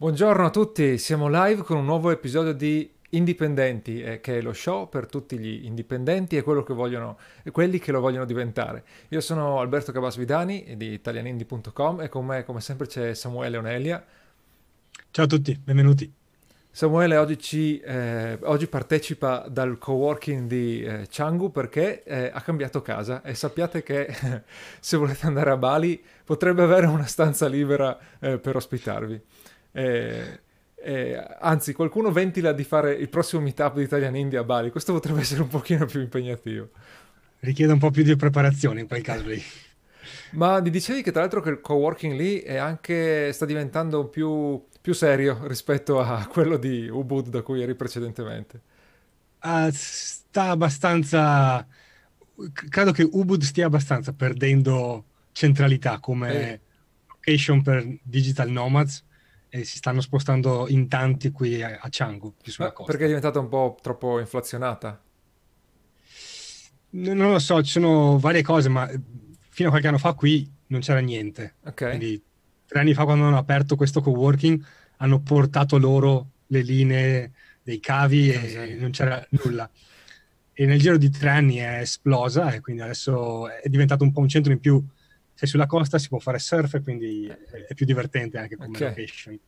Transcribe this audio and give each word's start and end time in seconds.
Buongiorno 0.00 0.46
a 0.46 0.48
tutti, 0.48 0.96
siamo 0.96 1.28
live 1.28 1.60
con 1.60 1.76
un 1.76 1.84
nuovo 1.84 2.10
episodio 2.10 2.54
di 2.54 2.90
Indipendenti, 3.10 4.00
eh, 4.00 4.22
che 4.22 4.38
è 4.38 4.40
lo 4.40 4.54
show 4.54 4.88
per 4.88 5.06
tutti 5.06 5.38
gli 5.38 5.66
indipendenti 5.66 6.38
e, 6.38 6.42
che 6.42 6.72
vogliono, 6.72 7.18
e 7.42 7.50
quelli 7.50 7.78
che 7.78 7.92
lo 7.92 8.00
vogliono 8.00 8.24
diventare. 8.24 8.82
Io 9.08 9.20
sono 9.20 9.60
Alberto 9.60 9.92
Cabasvidani 9.92 10.74
di 10.78 10.92
italianindi.com 10.92 12.00
e 12.00 12.08
con 12.08 12.24
me 12.24 12.44
come 12.44 12.62
sempre 12.62 12.86
c'è 12.86 13.12
Samuele 13.12 13.58
Onelia. 13.58 14.02
Ciao 15.10 15.26
a 15.26 15.28
tutti, 15.28 15.60
benvenuti. 15.62 16.10
Samuele 16.70 17.18
oggi, 17.18 17.38
ci, 17.38 17.78
eh, 17.80 18.38
oggi 18.44 18.68
partecipa 18.68 19.48
dal 19.50 19.76
coworking 19.76 20.48
di 20.48 20.82
eh, 20.82 21.08
Changu 21.10 21.50
perché 21.50 22.04
eh, 22.04 22.30
ha 22.32 22.40
cambiato 22.40 22.80
casa 22.80 23.20
e 23.20 23.34
sappiate 23.34 23.82
che 23.82 24.08
se 24.80 24.96
volete 24.96 25.26
andare 25.26 25.50
a 25.50 25.58
Bali 25.58 26.02
potrebbe 26.24 26.62
avere 26.62 26.86
una 26.86 27.04
stanza 27.04 27.46
libera 27.48 27.98
eh, 28.18 28.38
per 28.38 28.56
ospitarvi. 28.56 29.20
Eh, 29.72 30.40
eh, 30.82 31.26
anzi, 31.40 31.72
qualcuno 31.74 32.10
ventila 32.10 32.52
di 32.52 32.64
fare 32.64 32.94
il 32.94 33.08
prossimo 33.08 33.42
meetup 33.42 33.76
di 33.76 33.82
Italian 33.82 34.16
India 34.16 34.40
a 34.40 34.44
Bali. 34.44 34.70
Questo 34.70 34.92
potrebbe 34.92 35.20
essere 35.20 35.42
un 35.42 35.48
pochino 35.48 35.84
più 35.84 36.00
impegnativo. 36.00 36.70
Richiede 37.40 37.72
un 37.72 37.78
po' 37.78 37.90
più 37.90 38.02
di 38.02 38.16
preparazione 38.16 38.80
in 38.80 38.86
quel 38.86 39.02
caso 39.02 39.26
lì. 39.26 39.42
Ma 40.32 40.60
mi 40.60 40.70
dicevi 40.70 41.02
che 41.02 41.10
tra 41.12 41.20
l'altro 41.20 41.40
che 41.40 41.50
il 41.50 41.60
coworking 41.60 42.14
lì 42.14 42.40
è 42.40 42.56
anche, 42.56 43.32
sta 43.32 43.44
diventando 43.44 44.08
più, 44.08 44.64
più 44.80 44.92
serio 44.92 45.46
rispetto 45.46 46.00
a 46.00 46.26
quello 46.26 46.56
di 46.56 46.88
Ubud 46.88 47.28
da 47.28 47.42
cui 47.42 47.62
eri 47.62 47.74
precedentemente. 47.74 48.60
Uh, 49.42 49.68
sta 49.72 50.50
abbastanza... 50.50 51.66
Credo 52.70 52.92
che 52.92 53.06
Ubud 53.10 53.42
stia 53.42 53.66
abbastanza 53.66 54.14
perdendo 54.14 55.04
centralità 55.32 55.98
come 55.98 56.52
eh. 56.52 56.60
location 57.06 57.60
per 57.62 57.86
digital 58.02 58.48
nomads 58.48 59.04
e 59.50 59.64
si 59.64 59.76
stanno 59.76 60.00
spostando 60.00 60.66
in 60.68 60.88
tanti 60.88 61.30
qui 61.30 61.60
a, 61.62 61.78
a 61.80 61.90
costa. 62.72 62.84
Perché 62.84 63.04
è 63.04 63.08
diventata 63.08 63.40
un 63.40 63.48
po' 63.48 63.76
troppo 63.82 64.18
inflazionata? 64.20 65.02
Non 66.92 67.32
lo 67.32 67.38
so, 67.38 67.62
ci 67.62 67.72
sono 67.72 68.18
varie 68.18 68.42
cose, 68.42 68.68
ma 68.68 68.88
fino 69.48 69.68
a 69.68 69.70
qualche 69.70 69.88
anno 69.88 69.98
fa 69.98 70.14
qui 70.14 70.48
non 70.68 70.80
c'era 70.80 71.00
niente. 71.00 71.56
Ok. 71.64 71.88
Quindi 71.88 72.22
tre 72.64 72.80
anni 72.80 72.94
fa 72.94 73.04
quando 73.04 73.24
hanno 73.24 73.38
aperto 73.38 73.76
questo 73.76 74.00
coworking 74.00 74.64
hanno 74.98 75.20
portato 75.20 75.78
loro 75.78 76.30
le 76.46 76.62
linee 76.62 77.32
dei 77.62 77.80
cavi 77.80 78.30
e 78.30 78.44
esatto. 78.44 78.80
non 78.80 78.90
c'era 78.90 79.26
nulla. 79.30 79.68
E 80.52 80.66
nel 80.66 80.78
giro 80.78 80.96
di 80.96 81.10
tre 81.10 81.30
anni 81.30 81.56
è 81.56 81.80
esplosa 81.80 82.52
e 82.52 82.60
quindi 82.60 82.82
adesso 82.82 83.48
è 83.48 83.68
diventato 83.68 84.04
un 84.04 84.12
po' 84.12 84.20
un 84.20 84.28
centro 84.28 84.52
in 84.52 84.60
più 84.60 84.84
sei 85.40 85.48
sulla 85.48 85.64
costa 85.64 85.96
si 85.96 86.08
può 86.08 86.18
fare 86.18 86.38
surf, 86.38 86.82
quindi 86.82 87.26
è 87.26 87.72
più 87.72 87.86
divertente 87.86 88.36
anche 88.36 88.56
come 88.56 88.76
okay. 88.76 88.88
location. 88.88 89.38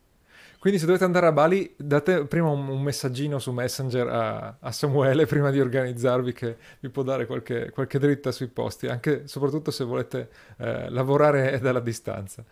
Quindi 0.59 0.79
se 0.79 0.87
dovete 0.87 1.05
andare 1.05 1.27
a 1.27 1.33
Bali, 1.33 1.75
date 1.77 2.25
prima 2.25 2.49
un, 2.49 2.67
un 2.67 2.81
messaggino 2.81 3.39
su 3.39 3.53
Messenger 3.53 4.07
a, 4.09 4.57
a, 4.59 4.73
Samuele 4.73 5.27
prima 5.29 5.51
di 5.51 5.61
organizzarvi 5.61 6.33
che 6.33 6.57
vi 6.81 6.89
può 6.89 7.03
dare 7.03 7.27
qualche, 7.27 7.69
qualche 7.69 7.99
dritta 7.99 8.33
sui 8.33 8.47
posti, 8.47 8.87
anche 8.87 9.27
soprattutto 9.27 9.71
se 9.71 9.85
volete 9.85 10.31
eh, 10.57 10.89
lavorare 10.89 11.59
dalla 11.61 11.81
distanza. 11.81 12.43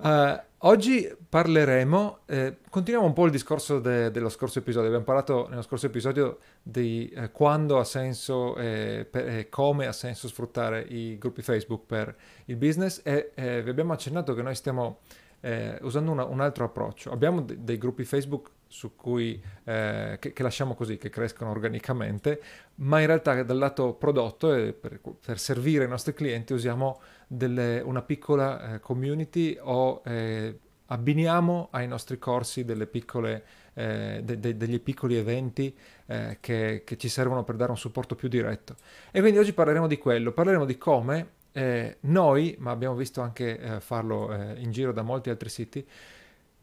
Uh, 0.00 0.40
oggi 0.58 1.12
parleremo, 1.28 2.20
eh, 2.26 2.58
continuiamo 2.70 3.08
un 3.08 3.12
po' 3.14 3.24
il 3.24 3.32
discorso 3.32 3.80
de- 3.80 4.12
dello 4.12 4.28
scorso 4.28 4.60
episodio, 4.60 4.86
abbiamo 4.86 5.04
parlato 5.04 5.48
nello 5.48 5.62
scorso 5.62 5.86
episodio 5.86 6.38
di 6.62 7.08
eh, 7.08 7.32
quando 7.32 7.80
ha 7.80 7.84
senso 7.84 8.56
e 8.56 9.08
eh, 9.10 9.48
come 9.48 9.88
ha 9.88 9.92
senso 9.92 10.28
sfruttare 10.28 10.82
i 10.82 11.18
gruppi 11.18 11.42
Facebook 11.42 11.84
per 11.84 12.14
il 12.44 12.54
business 12.54 13.00
e 13.02 13.32
eh, 13.34 13.60
vi 13.60 13.70
abbiamo 13.70 13.92
accennato 13.92 14.34
che 14.34 14.42
noi 14.42 14.54
stiamo 14.54 15.00
eh, 15.40 15.78
usando 15.82 16.12
una, 16.12 16.24
un 16.24 16.40
altro 16.40 16.64
approccio. 16.64 17.10
Abbiamo 17.10 17.40
de- 17.40 17.56
dei 17.64 17.78
gruppi 17.78 18.04
Facebook 18.04 18.50
su 18.68 18.94
cui, 18.94 19.42
eh, 19.64 20.16
che, 20.20 20.32
che, 20.32 20.42
lasciamo 20.42 20.74
così, 20.74 20.98
che 20.98 21.08
crescono 21.08 21.50
organicamente, 21.50 22.40
ma 22.76 23.00
in 23.00 23.06
realtà 23.06 23.42
dal 23.42 23.58
lato 23.58 23.94
prodotto 23.94 24.54
e 24.54 24.72
per, 24.74 25.00
per 25.24 25.38
servire 25.38 25.86
i 25.86 25.88
nostri 25.88 26.12
clienti 26.12 26.52
usiamo 26.52 27.00
delle, 27.28 27.80
una 27.84 28.02
piccola 28.02 28.74
eh, 28.74 28.80
community 28.80 29.56
o 29.60 30.00
eh, 30.04 30.58
abbiniamo 30.86 31.68
ai 31.70 31.86
nostri 31.86 32.18
corsi 32.18 32.64
piccole, 32.64 33.44
eh, 33.74 34.22
de, 34.24 34.40
de, 34.40 34.56
degli 34.56 34.80
piccoli 34.80 35.16
eventi 35.16 35.76
eh, 36.06 36.38
che, 36.40 36.82
che, 36.84 36.96
ci 36.96 37.10
servono 37.10 37.44
per 37.44 37.56
dare 37.56 37.70
un 37.70 37.76
supporto 37.76 38.14
più 38.14 38.28
diretto. 38.28 38.76
E 39.10 39.20
quindi 39.20 39.38
oggi 39.38 39.52
parleremo 39.52 39.86
di 39.86 39.98
quello, 39.98 40.32
parleremo 40.32 40.64
di 40.64 40.78
come 40.78 41.28
eh, 41.52 41.98
noi, 42.00 42.56
ma 42.58 42.70
abbiamo 42.70 42.94
visto 42.94 43.20
anche 43.20 43.58
eh, 43.58 43.80
farlo 43.80 44.34
in 44.56 44.70
giro 44.70 44.92
da 44.92 45.02
molti 45.02 45.28
altri 45.28 45.50
siti, 45.50 45.86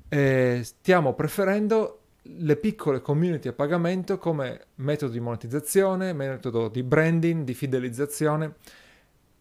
stiamo 0.08 1.14
preferendo 1.14 2.00
le 2.22 2.56
piccole 2.56 3.02
community 3.02 3.50
a 3.50 3.53
pagamento 3.53 4.18
come 4.18 4.68
metodo 4.76 5.12
di 5.12 5.20
monetizzazione, 5.20 6.14
metodo 6.14 6.70
di 6.70 6.82
branding, 6.82 7.44
di 7.44 7.53
fidelizzazione, 7.53 8.56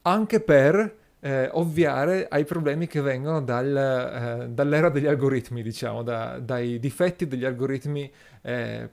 anche 0.02 0.40
per 0.40 1.03
eh, 1.24 1.48
ovviare 1.52 2.28
ai 2.28 2.44
problemi 2.44 2.86
che 2.86 3.00
vengono 3.00 3.40
dal, 3.40 4.44
eh, 4.44 4.48
dall'era 4.50 4.90
degli 4.90 5.06
algoritmi, 5.06 5.62
diciamo, 5.62 6.02
da, 6.02 6.38
dai 6.38 6.78
difetti 6.78 7.26
degli 7.26 7.46
algoritmi 7.46 8.12
eh, 8.42 8.90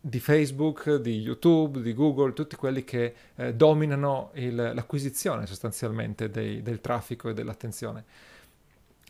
di 0.00 0.18
Facebook, 0.18 0.94
di 0.94 1.20
YouTube, 1.20 1.82
di 1.82 1.92
Google, 1.92 2.32
tutti 2.32 2.56
quelli 2.56 2.82
che 2.82 3.14
eh, 3.34 3.54
dominano 3.54 4.30
il, 4.36 4.54
l'acquisizione 4.54 5.44
sostanzialmente 5.44 6.30
dei, 6.30 6.62
del 6.62 6.80
traffico 6.80 7.28
e 7.28 7.34
dell'attenzione. 7.34 8.04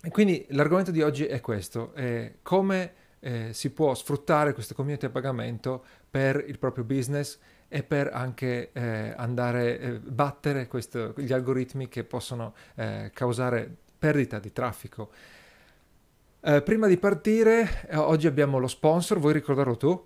E 0.03 0.11
quindi 0.11 0.45
l'argomento 0.49 0.91
di 0.91 1.03
oggi 1.03 1.25
è 1.25 1.41
questo, 1.41 1.95
è 1.95 2.33
come 2.43 2.93
eh, 3.21 3.53
si 3.53 3.71
può 3.71 3.95
sfruttare 3.95 4.53
queste 4.55 4.75
community 4.75 5.07
a 5.07 5.11
pagamento 5.11 5.85
per 6.11 6.45
il 6.45 6.59
proprio 6.59 6.83
business 6.83 7.39
e 7.69 7.83
per 7.83 8.11
anche 8.13 8.71
eh, 8.73 9.13
andare 9.17 9.79
a 9.79 9.87
eh, 9.87 9.99
battere 9.99 10.67
questo, 10.67 11.15
gli 11.17 11.33
algoritmi 11.33 11.89
che 11.89 12.05
possono 12.05 12.55
eh, 12.77 13.11
causare 13.13 13.75
perdita 13.99 14.39
di 14.39 14.53
traffico. 14.53 15.11
Eh, 16.41 16.63
prima 16.63 16.87
di 16.87 16.97
partire, 16.97 17.87
eh, 17.89 17.97
oggi 17.97 18.27
abbiamo 18.27 18.59
lo 18.59 18.69
sponsor, 18.69 19.19
vuoi 19.19 19.33
ricordarlo 19.33 19.77
tu? 19.77 20.05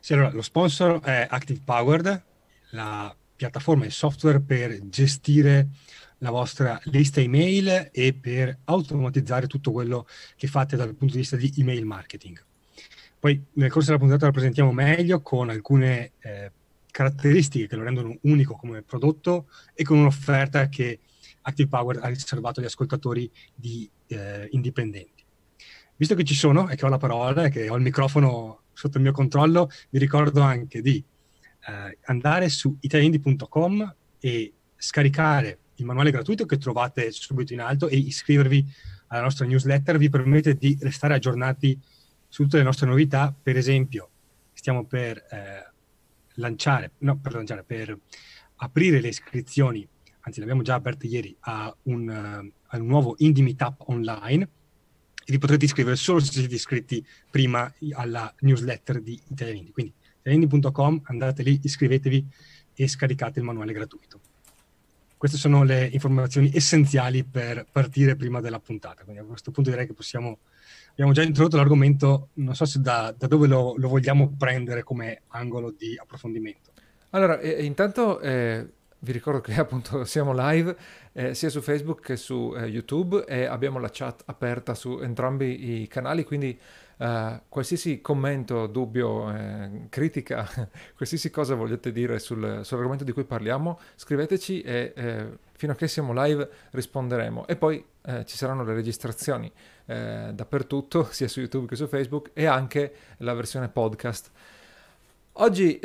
Sì, 0.00 0.12
allora, 0.12 0.30
lo 0.32 0.42
sponsor 0.42 1.00
è 1.00 1.26
Active 1.30 1.60
Powered, 1.64 2.22
la 2.70 3.14
piattaforma 3.36 3.86
e 3.86 3.90
software 3.90 4.40
per 4.40 4.88
gestire 4.88 5.68
la 6.18 6.30
vostra 6.30 6.78
lista 6.84 7.20
email 7.20 7.88
e 7.90 8.12
per 8.12 8.58
automatizzare 8.64 9.46
tutto 9.46 9.72
quello 9.72 10.06
che 10.36 10.46
fate 10.46 10.76
dal 10.76 10.94
punto 10.94 11.14
di 11.14 11.20
vista 11.20 11.36
di 11.36 11.52
email 11.56 11.86
marketing. 11.86 12.48
Poi 13.20 13.38
nel 13.52 13.70
corso 13.70 13.88
della 13.88 14.00
puntata 14.00 14.24
la 14.24 14.32
presentiamo 14.32 14.72
meglio 14.72 15.20
con 15.20 15.50
alcune 15.50 16.12
eh, 16.20 16.50
caratteristiche 16.90 17.66
che 17.66 17.76
lo 17.76 17.82
rendono 17.82 18.16
unico 18.22 18.56
come 18.56 18.80
prodotto 18.80 19.46
e 19.74 19.84
con 19.84 19.98
un'offerta 19.98 20.70
che 20.70 21.00
Active 21.42 21.68
Power 21.68 21.98
ha 22.00 22.08
riservato 22.08 22.60
agli 22.60 22.66
ascoltatori 22.66 23.30
di 23.54 23.88
eh, 24.06 24.48
indipendenti. 24.52 25.22
Visto 25.96 26.14
che 26.14 26.24
ci 26.24 26.34
sono 26.34 26.70
e 26.70 26.76
che 26.76 26.86
ho 26.86 26.88
la 26.88 26.96
parola 26.96 27.44
e 27.44 27.50
che 27.50 27.68
ho 27.68 27.76
il 27.76 27.82
microfono 27.82 28.62
sotto 28.72 28.96
il 28.96 29.02
mio 29.02 29.12
controllo, 29.12 29.68
vi 29.90 29.98
ricordo 29.98 30.40
anche 30.40 30.80
di 30.80 30.96
eh, 30.96 31.98
andare 32.04 32.48
su 32.48 32.74
italiandi.com 32.80 33.94
e 34.18 34.52
scaricare 34.76 35.58
il 35.74 35.84
manuale 35.84 36.10
gratuito 36.10 36.46
che 36.46 36.56
trovate 36.56 37.10
subito 37.10 37.52
in 37.52 37.60
alto 37.60 37.86
e 37.86 37.98
iscrivervi 37.98 38.66
alla 39.08 39.22
nostra 39.22 39.44
newsletter 39.44 39.98
vi 39.98 40.08
permette 40.08 40.54
di 40.54 40.78
restare 40.80 41.14
aggiornati 41.14 41.78
su 42.30 42.44
tutte 42.44 42.56
le 42.56 42.62
nostre 42.62 42.86
novità. 42.86 43.34
Per 43.42 43.58
esempio, 43.58 44.08
stiamo 44.54 44.86
per 44.86 45.18
eh, 45.30 45.70
lanciare, 46.36 46.92
no, 46.98 47.18
per 47.18 47.34
lanciare, 47.34 47.64
per 47.64 47.98
aprire 48.56 49.00
le 49.00 49.08
iscrizioni, 49.08 49.86
anzi 50.20 50.38
le 50.38 50.44
abbiamo 50.44 50.62
già 50.62 50.74
aperte 50.74 51.06
ieri, 51.06 51.36
a 51.40 51.74
un, 51.84 52.08
uh, 52.08 52.52
a 52.68 52.76
un 52.78 52.86
nuovo 52.86 53.14
Indie 53.18 53.42
Meetup 53.42 53.88
online 53.88 54.48
e 55.24 55.32
vi 55.32 55.38
potrete 55.38 55.64
iscrivere 55.64 55.96
solo 55.96 56.20
se 56.20 56.32
siete 56.32 56.54
iscritti 56.54 57.04
prima 57.30 57.72
alla 57.92 58.32
newsletter 58.40 59.00
di 59.00 59.20
Italianindi. 59.28 59.72
Quindi 59.72 59.92
italianindi.com, 60.20 61.02
andate 61.04 61.42
lì, 61.42 61.58
iscrivetevi 61.62 62.26
e 62.74 62.88
scaricate 62.88 63.38
il 63.38 63.44
manuale 63.44 63.72
gratuito. 63.72 64.20
Queste 65.16 65.36
sono 65.36 65.64
le 65.64 65.86
informazioni 65.86 66.50
essenziali 66.54 67.24
per 67.24 67.66
partire 67.70 68.16
prima 68.16 68.40
della 68.40 68.58
puntata. 68.58 69.04
Quindi 69.04 69.20
a 69.20 69.24
questo 69.24 69.50
punto 69.50 69.68
direi 69.68 69.86
che 69.86 69.92
possiamo 69.92 70.38
abbiamo 71.00 71.12
già 71.12 71.22
introdotto 71.22 71.56
l'argomento, 71.56 72.28
non 72.34 72.54
so 72.54 72.66
se 72.66 72.78
da, 72.80 73.14
da 73.16 73.26
dove 73.26 73.46
lo, 73.46 73.74
lo, 73.78 73.88
vogliamo 73.88 74.34
prendere 74.36 74.82
come 74.82 75.22
angolo 75.28 75.70
di 75.70 75.96
approfondimento. 75.98 76.72
Allora, 77.10 77.40
eh, 77.40 77.64
intanto 77.64 78.20
eh, 78.20 78.66
vi 78.98 79.12
ricordo 79.12 79.40
che 79.40 79.54
appunto 79.58 80.04
siamo 80.04 80.34
live 80.34 80.76
eh, 81.12 81.34
sia 81.34 81.48
su 81.48 81.62
Facebook 81.62 82.02
che 82.02 82.16
su 82.16 82.54
eh, 82.54 82.66
YouTube 82.66 83.24
e 83.24 83.46
abbiamo 83.46 83.78
la 83.78 83.88
chat 83.90 84.24
aperta 84.26 84.74
su 84.74 84.98
entrambi 85.00 85.80
i 85.80 85.88
canali, 85.88 86.22
quindi 86.22 86.58
eh, 86.98 87.40
qualsiasi 87.48 88.02
commento, 88.02 88.66
dubbio, 88.66 89.34
eh, 89.34 89.86
critica, 89.88 90.46
qualsiasi 90.94 91.30
cosa 91.30 91.54
vogliate 91.54 91.92
dire 91.92 92.18
sul, 92.18 92.60
sull'argomento 92.62 93.04
di 93.04 93.12
cui 93.12 93.24
parliamo, 93.24 93.80
scriveteci 93.94 94.60
e 94.60 95.38
fino 95.52 95.72
a 95.72 95.74
che 95.76 95.88
siamo 95.88 96.12
live 96.22 96.46
risponderemo. 96.72 97.46
E 97.46 97.56
poi 97.56 97.82
ci 98.24 98.36
saranno 98.36 98.64
le 98.64 98.72
registrazioni 98.72 99.52
dappertutto, 100.32 101.08
sia 101.10 101.28
su 101.28 101.40
YouTube 101.40 101.66
che 101.66 101.76
su 101.76 101.86
Facebook 101.86 102.30
e 102.32 102.46
anche 102.46 102.94
la 103.18 103.34
versione 103.34 103.68
podcast. 103.68 104.30
Oggi 105.34 105.80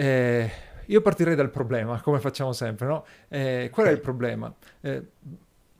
io 0.87 1.01
partirei 1.01 1.35
dal 1.35 1.49
problema, 1.49 1.99
come 2.03 2.19
facciamo 2.19 2.53
sempre, 2.53 2.87
no? 2.87 3.05
Eh, 3.27 3.69
qual 3.71 3.87
è 3.87 3.91
il 3.91 3.99
problema? 3.99 4.53
Eh, 4.81 5.03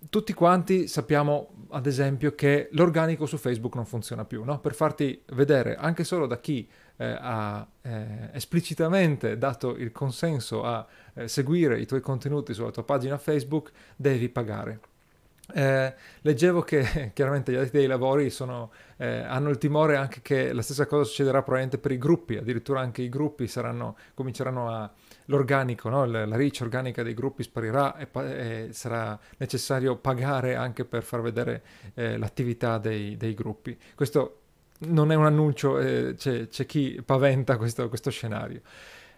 tutti 0.10 0.34
quanti 0.34 0.88
sappiamo, 0.88 1.68
ad 1.70 1.86
esempio, 1.86 2.36
che 2.36 2.70
l'organico 2.72 3.26
su 3.26 3.38
Facebook 3.38 3.76
non 3.76 3.86
funziona 3.86 4.26
più, 4.26 4.44
no? 4.44 4.60
Per 4.60 4.74
farti 4.74 5.22
vedere, 5.34 5.76
anche 5.76 6.04
solo 6.04 6.28
da 6.28 6.40
chi 6.40 6.68
eh, 6.98 7.18
ha 7.20 7.66
eh, 7.82 8.30
esplicitamente 8.34 9.38
dato 9.38 9.76
il 9.76 9.92
consenso 9.92 10.64
a 10.64 10.86
eh, 11.14 11.28
seguire 11.28 11.80
i 11.80 11.86
tuoi 11.86 12.02
contenuti 12.02 12.54
sulla 12.54 12.72
tua 12.72 12.84
pagina 12.84 13.18
Facebook, 13.18 13.72
devi 13.96 14.30
pagare. 14.30 14.80
Eh, 15.54 15.94
leggevo 16.22 16.62
che 16.62 17.12
chiaramente 17.14 17.52
gli 17.52 17.56
addetti 17.56 17.78
dei 17.78 17.88
lavori 17.88 18.30
sono, 18.30 18.72
eh, 18.98 19.20
hanno 19.20 19.50
il 19.50 19.58
timore 19.58 19.96
anche 19.96 20.22
che 20.22 20.54
la 20.54 20.62
stessa 20.62 20.86
cosa 20.88 21.04
succederà 21.04 21.44
probabilmente 21.44 21.78
per 21.78 21.92
i 21.92 21.98
gruppi, 21.98 22.38
addirittura 22.38 22.80
anche 22.80 23.02
i 23.02 23.10
gruppi 23.10 23.48
saranno, 23.48 23.96
cominceranno 24.14 24.70
a 24.70 24.92
l'organico, 25.26 25.90
no? 25.90 26.06
la, 26.06 26.26
la 26.26 26.36
reach 26.36 26.60
organica 26.62 27.04
dei 27.04 27.14
gruppi 27.14 27.44
sparirà 27.44 27.96
e, 27.98 28.08
e, 28.12 28.68
sarà 28.72 29.18
necessario 29.38 29.96
pagare 29.98 30.56
anche 30.56 30.86
per 30.86 31.04
far 31.04 31.22
vedere 31.22 31.64
eh, 31.94 32.18
l'attività 32.18 32.78
dei, 32.78 33.16
dei, 33.18 33.34
gruppi. 33.34 33.78
Questo 33.94 34.40
non 34.80 35.12
è 35.12 35.16
un 35.16 35.26
annuncio, 35.26 35.80
eh, 35.80 36.16
c'è, 36.18 36.48
c'è, 36.48 36.66
chi 36.66 37.02
paventa 37.04 37.58
questo, 37.58 37.88
questo 37.90 38.10
scenario. 38.10 38.62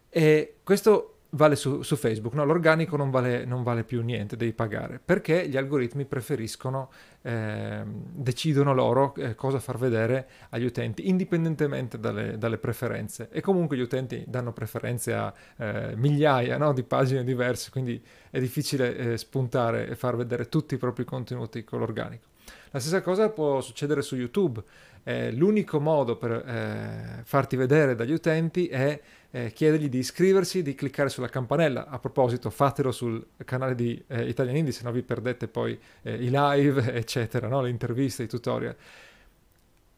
E 0.09 0.57
questo 0.63 1.16
vale 1.31 1.55
su, 1.55 1.81
su 1.81 1.95
Facebook, 1.95 2.33
no? 2.33 2.45
l'organico 2.45 2.95
non 2.95 3.09
vale, 3.09 3.45
non 3.45 3.63
vale, 3.63 3.83
più 3.83 4.01
niente, 4.01 4.37
devi 4.37 4.53
pagare, 4.53 4.99
perché 5.03 5.47
gli 5.47 5.57
algoritmi 5.57 6.05
preferiscono, 6.05 6.89
eh, 7.21 7.83
decidono 7.85 8.73
loro 8.73 9.13
eh, 9.15 9.35
cosa 9.35 9.59
far 9.59 9.77
vedere 9.77 10.27
agli 10.49 10.65
utenti, 10.65 11.09
indipendentemente 11.09 11.99
dalle, 11.99 12.37
dalle, 12.37 12.57
preferenze. 12.57 13.29
E 13.31 13.41
comunque 13.41 13.75
gli 13.75 13.81
utenti 13.81 14.23
danno 14.27 14.53
preferenze 14.53 15.13
a 15.13 15.33
eh, 15.57 15.93
migliaia 15.95 16.57
no? 16.57 16.73
di 16.73 16.83
pagine 16.83 17.23
diverse, 17.23 17.71
quindi 17.71 18.01
è 18.29 18.39
difficile 18.39 18.95
eh, 18.95 19.17
spuntare 19.17 19.87
e 19.87 19.95
far 19.95 20.15
vedere 20.15 20.47
tutti 20.47 20.75
i 20.75 20.77
propri 20.77 21.03
contenuti 21.03 21.63
con 21.63 21.79
l'organico. 21.79 22.35
La 22.71 22.79
stessa 22.79 23.01
cosa 23.01 23.29
può 23.29 23.61
succedere 23.61 24.01
su 24.01 24.15
YouTube. 24.15 24.61
Eh, 25.03 25.31
l'unico 25.31 25.79
modo 25.79 26.17
per 26.17 26.31
eh, 26.31 27.21
farti 27.23 27.55
vedere 27.55 27.95
dagli 27.95 28.11
utenti 28.11 28.67
è 28.67 28.99
eh, 29.31 29.51
chiedergli 29.51 29.89
di 29.89 29.99
iscriversi, 29.99 30.61
di 30.61 30.75
cliccare 30.75 31.09
sulla 31.09 31.29
campanella. 31.29 31.87
A 31.87 31.99
proposito, 31.99 32.49
fatelo 32.49 32.91
sul 32.91 33.25
canale 33.45 33.75
di 33.75 34.01
eh, 34.07 34.27
Italian 34.27 34.57
Indie, 34.57 34.73
se 34.73 34.83
no 34.83 34.91
vi 34.91 35.03
perdete 35.03 35.47
poi 35.47 35.77
eh, 36.03 36.13
i 36.13 36.29
live, 36.31 36.93
eccetera, 36.95 37.47
no? 37.47 37.61
le 37.61 37.69
interviste, 37.69 38.23
i 38.23 38.27
tutorial. 38.27 38.75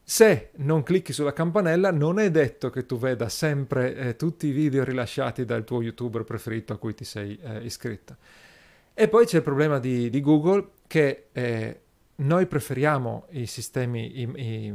Se 0.03 0.49
non 0.55 0.81
clicchi 0.81 1.13
sulla 1.13 1.33
campanella, 1.33 1.91
non 1.91 2.17
è 2.17 2.31
detto 2.31 2.71
che 2.71 2.87
tu 2.87 2.97
veda 2.97 3.29
sempre 3.29 3.95
eh, 3.95 4.15
tutti 4.15 4.47
i 4.47 4.51
video 4.51 4.83
rilasciati 4.83 5.45
dal 5.45 5.63
tuo 5.63 5.83
youtuber 5.83 6.23
preferito 6.23 6.73
a 6.73 6.77
cui 6.77 6.95
ti 6.95 7.05
sei 7.05 7.37
eh, 7.39 7.59
iscritto. 7.59 8.15
E 8.95 9.07
poi 9.07 9.25
c'è 9.25 9.37
il 9.37 9.43
problema 9.43 9.77
di, 9.77 10.09
di 10.09 10.19
Google 10.19 10.67
che 10.87 11.27
eh, 11.31 11.79
noi 12.15 12.47
preferiamo 12.47 13.27
i 13.29 13.45
sistemi, 13.45 14.19
i, 14.19 14.29
i 14.35 14.73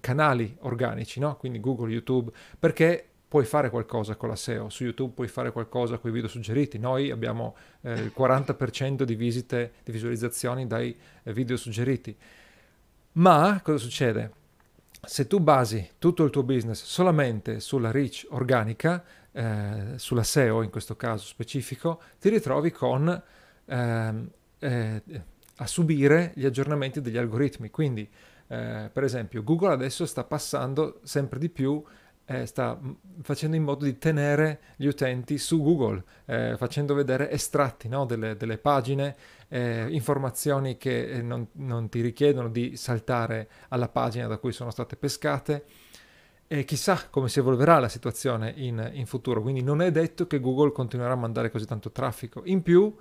canali 0.00 0.54
organici, 0.60 1.18
no? 1.18 1.36
quindi 1.36 1.60
Google, 1.60 1.90
YouTube, 1.90 2.30
perché 2.58 3.06
puoi 3.34 3.46
fare 3.46 3.68
qualcosa 3.68 4.14
con 4.14 4.28
la 4.28 4.36
SEO, 4.36 4.68
su 4.68 4.84
YouTube 4.84 5.12
puoi 5.12 5.26
fare 5.26 5.50
qualcosa 5.50 5.98
con 5.98 6.08
i 6.08 6.12
video 6.12 6.28
suggeriti, 6.28 6.78
noi 6.78 7.10
abbiamo 7.10 7.56
eh, 7.80 7.94
il 7.94 8.12
40% 8.16 9.02
di 9.02 9.16
visite, 9.16 9.72
di 9.82 9.90
visualizzazioni 9.90 10.68
dai 10.68 10.96
eh, 11.24 11.32
video 11.32 11.56
suggeriti. 11.56 12.16
Ma 13.14 13.60
cosa 13.60 13.78
succede? 13.78 14.30
Se 15.04 15.26
tu 15.26 15.40
basi 15.40 15.94
tutto 15.98 16.22
il 16.22 16.30
tuo 16.30 16.44
business 16.44 16.84
solamente 16.84 17.58
sulla 17.58 17.90
reach 17.90 18.24
organica, 18.30 19.02
eh, 19.32 19.94
sulla 19.96 20.22
SEO 20.22 20.62
in 20.62 20.70
questo 20.70 20.94
caso 20.94 21.26
specifico, 21.26 22.00
ti 22.20 22.28
ritrovi 22.28 22.70
con 22.70 23.20
ehm, 23.64 24.30
eh, 24.60 25.02
a 25.56 25.66
subire 25.66 26.30
gli 26.36 26.46
aggiornamenti 26.46 27.00
degli 27.00 27.18
algoritmi. 27.18 27.68
Quindi, 27.70 28.08
eh, 28.46 28.88
per 28.92 29.02
esempio, 29.02 29.42
Google 29.42 29.72
adesso 29.72 30.06
sta 30.06 30.22
passando 30.22 31.00
sempre 31.02 31.40
di 31.40 31.48
più 31.48 31.82
eh, 32.26 32.46
sta 32.46 32.78
facendo 33.22 33.56
in 33.56 33.62
modo 33.62 33.84
di 33.84 33.98
tenere 33.98 34.60
gli 34.76 34.86
utenti 34.86 35.38
su 35.38 35.62
Google, 35.62 36.02
eh, 36.24 36.54
facendo 36.56 36.94
vedere 36.94 37.30
estratti 37.30 37.88
no, 37.88 38.06
delle, 38.06 38.36
delle, 38.36 38.58
pagine, 38.58 39.14
eh, 39.48 39.86
informazioni 39.90 40.76
che 40.76 41.10
eh, 41.10 41.22
non, 41.22 41.46
non, 41.52 41.88
ti 41.88 42.00
richiedono 42.00 42.48
di 42.48 42.76
saltare 42.76 43.48
alla 43.68 43.88
pagina 43.88 44.26
da 44.26 44.38
cui 44.38 44.52
sono 44.52 44.70
state 44.70 44.96
pescate. 44.96 45.64
E 46.46 46.64
chissà 46.64 47.08
come 47.08 47.28
si 47.28 47.38
evolverà 47.38 47.78
la 47.78 47.88
situazione 47.88 48.52
in, 48.56 48.90
in 48.92 49.06
futuro, 49.06 49.40
quindi 49.40 49.62
non 49.62 49.80
è 49.80 49.90
detto 49.90 50.26
che 50.26 50.40
Google 50.40 50.72
continuerà 50.72 51.14
a 51.14 51.16
mandare 51.16 51.50
così 51.50 51.64
tanto 51.64 51.90
traffico. 51.90 52.42
In 52.44 52.62
più, 52.62 52.94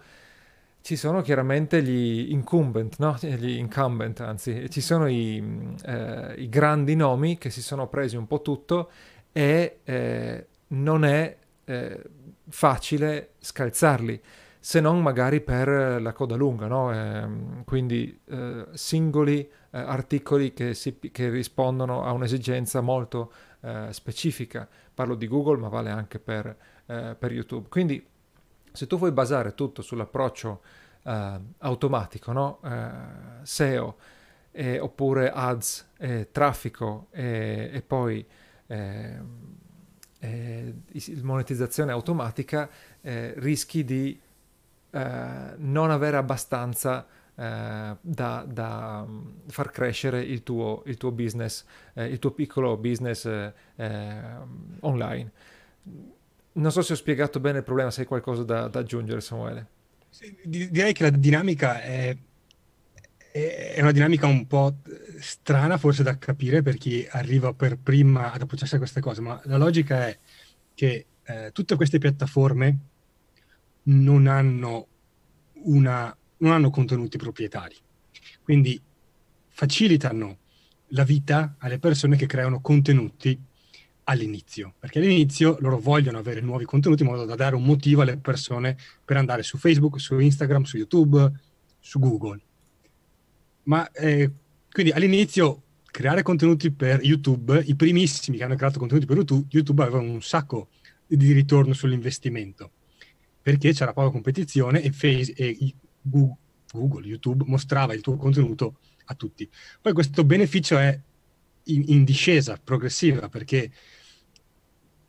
ci 0.84 0.98
sono 0.98 1.22
chiaramente 1.22 1.81
gli 1.81 2.31
incumbent, 2.34 2.98
no? 3.00 3.16
gli 3.22 3.52
incumbent, 3.52 4.20
anzi, 4.20 4.70
ci 4.70 4.81
sono 4.81 5.08
i, 5.08 5.42
eh, 5.86 6.34
i, 6.36 6.50
grandi 6.50 6.94
nomi 6.98 7.38
che 7.38 7.50
si 7.50 7.62
sono 7.62 7.88
presi 7.88 8.18
un 8.18 8.28
po' 8.28 8.42
tutto 8.42 8.90
e 9.34 9.80
eh, 9.84 10.48
non 10.68 11.04
è 11.04 11.38
eh, 11.66 12.04
facile 12.48 13.34
scalzarli 13.40 14.22
se 14.64 14.80
non 14.80 15.02
magari 15.02 15.42
per 15.42 16.02
la 16.02 16.14
coda 16.14 16.36
lunga, 16.36 16.68
no? 16.68 16.94
eh, 16.94 17.64
quindi 17.66 18.18
eh, 18.24 18.68
singoli 18.72 19.42
eh, 19.42 19.78
articoli 19.78 20.54
che, 20.54 20.74
si, 20.74 21.00
che, 21.12 21.30
rispondono 21.30 22.06
a 22.06 22.14
un'esigenza 22.14 22.80
molto 22.80 23.34
eh, 23.60 23.88
specifica. 23.92 24.66
Parlo 24.94 25.16
di 25.16 25.28
Google, 25.28 25.58
ma 25.58 25.68
vale 25.68 25.90
anche 25.90 26.18
per, 26.18 26.56
per, 26.86 27.30
YouTube. 27.34 27.68
Quindi 27.68 28.08
se 28.72 28.88
tu 28.88 28.98
vuoi 28.98 29.12
basare 29.12 29.54
tutto 29.54 29.82
sull'approccio 29.82 30.62
automatico, 31.58 32.32
no? 32.32 32.60
SEO, 33.42 33.98
oppure 34.80 35.30
ads, 35.30 35.90
traffico 36.32 37.08
e 37.12 37.84
poi 37.86 38.26
eh, 38.68 39.19
eh, 40.19 40.74
monetizzazione 41.21 41.92
automatica, 41.92 42.69
eh, 43.01 43.33
rischi 43.38 43.83
di 43.83 44.19
eh, 44.92 45.54
non 45.57 45.92
avere 45.92 46.18
abbastanza 46.18 47.06
eh, 47.36 47.95
da, 48.00 48.45
da, 48.48 49.06
mm, 49.07 49.27
far 49.48 49.71
crescere 49.71 50.21
il 50.21 50.44
tuo, 50.44 50.83
il 50.86 50.98
tuo 50.98 51.12
business, 51.12 51.65
eh, 51.94 52.06
il 52.06 52.19
tuo 52.19 52.31
piccolo 52.31 52.77
business 52.77 53.25
online. 54.82 55.32
Non 56.55 56.72
so 56.72 56.82
se 56.82 56.93
ho 56.93 56.96
spiegato 56.96 57.39
bene 57.39 57.58
il 57.58 57.63
problema, 57.63 57.91
se 57.91 58.01
hai 58.01 58.08
qualcosa 58.08 58.43
da, 58.43 58.67
da 58.67 58.79
aggiungere, 58.79 59.20
Samuele. 59.22 59.67
Direi 60.43 60.93
che 60.93 61.03
la 61.03 61.10
dinamica 61.10 61.82
è 61.82 62.15
è 63.34 63.82
una 63.82 63.92
dinamica 63.92 64.28
un 64.28 64.46
po' 64.46 64.75
strana 65.20 65.80
forse 65.80 66.04
da 66.04 66.20
capire 66.20 66.62
per 66.62 66.78
chi 66.78 67.04
arriva 67.10 67.52
per 67.54 67.80
prima 67.80 68.32
ad 68.32 68.44
approcciarsi 68.44 68.75
a 68.75 68.78
queste 68.78 69.02
cose, 69.02 69.22
ma 69.22 69.42
la 69.46 69.58
logica 69.58 70.08
è 70.08 70.20
che 70.75 71.08
eh, 71.24 71.50
tutte 71.52 71.75
queste 71.75 71.98
piattaforme 71.98 72.78
non 73.86 74.28
hanno, 74.28 74.88
una, 75.63 76.16
non 76.38 76.52
hanno 76.52 76.70
contenuti 76.70 77.18
proprietari, 77.18 77.75
quindi 78.44 78.80
facilitano 79.48 80.38
la 80.90 81.04
vita 81.04 81.56
alle 81.58 81.80
persone 81.80 82.16
che 82.16 82.28
creano 82.28 82.62
contenuti 82.62 83.42
all'inizio, 84.04 84.75
perché 84.78 85.00
all'inizio 85.00 85.58
loro 85.60 85.80
vogliono 85.80 86.20
avere 86.20 86.40
nuovi 86.42 86.66
contenuti 86.66 87.02
in 87.02 87.10
modo 87.10 87.25
da 87.25 87.34
dare 87.34 87.56
un 87.56 87.63
motivo 87.63 88.04
alle 88.04 88.18
persone 88.18 88.78
per 89.04 89.18
andare 89.18 89.42
su 89.42 89.58
Facebook, 89.58 90.00
su 90.00 90.20
Instagram, 90.20 90.63
su 90.63 90.78
YouTube, 90.78 91.32
su 91.80 91.98
Google 91.98 92.40
ma 93.63 93.89
eh, 93.91 94.29
quindi 94.72 94.91
all'inizio 94.91 95.62
creare 95.86 96.24
contenuti 96.24 96.72
per 96.72 97.03
YouTube, 97.03 97.62
i 97.65 97.75
primissimi 97.75 98.38
che 98.38 98.43
hanno 98.43 98.55
creato 98.55 98.79
contenuti 98.79 99.05
per 99.05 99.17
YouTube, 99.17 99.46
YouTube 99.50 99.84
avevano 99.84 100.12
un 100.12 100.22
sacco 100.22 100.70
di 101.05 101.32
ritorno 101.32 101.74
sull'investimento 101.74 102.72
perché 103.41 103.74
c'era 103.74 103.93
poca 103.93 104.10
competizione 104.10 104.82
e, 104.82 104.91
face, 104.91 105.34
e 105.34 105.75
Google, 106.01 106.38
Google, 106.72 107.05
YouTube 107.05 107.43
mostrava 107.46 107.93
il 107.93 108.01
tuo 108.01 108.15
contenuto 108.15 108.77
a 109.05 109.15
tutti. 109.15 109.48
Poi 109.82 109.93
questo 109.93 110.24
beneficio 110.24 110.77
è 110.77 111.00
in, 111.65 111.84
in 111.88 112.03
discesa 112.03 112.58
progressiva 112.62 113.29
perché 113.29 113.72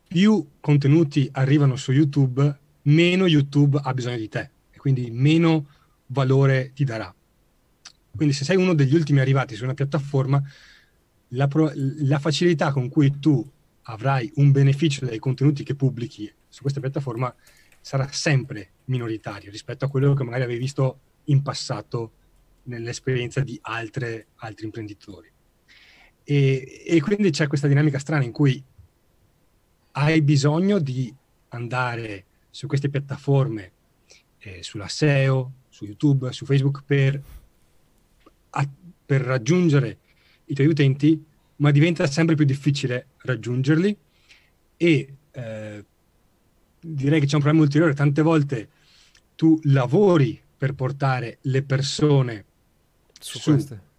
più 0.06 0.46
contenuti 0.60 1.28
arrivano 1.32 1.76
su 1.76 1.92
YouTube, 1.92 2.58
meno 2.82 3.26
YouTube 3.26 3.80
ha 3.82 3.94
bisogno 3.94 4.16
di 4.16 4.28
te 4.28 4.50
quindi 4.84 5.10
meno 5.10 5.66
valore 6.08 6.72
ti 6.74 6.84
darà. 6.84 7.12
Quindi 8.14 8.34
se 8.34 8.44
sei 8.44 8.56
uno 8.56 8.74
degli 8.74 8.94
ultimi 8.94 9.20
arrivati 9.20 9.54
su 9.54 9.64
una 9.64 9.74
piattaforma, 9.74 10.42
la, 11.28 11.48
pro- 11.48 11.72
la 11.74 12.18
facilità 12.18 12.72
con 12.72 12.88
cui 12.88 13.18
tu 13.18 13.44
avrai 13.82 14.30
un 14.36 14.52
beneficio 14.52 15.04
dai 15.04 15.18
contenuti 15.18 15.64
che 15.64 15.74
pubblichi 15.74 16.32
su 16.48 16.62
questa 16.62 16.80
piattaforma 16.80 17.34
sarà 17.80 18.08
sempre 18.10 18.70
minoritario 18.86 19.50
rispetto 19.50 19.84
a 19.84 19.88
quello 19.88 20.14
che 20.14 20.24
magari 20.24 20.44
avevi 20.44 20.58
visto 20.58 21.00
in 21.24 21.42
passato 21.42 22.12
nell'esperienza 22.64 23.40
di 23.40 23.58
altre, 23.62 24.28
altri 24.36 24.64
imprenditori. 24.64 25.30
E, 26.22 26.82
e, 26.86 27.00
quindi 27.02 27.30
c'è 27.30 27.46
questa 27.46 27.68
dinamica 27.68 27.98
strana 27.98 28.24
in 28.24 28.32
cui 28.32 28.62
hai 29.92 30.22
bisogno 30.22 30.78
di 30.78 31.14
andare 31.48 32.24
su 32.50 32.66
queste 32.66 32.88
piattaforme, 32.88 33.72
eh, 34.38 34.62
sulla 34.62 34.88
SEO, 34.88 35.52
su 35.68 35.84
YouTube, 35.84 36.32
su 36.32 36.46
Facebook, 36.46 36.82
per, 36.86 37.20
a, 38.54 38.68
per 39.06 39.20
raggiungere 39.20 39.98
i 40.46 40.54
tuoi 40.54 40.66
utenti, 40.66 41.24
ma 41.56 41.70
diventa 41.70 42.06
sempre 42.06 42.34
più 42.34 42.44
difficile 42.44 43.08
raggiungerli 43.18 43.96
e 44.76 45.14
eh, 45.30 45.84
direi 46.80 47.20
che 47.20 47.26
c'è 47.26 47.34
un 47.34 47.42
problema 47.42 47.64
ulteriore. 47.64 47.94
Tante 47.94 48.22
volte 48.22 48.68
tu 49.34 49.58
lavori 49.64 50.40
per 50.56 50.74
portare 50.74 51.38
le 51.42 51.62
persone 51.62 52.44
su, 53.20 53.38
su 53.38 53.50
queste 53.50 53.92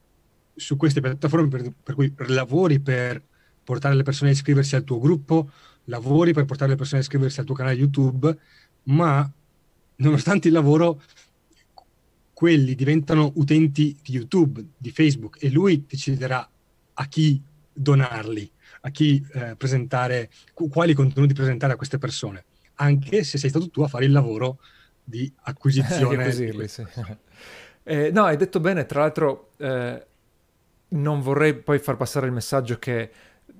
su 0.56 0.78
queste 0.78 1.02
piattaforme 1.02 1.48
per, 1.48 1.74
per, 1.84 1.96
cui 1.96 2.14
lavori 2.28 2.80
per 2.80 3.22
portare 3.64 3.96
le 3.96 4.04
persone 4.04 4.30
a 4.30 4.34
iscriversi 4.34 4.76
al 4.76 4.84
tuo 4.84 5.00
gruppo, 5.00 5.50
lavori 5.86 6.34
per 6.34 6.46
portare 6.46 6.72
le 6.72 6.78
persone 6.78 7.00
a 7.02 7.04
iscriversi 7.04 7.40
al 7.40 7.46
tuo 7.46 7.56
canale 7.56 7.76
YouTube, 7.76 8.36
ma 8.84 9.30
nonostante 9.98 10.48
il 10.48 10.54
lavoro, 10.54 11.02
quelli 12.36 12.76
diventano 12.76 13.32
utenti 13.36 13.98
di 14.04 14.12
YouTube, 14.12 14.62
di 14.78 14.92
Facebook 14.92 15.42
e 15.42 15.50
lui 15.50 15.86
deciderà 15.88 16.48
a 16.96 17.06
chi 17.06 17.42
donarli, 17.72 18.52
a 18.82 18.90
chi 18.90 19.26
eh, 19.34 19.56
presentare, 19.56 20.30
quali 20.70 20.94
contenuti 20.94 21.34
presentare 21.34 21.72
a 21.72 21.76
queste 21.78 21.98
persone, 21.98 22.44
anche 22.76 23.24
se 23.24 23.38
sei 23.38 23.50
stato 23.50 23.70
tu 23.70 23.84
a 23.84 23.88
fare 23.88 24.04
il 24.04 24.12
lavoro 24.12 24.60
di 25.02 25.32
acquisizione. 25.44 26.26
Eh, 26.36 26.68
sì. 26.68 26.84
eh, 27.84 28.12
no, 28.12 28.26
hai 28.26 28.36
detto 28.36 28.60
bene, 28.60 28.86
tra 28.86 29.00
l'altro 29.00 29.52
eh, 29.56 30.06
non 30.90 31.22
vorrei 31.22 31.56
poi 31.56 31.80
far 31.80 31.96
passare 31.96 32.26
il 32.26 32.34
messaggio 32.34 32.78
che 32.78 33.12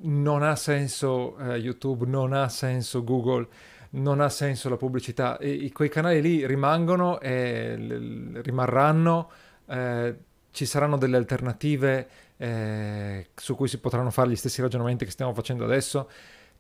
non 0.02 0.44
ha 0.44 0.58
senso 0.58 1.38
eh, 1.38 1.56
YouTube, 1.56 2.06
non 2.06 2.34
ha 2.34 2.50
senso 2.50 3.06
Google, 3.06 3.48
non 3.96 4.22
ha 4.22 4.30
senso 4.30 4.70
la 4.70 4.78
pubblicità. 4.78 5.38
E, 5.38 5.72
quei 5.72 5.90
canali 5.90 6.22
lì 6.22 6.46
rimangono 6.46 7.20
e 7.20 7.78
l- 7.78 8.40
rimarranno, 8.42 9.30
eh, 9.68 10.16
ci 10.52 10.66
saranno 10.66 10.98
delle 10.98 11.18
alternative 11.18 12.08
eh, 12.38 13.30
su 13.36 13.56
cui 13.56 13.68
si 13.68 13.80
potranno 13.80 14.10
fare 14.10 14.30
gli 14.30 14.36
stessi 14.36 14.62
ragionamenti 14.62 15.06
che 15.06 15.12
stiamo 15.12 15.34
facendo 15.34 15.64
adesso. 15.64 16.10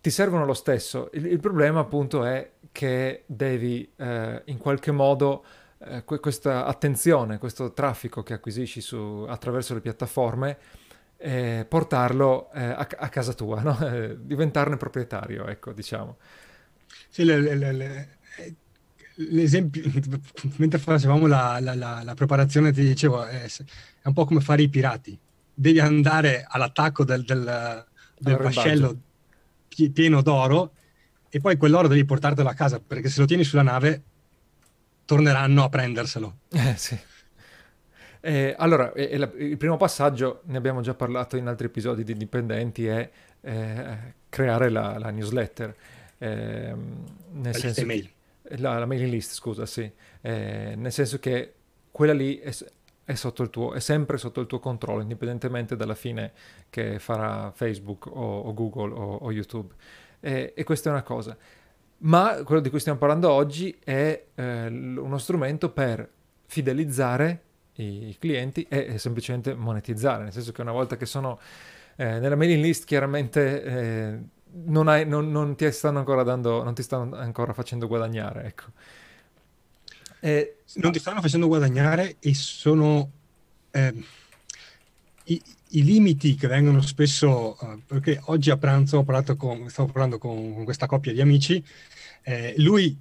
Ti 0.01 0.09
servono 0.09 0.45
lo 0.45 0.53
stesso. 0.53 1.09
Il, 1.13 1.25
il 1.25 1.39
problema 1.39 1.79
appunto 1.79 2.23
è 2.25 2.51
che 2.71 3.23
devi 3.25 3.89
eh, 3.95 4.41
in 4.45 4.57
qualche 4.57 4.91
modo 4.91 5.43
eh, 5.79 6.03
questa 6.03 6.65
attenzione, 6.65 7.37
questo 7.37 7.73
traffico 7.73 8.23
che 8.23 8.33
acquisisci 8.33 8.81
su, 8.81 9.25
attraverso 9.27 9.73
le 9.73 9.81
piattaforme, 9.81 10.57
eh, 11.17 11.65
portarlo 11.67 12.51
eh, 12.53 12.63
a, 12.63 12.87
a, 12.97 13.09
casa 13.09 13.33
tua, 13.33 13.61
no? 13.61 13.77
Diventarne 14.19 14.77
proprietario, 14.77 15.45
ecco, 15.47 15.71
diciamo. 15.71 16.17
Sì, 17.15 17.23
le, 17.23 17.39
le, 17.39 17.71
le, 17.71 18.17
l'esempio, 19.15 19.89
mentre 20.57 20.79
facevamo 20.79 21.27
la, 21.27 21.59
la, 21.61 21.73
la, 21.73 22.01
la, 22.03 22.13
preparazione, 22.13 22.73
ti 22.73 22.81
dicevo, 22.81 23.23
è, 23.23 23.45
è, 23.45 24.07
un 24.07 24.11
po' 24.11 24.25
come 24.25 24.41
fare 24.41 24.63
i 24.63 24.67
pirati. 24.67 25.17
Devi 25.53 25.79
andare 25.79 26.45
all'attacco 26.45 27.05
del, 27.05 27.23
del, 27.23 27.85
del 28.19 28.35
vascello 28.35 28.97
pieno 29.93 30.21
d'oro 30.21 30.73
e 31.29 31.39
poi 31.39 31.55
quell'oro 31.55 31.87
devi 31.87 32.03
portartelo 32.03 32.49
a 32.49 32.53
casa 32.53 32.81
perché 32.85 33.07
se 33.07 33.21
lo 33.21 33.25
tieni 33.25 33.45
sulla 33.45 33.61
nave 33.61 34.03
torneranno 35.05 35.63
a 35.63 35.69
prenderselo. 35.69 36.39
Eh 36.51 36.75
sì. 36.75 36.99
Eh, 38.19 38.55
allora, 38.57 38.91
eh, 38.91 39.17
la, 39.17 39.31
il 39.37 39.55
primo 39.55 39.77
passaggio, 39.77 40.41
ne 40.47 40.57
abbiamo 40.57 40.81
già 40.81 40.93
parlato 40.93 41.37
in 41.37 41.47
altri 41.47 41.67
episodi 41.67 42.03
di 42.03 42.11
Indipendenti, 42.11 42.85
è 42.85 43.09
eh, 43.39 43.97
creare 44.27 44.67
la, 44.67 44.97
la 44.97 45.11
newsletter. 45.11 45.73
Ehm, 46.19 47.03
nel 47.33 47.55
senso 47.55 47.85
mail. 47.85 48.09
La, 48.57 48.77
la, 48.77 48.85
mailing 48.85 49.11
list, 49.11 49.33
scusa, 49.33 49.65
sì. 49.65 49.89
Eh, 50.21 50.73
nel 50.75 50.91
senso 50.91 51.19
che 51.19 51.53
quella 51.91 52.13
lì 52.13 52.37
è, 52.37 52.55
è, 53.03 53.13
sotto 53.15 53.43
il 53.43 53.49
tuo, 53.49 53.73
è 53.73 53.79
sempre 53.79 54.17
sotto 54.17 54.41
il 54.41 54.47
tuo 54.47 54.59
controllo, 54.59 55.01
indipendentemente 55.01 55.75
dalla 55.75 55.95
fine 55.95 56.31
che 56.69 56.99
farà 56.99 57.51
Facebook 57.51 58.05
o, 58.07 58.39
o 58.41 58.53
Google 58.53 58.93
o, 58.93 59.15
o 59.15 59.31
YouTube. 59.31 59.73
e 60.19 60.63
questa 60.63 60.89
è 60.89 60.91
una 60.91 61.03
cosa 61.03 61.37
ma 61.97 62.41
quello 62.43 62.61
di 62.61 62.69
cui 62.69 62.79
stiamo 62.79 62.97
parlando 62.99 63.31
oggi 63.31 63.75
è 63.83 64.25
eh, 64.35 64.67
uno 64.67 65.17
strumento 65.17 65.69
per 65.71 66.07
fidelizzare 66.45 67.41
i 67.75 68.15
clienti 68.19 68.65
e, 68.69 68.93
e, 68.93 68.97
semplicemente 68.97 69.53
monetizzare, 69.53 70.23
nel 70.23 70.31
senso 70.31 70.51
che 70.51 70.61
una 70.61 70.71
volta 70.71 70.97
che 70.97 71.05
sono 71.05 71.39
eh, 71.95 72.19
nella 72.19 72.35
mailing 72.35 72.63
list 72.63 72.85
chiaramente 72.85 73.63
eh, 73.63 74.19
non, 74.63 74.87
hai, 74.87 75.05
non, 75.05 75.31
non, 75.31 75.55
ti 75.55 75.69
stanno 75.71 75.99
ancora 75.99 76.23
dando, 76.23 76.63
non 76.63 76.73
ti 76.73 76.83
stanno 76.83 77.15
ancora 77.15 77.53
facendo 77.53 77.87
guadagnare, 77.87 78.45
ecco. 78.45 78.63
E, 80.19 80.57
non 80.75 80.91
ti 80.91 80.99
stanno 80.99 81.21
facendo 81.21 81.47
guadagnare 81.47 82.15
e 82.19 82.33
sono 82.33 83.11
eh, 83.71 83.93
i, 85.25 85.41
i, 85.69 85.83
limiti 85.83 86.35
che 86.35 86.47
vengono 86.47 86.81
spesso, 86.81 87.57
uh, 87.59 87.81
perché 87.85 88.19
oggi 88.25 88.49
a 88.49 88.57
pranzo 88.57 89.03
con, 89.37 89.69
stavo 89.69 89.91
parlando 89.91 90.17
con, 90.17 90.53
con 90.53 90.63
questa 90.63 90.87
coppia 90.87 91.13
di 91.13 91.21
amici 91.21 91.63
eh, 92.23 92.55
lui 92.57 92.97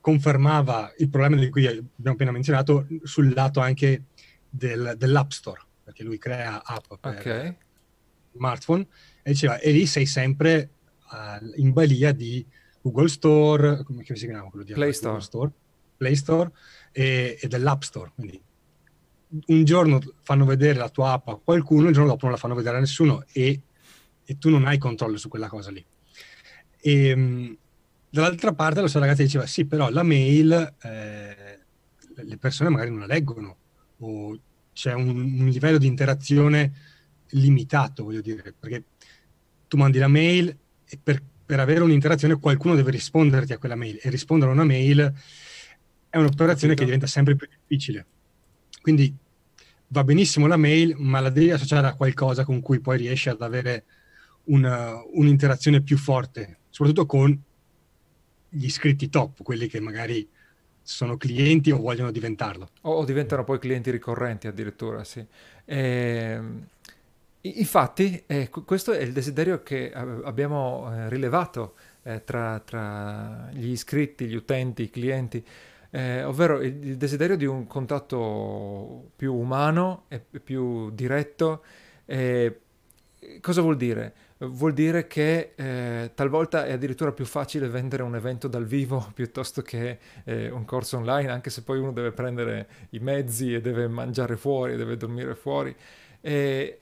confermava 0.00 0.92
il 0.98 1.08
problema 1.08 1.36
di 1.36 1.48
cui 1.48 1.66
abbiamo 1.66 1.86
appena 2.12 2.30
menzionato 2.30 2.86
sul 3.04 3.32
lato 3.32 3.60
anche 3.60 4.02
del, 4.50 4.94
dell'App 4.98 5.30
Store, 5.30 5.60
perché 5.82 6.02
lui 6.02 6.18
crea 6.18 6.62
app 6.62 6.92
per 7.00 7.18
okay. 7.18 7.56
smartphone 8.34 8.86
e 9.22 9.30
diceva, 9.30 9.58
e 9.58 9.70
lì 9.70 9.86
sei 9.86 10.04
sempre 10.04 10.68
uh, 11.40 11.60
in 11.60 11.72
balia 11.72 12.12
di 12.12 12.44
Google 12.80 13.08
Store, 13.08 13.82
come 13.84 14.04
si 14.04 14.26
chiama 14.26 14.48
quello 14.48 14.64
di 14.64 14.72
Play 14.72 14.92
Store. 14.92 15.20
Store, 15.20 15.50
Play 15.96 16.14
Store 16.14 16.50
e, 16.92 17.38
e 17.40 17.48
dell'App 17.48 17.82
Store. 17.82 18.10
Quindi 18.14 18.40
un 19.46 19.64
giorno 19.64 20.00
fanno 20.22 20.44
vedere 20.44 20.78
la 20.78 20.88
tua 20.88 21.12
app 21.12 21.28
a 21.28 21.36
qualcuno, 21.36 21.88
il 21.88 21.94
giorno 21.94 22.10
dopo 22.10 22.24
non 22.24 22.34
la 22.34 22.40
fanno 22.40 22.54
vedere 22.54 22.76
a 22.76 22.80
nessuno 22.80 23.24
e, 23.32 23.60
e 24.24 24.38
tu 24.38 24.50
non 24.50 24.66
hai 24.66 24.78
controllo 24.78 25.16
su 25.16 25.28
quella 25.28 25.48
cosa 25.48 25.70
lì. 25.70 25.84
E, 26.80 27.08
ehm, 27.08 27.56
Dall'altra 28.14 28.52
parte 28.52 28.80
la 28.80 28.86
sua 28.86 29.00
ragazza 29.00 29.24
diceva 29.24 29.44
sì, 29.44 29.64
però 29.64 29.90
la 29.90 30.04
mail 30.04 30.76
eh, 30.82 31.58
le 32.14 32.36
persone 32.36 32.70
magari 32.70 32.90
non 32.90 33.00
la 33.00 33.06
leggono 33.06 33.56
o 33.98 34.38
c'è 34.72 34.92
un, 34.92 35.08
un, 35.08 35.48
livello 35.48 35.78
di 35.78 35.88
interazione 35.88 36.72
limitato, 37.30 38.04
voglio 38.04 38.20
dire, 38.20 38.54
perché 38.56 38.84
tu 39.66 39.76
mandi 39.76 39.98
la 39.98 40.06
mail 40.06 40.56
per, 41.02 41.22
per 41.44 41.60
avere 41.60 41.82
un'interazione 41.82 42.38
qualcuno 42.38 42.74
deve 42.74 42.90
risponderti 42.90 43.52
a 43.52 43.58
quella 43.58 43.74
mail 43.74 43.98
e 44.02 44.10
rispondere 44.10 44.50
a 44.50 44.54
una 44.54 44.64
mail 44.64 45.12
è 46.08 46.16
un'operazione 46.16 46.74
che 46.74 46.84
diventa 46.84 47.06
sempre 47.06 47.34
più 47.34 47.48
difficile. 47.48 48.06
Quindi 48.80 49.14
va 49.88 50.04
benissimo 50.04 50.46
la 50.46 50.56
mail, 50.56 50.94
ma 50.96 51.20
la 51.20 51.30
devi 51.30 51.50
associare 51.50 51.86
a 51.86 51.94
qualcosa 51.94 52.44
con 52.44 52.60
cui 52.60 52.80
poi 52.80 52.98
riesci 52.98 53.28
ad 53.28 53.42
avere 53.42 53.84
una, 54.44 55.02
un'interazione 55.12 55.82
più 55.82 55.96
forte, 55.96 56.58
soprattutto 56.70 57.06
con 57.06 57.42
gli 58.48 58.64
iscritti 58.64 59.08
top, 59.08 59.42
quelli 59.42 59.66
che 59.66 59.80
magari 59.80 60.28
sono 60.82 61.16
clienti 61.16 61.70
o 61.70 61.78
vogliono 61.78 62.10
diventarlo. 62.10 62.68
O, 62.82 63.04
diventano 63.04 63.42
poi 63.42 63.58
clienti 63.58 63.90
ricorrenti 63.90 64.46
addirittura, 64.46 65.02
sì. 65.02 65.24
E, 65.64 65.76
ehm, 65.76 66.66
infatti, 67.44 68.22
eh, 68.26 68.48
questo 68.48 68.92
è 68.92 69.00
il 69.00 69.12
desiderio 69.12 69.62
che 69.62 69.92
abbiamo 69.92 70.90
eh, 70.90 71.08
rilevato 71.08 71.74
eh, 72.02 72.24
tra, 72.24 72.60
tra, 72.60 73.48
gli 73.52 73.70
iscritti, 73.70 74.26
gli 74.26 74.34
utenti, 74.34 74.82
i 74.82 74.90
clienti, 74.90 75.44
eh, 75.90 76.24
ovvero 76.24 76.60
il, 76.60 76.96
desiderio 76.96 77.36
di 77.36 77.46
un 77.46 77.66
contatto 77.66 79.10
più 79.16 79.34
umano 79.34 80.04
e 80.08 80.20
più 80.20 80.90
diretto. 80.90 81.62
cosa 83.40 83.60
vuol 83.60 83.76
dire? 83.76 84.14
vuol 84.38 84.72
dire 84.72 85.06
che 85.06 85.52
eh, 85.54 86.10
talvolta 86.14 86.66
è 86.66 86.72
addirittura 86.72 87.12
più 87.12 87.24
facile 87.24 87.68
vendere 87.68 88.02
un 88.02 88.14
evento 88.14 88.48
dal 88.48 88.66
vivo 88.66 89.10
piuttosto 89.14 89.62
che 89.62 89.98
eh, 90.24 90.50
un 90.50 90.64
corso 90.64 90.96
online, 90.96 91.30
anche 91.30 91.50
se 91.50 91.62
poi 91.62 91.78
uno 91.78 91.92
deve 91.92 92.12
prendere 92.12 92.66
i 92.90 92.98
mezzi 92.98 93.54
e 93.54 93.60
deve 93.60 93.88
mangiare 93.88 94.36
fuori, 94.36 94.76
deve 94.76 94.96
dormire 94.96 95.34
fuori. 95.34 95.74
E 96.20 96.80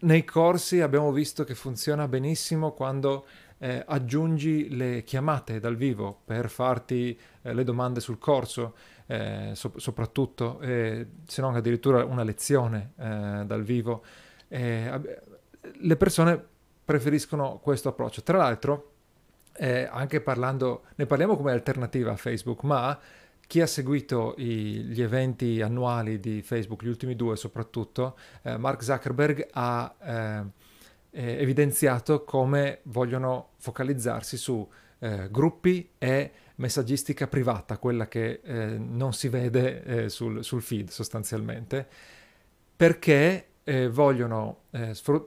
nei 0.00 0.24
corsi 0.24 0.80
abbiamo 0.80 1.12
visto 1.12 1.44
che 1.44 1.54
funziona 1.54 2.08
benissimo 2.08 2.72
quando 2.72 3.26
eh, 3.58 3.82
aggiungi 3.86 4.74
le 4.74 5.02
chiamate 5.04 5.60
dal 5.60 5.76
vivo 5.76 6.20
per 6.24 6.48
farti 6.48 7.18
eh, 7.42 7.52
le 7.52 7.64
domande 7.64 8.00
sul 8.00 8.18
corso, 8.18 8.74
eh, 9.06 9.50
so- 9.54 9.74
soprattutto, 9.76 10.60
se 10.62 11.40
non 11.40 11.54
addirittura 11.54 12.04
una 12.04 12.22
lezione 12.22 12.92
eh, 12.98 13.42
dal 13.44 13.62
vivo. 13.62 14.04
le 14.48 15.96
persone 15.96 16.42
preferiscono 16.84 17.60
questo 17.62 17.90
approccio. 17.90 18.22
Tra 18.22 18.38
l'altro, 18.38 18.92
eh, 19.52 19.88
anche 19.90 20.20
parlando, 20.20 20.84
ne 20.96 21.06
parliamo 21.06 21.36
come 21.36 21.52
alternativa 21.52 22.12
a 22.12 22.16
Facebook, 22.16 22.62
ma 22.62 22.98
chi 23.50 23.60
ha 23.60 23.66
seguito 23.66 24.36
i, 24.38 24.84
gli 24.84 25.02
eventi 25.02 25.60
annuali 25.60 26.20
di 26.20 26.40
Facebook, 26.40 26.84
gli 26.84 26.88
ultimi 26.88 27.16
due 27.16 27.34
soprattutto, 27.34 28.16
eh, 28.42 28.56
Mark 28.56 28.80
Zuckerberg 28.80 29.48
ha 29.50 29.96
eh, 30.00 30.44
eh, 31.10 31.32
evidenziato 31.42 32.22
come 32.22 32.78
vogliono 32.84 33.48
focalizzarsi 33.56 34.36
su 34.36 34.64
eh, 35.00 35.28
gruppi 35.32 35.90
e 35.98 36.30
messaggistica 36.54 37.26
privata, 37.26 37.78
quella 37.78 38.06
che 38.06 38.40
eh, 38.40 38.78
non 38.78 39.14
si 39.14 39.26
vede 39.26 39.82
eh, 39.82 40.08
sul, 40.10 40.44
sul, 40.44 40.62
feed 40.62 40.88
sostanzialmente, 40.88 41.88
perché 42.76 43.46
eh, 43.64 43.88
vogliono 43.88 44.60
eh, 44.70 44.94
sfru- 44.94 45.26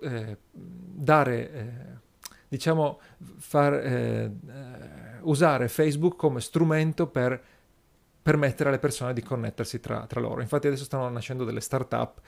dare, 0.49 1.99
diciamo, 2.47 3.01
far, 3.35 4.31
usare 5.23 5.67
Facebook 5.67 6.15
come 6.15 6.39
strumento 6.39 7.07
per 7.07 7.51
permettere 8.23 8.69
alle 8.69 8.79
persone 8.79 9.13
di 9.13 9.21
connettersi 9.21 9.79
tra, 9.81 10.05
tra 10.07 10.21
loro. 10.21 10.41
Infatti 10.41 10.67
adesso 10.67 10.85
stanno 10.85 11.09
nascendo 11.09 11.43
delle 11.43 11.59
start-up 11.59 12.21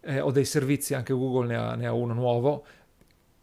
eh, 0.00 0.20
o 0.20 0.30
dei 0.30 0.46
servizi, 0.46 0.94
anche 0.94 1.12
Google 1.12 1.46
ne 1.46 1.56
ha, 1.56 1.74
ne 1.74 1.86
ha 1.86 1.92
uno 1.92 2.14
nuovo, 2.14 2.64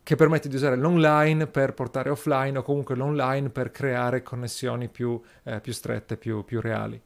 che 0.04 0.16
permette 0.16 0.50
di 0.50 0.56
usare 0.56 0.76
l'online 0.76 1.46
per 1.46 1.76
portare 1.76 2.10
offline 2.10 2.58
o 2.58 2.64
comunque 2.64 2.96
l'online 2.96 3.50
per 3.50 3.70
creare 3.70 4.24
connessioni 4.24 4.90
più, 4.90 5.22
eh, 5.44 5.62
più 5.62 5.72
strette, 5.74 6.18
più, 6.18 6.44
più 6.44 6.60
reali. 6.60 7.00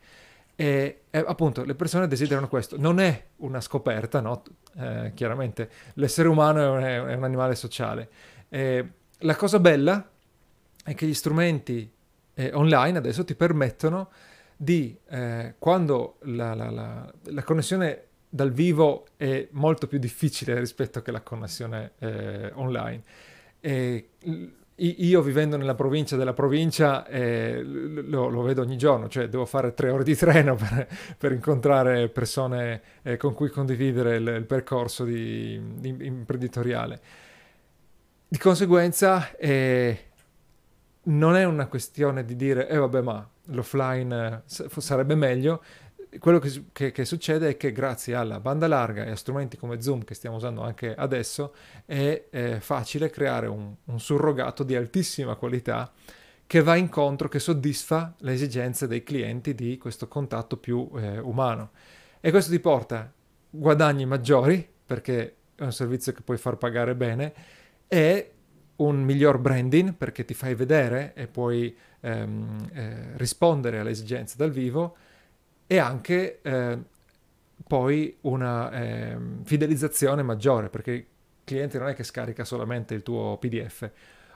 E, 0.56 1.02
e, 1.10 1.24
appunto 1.28 1.66
le 1.66 1.76
persone 1.76 2.08
desiderano 2.08 2.48
questo. 2.48 2.78
Non 2.80 3.02
è 3.02 3.26
una 3.38 3.60
scoperta, 3.60 4.22
no? 4.22 4.44
Eh, 4.78 5.12
chiaramente 5.14 5.70
l'essere 5.96 6.30
umano 6.30 6.62
è 6.62 7.00
un, 7.00 7.10
è 7.10 7.14
un 7.16 7.24
animale 7.26 7.56
sociale. 7.56 8.10
E 8.48 8.90
la 9.20 9.36
cosa 9.36 9.60
bella 9.60 10.10
è 10.86 10.96
che 10.96 11.06
gli 11.06 11.14
strumenti 11.14 11.92
eh, 12.34 12.52
online 12.54 12.98
adesso 12.98 13.26
ti 13.26 13.36
permettono 13.36 14.10
di, 14.56 14.98
eh, 15.10 15.56
quando 15.60 16.18
la, 16.22 16.54
la, 16.54 16.70
la, 16.70 17.14
la 17.24 17.44
connessione 17.44 18.04
dal 18.30 18.52
vivo 18.52 19.08
è 19.16 19.48
molto 19.52 19.88
più 19.88 19.98
difficile 19.98 20.60
rispetto 20.60 21.02
che 21.02 21.12
la 21.12 21.22
connessione 21.22 21.94
eh, 22.00 22.52
online. 22.56 23.02
E 23.60 24.10
io 24.78 25.22
vivendo 25.22 25.56
nella 25.56 25.74
provincia 25.74 26.18
della 26.18 26.34
provincia 26.34 27.08
eh, 27.08 27.62
lo, 27.64 28.28
lo, 28.28 28.42
vedo 28.42 28.62
ogni 28.62 28.78
giorno, 28.78 29.08
cioè 29.08 29.30
devo 29.30 29.46
fare 29.46 29.74
tre 29.74 29.90
ore 29.90 30.04
di 30.04 30.16
treno 30.16 30.56
per, 30.60 30.88
per 31.18 31.32
incontrare 31.32 32.10
persone 32.10 32.82
eh, 33.04 33.16
con 33.16 33.34
cui 33.34 33.50
condividere 33.50 34.18
il, 34.18 34.28
il 34.28 34.46
percorso 34.46 35.06
di, 35.06 35.60
di 35.76 35.96
imprenditoriale. 36.02 37.00
Di 38.28 38.38
conseguenza 38.38 39.34
eh, 39.38 39.98
non 41.04 41.36
è 41.38 41.46
una 41.46 41.68
questione 41.68 42.26
di 42.26 42.36
dire, 42.36 42.68
eh 42.68 42.78
vabbè 42.78 43.02
ma 43.02 43.30
l'offline 43.48 44.44
eh, 44.48 44.70
sarebbe 44.78 45.16
meglio, 45.16 45.62
quello 46.20 46.40
che, 46.40 46.66
che, 46.72 46.92
che, 46.92 47.06
succede 47.06 47.50
è 47.50 47.58
che 47.58 47.72
grazie 47.72 48.16
alla 48.16 48.40
banda 48.40 48.68
larga 48.68 49.06
e 49.06 49.12
a 49.12 49.16
strumenti 49.16 49.58
come 49.58 49.82
Zoom 49.82 50.04
che 50.04 50.14
stiamo 50.14 50.38
usando 50.38 50.62
anche 50.62 50.94
adesso 50.96 51.54
è, 51.86 52.26
è 52.30 52.58
facile 52.60 53.10
creare 53.10 53.48
un, 53.48 53.74
un, 53.86 54.00
surrogato 54.00 54.64
di 54.64 54.76
altissima 54.76 55.36
qualità 55.36 55.92
che 56.48 56.62
va 56.62 56.76
incontro, 56.76 57.28
che 57.28 57.40
soddisfa 57.40 58.14
le 58.20 58.34
esigenze 58.34 58.88
dei 58.88 59.04
clienti 59.04 59.56
di 59.56 59.78
questo 59.78 60.08
contatto 60.08 60.58
più 60.58 60.90
eh, 60.96 61.18
umano. 61.18 61.72
E 62.22 62.30
questo 62.30 62.52
ti 62.52 62.60
porta 62.60 63.12
guadagni 63.50 64.06
maggiori, 64.06 64.68
perché 64.86 65.36
è 65.56 65.64
un 65.64 65.74
servizio 65.74 66.12
che 66.12 66.22
puoi 66.22 66.38
far 66.38 66.58
pagare 66.58 66.94
bene, 66.94 67.34
e 67.88 68.32
un 68.78 69.02
miglior 69.02 69.40
branding, 69.40 69.94
perché 69.94 70.24
ti 70.24 70.36
fai 70.36 70.54
vedere 70.54 71.14
e 71.16 71.28
puoi 71.28 71.76
ehm, 72.06 72.70
eh, 72.74 73.18
rispondere 73.18 73.80
alle 73.80 73.90
esigenze 73.90 74.36
dal 74.38 74.52
vivo, 74.52 74.96
e 75.68 75.80
anche 75.80 76.40
eh, 76.42 76.78
poi 77.68 78.18
una 78.22 78.72
eh, 78.72 79.18
fidelizzazione 79.44 80.22
maggiore, 80.22 80.70
perché 80.70 80.92
il 80.92 81.06
cliente 81.44 81.80
non 81.80 81.88
è 81.88 81.96
che 81.96 82.04
scarica 82.04 82.46
solamente 82.46 82.94
il 82.94 83.02
tuo 83.02 83.38
PDF 83.38 83.90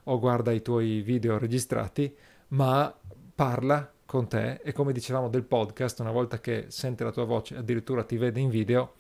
o 0.06 0.20
guarda 0.20 0.52
i 0.52 0.62
tuoi 0.62 1.02
video 1.02 1.38
registrati, 1.38 2.14
ma 2.50 2.94
parla 3.36 3.92
con 4.06 4.28
te 4.28 4.60
e 4.64 4.72
come 4.72 4.92
dicevamo 4.92 5.30
del 5.30 5.44
podcast, 5.44 6.00
una 6.00 6.12
volta 6.12 6.40
che 6.40 6.66
sente 6.70 7.04
la 7.04 7.12
tua 7.12 7.26
voce, 7.26 7.56
addirittura 7.56 8.04
ti 8.04 8.18
vede 8.18 8.40
in 8.40 8.50
video, 8.50 8.96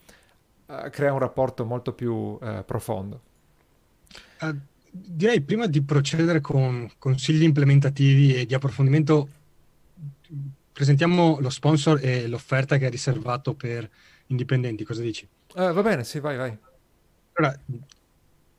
eh, 0.67 0.89
crea 0.91 1.11
un 1.11 1.19
rapporto 1.19 1.65
molto 1.65 1.93
più 1.93 2.37
eh, 2.39 2.63
profondo. 2.63 3.21
Uh, 4.41 4.55
direi 4.91 5.41
prima 5.41 5.67
di 5.67 5.81
procedere 5.81 6.41
con 6.41 6.89
consigli 6.97 7.43
implementativi 7.43 8.35
e 8.35 8.45
di 8.45 8.53
approfondimento 8.53 9.29
presentiamo 10.71 11.39
lo 11.41 11.49
sponsor 11.49 11.99
e 12.01 12.27
l'offerta 12.27 12.77
che 12.77 12.87
è 12.87 12.89
riservato 12.89 13.53
per 13.53 13.89
indipendenti, 14.27 14.85
cosa 14.85 15.01
dici? 15.01 15.27
Uh, 15.55 15.73
va 15.73 15.81
bene, 15.81 16.03
sì, 16.03 16.19
vai, 16.19 16.37
vai. 16.37 16.57
Allora, 17.33 17.59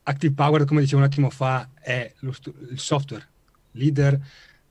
Active 0.02 0.34
Power, 0.34 0.64
come 0.64 0.80
dicevo 0.82 1.00
un 1.00 1.06
attimo 1.06 1.30
fa, 1.30 1.70
è 1.80 2.12
lo, 2.20 2.34
il 2.70 2.78
software 2.78 3.26
leader 3.72 4.20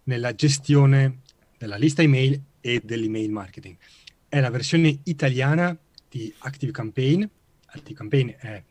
nella 0.03 0.35
gestione 0.35 1.21
della 1.57 1.77
lista 1.77 2.01
email 2.01 2.39
e 2.61 2.81
dell'email 2.83 3.31
marketing. 3.31 3.77
È 4.27 4.39
la 4.39 4.49
versione 4.49 4.99
italiana 5.05 5.75
di 6.07 6.31
Active 6.39 6.71
Campaign. 6.71 7.23
Active 7.65 7.97
Campaign 7.97 8.29
è 8.37 8.63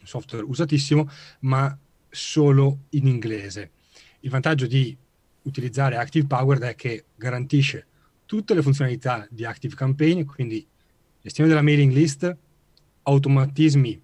un 0.00 0.06
software 0.06 0.44
usatissimo, 0.44 1.08
ma 1.40 1.74
solo 2.14 2.84
in 2.90 3.06
inglese. 3.06 3.72
Il 4.20 4.30
vantaggio 4.30 4.66
di 4.66 4.96
utilizzare 5.42 5.96
Active 5.96 6.26
Power 6.26 6.58
è 6.60 6.74
che 6.74 7.06
garantisce 7.14 7.86
tutte 8.24 8.54
le 8.54 8.62
funzionalità 8.62 9.26
di 9.30 9.44
Active 9.44 9.74
Campaign, 9.74 10.24
quindi 10.24 10.66
gestione 11.20 11.48
della 11.48 11.62
mailing 11.62 11.92
list, 11.92 12.36
automatismi 13.02 14.00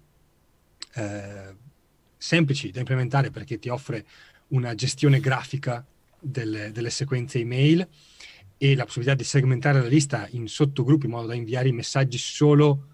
eh, 0.93 1.55
semplici 2.17 2.71
da 2.71 2.79
implementare 2.79 3.31
perché 3.31 3.57
ti 3.57 3.69
offre 3.69 4.05
una 4.49 4.75
gestione 4.75 5.19
grafica 5.19 5.85
delle, 6.19 6.71
delle, 6.71 6.89
sequenze 6.89 7.39
email 7.39 7.87
e 8.57 8.75
la 8.75 8.83
possibilità 8.83 9.15
di 9.15 9.23
segmentare 9.23 9.81
la 9.81 9.87
lista 9.87 10.27
in 10.31 10.47
sottogruppi 10.47 11.05
in 11.05 11.11
modo 11.11 11.27
da 11.27 11.33
inviare 11.33 11.69
i 11.69 11.73
messaggi 11.73 12.17
solo 12.17 12.87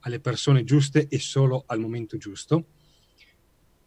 alle 0.00 0.20
persone 0.20 0.64
giuste 0.64 1.08
e 1.08 1.18
solo 1.18 1.64
al 1.66 1.78
momento 1.78 2.16
giusto. 2.16 2.64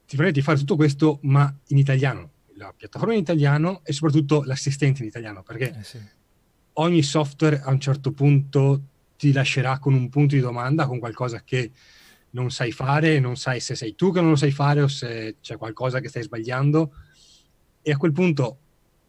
Ti 0.06 0.16
permette 0.16 0.40
di 0.40 0.46
fare 0.46 0.58
tutto 0.58 0.76
questo, 0.76 1.20
ma 1.24 1.54
in 1.68 1.78
italiano, 1.78 2.32
la 2.56 2.74
piattaforma 2.76 3.14
in 3.14 3.20
italiano 3.20 3.82
e 3.84 3.94
soprattutto 3.94 4.44
l'assistente 4.44 5.02
in 5.02 5.08
italiano, 5.08 5.44
perché 5.44 5.76
eh 5.78 5.84
sì 5.84 6.00
ogni 6.74 7.04
software 7.04 7.62
a 7.62 7.70
un 7.70 7.80
certo 7.80 8.12
punto 8.12 8.82
ti 9.18 9.32
lascerà 9.32 9.80
con 9.80 9.94
un 9.94 10.10
punto 10.10 10.36
di 10.36 10.42
domanda, 10.42 10.88
con 10.88 11.00
qualcosa 11.00 11.44
che 11.44 11.72
non 12.32 12.50
sai 12.50 12.72
fare, 12.72 13.20
non 13.20 13.36
sai 13.36 13.60
se 13.60 13.76
sei 13.76 13.96
tu 13.96 14.12
che 14.12 14.22
non 14.22 14.32
lo 14.32 14.36
sai 14.36 14.52
fare 14.52 14.82
o 14.82 14.88
se 14.88 15.38
c'è 15.40 15.58
qualcosa 15.58 16.00
che 16.00 16.10
stai 16.10 16.24
sbagliando. 16.24 16.94
E 17.82 17.92
a 17.92 17.98
quel 17.98 18.12
punto 18.12 18.60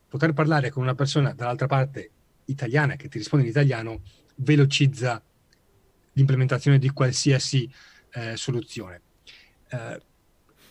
poter 0.08 0.32
parlare 0.32 0.70
con 0.70 0.82
una 0.82 0.94
persona 0.94 1.32
dall'altra 1.32 1.66
parte 1.66 2.10
italiana 2.46 2.96
che 2.96 3.08
ti 3.08 3.18
risponde 3.18 3.46
in 3.46 3.50
italiano 3.50 4.02
velocizza 4.36 5.22
l'implementazione 6.12 6.78
di 6.78 6.90
qualsiasi 6.90 7.70
eh, 8.12 8.36
soluzione. 8.36 9.00
Eh, 9.70 10.00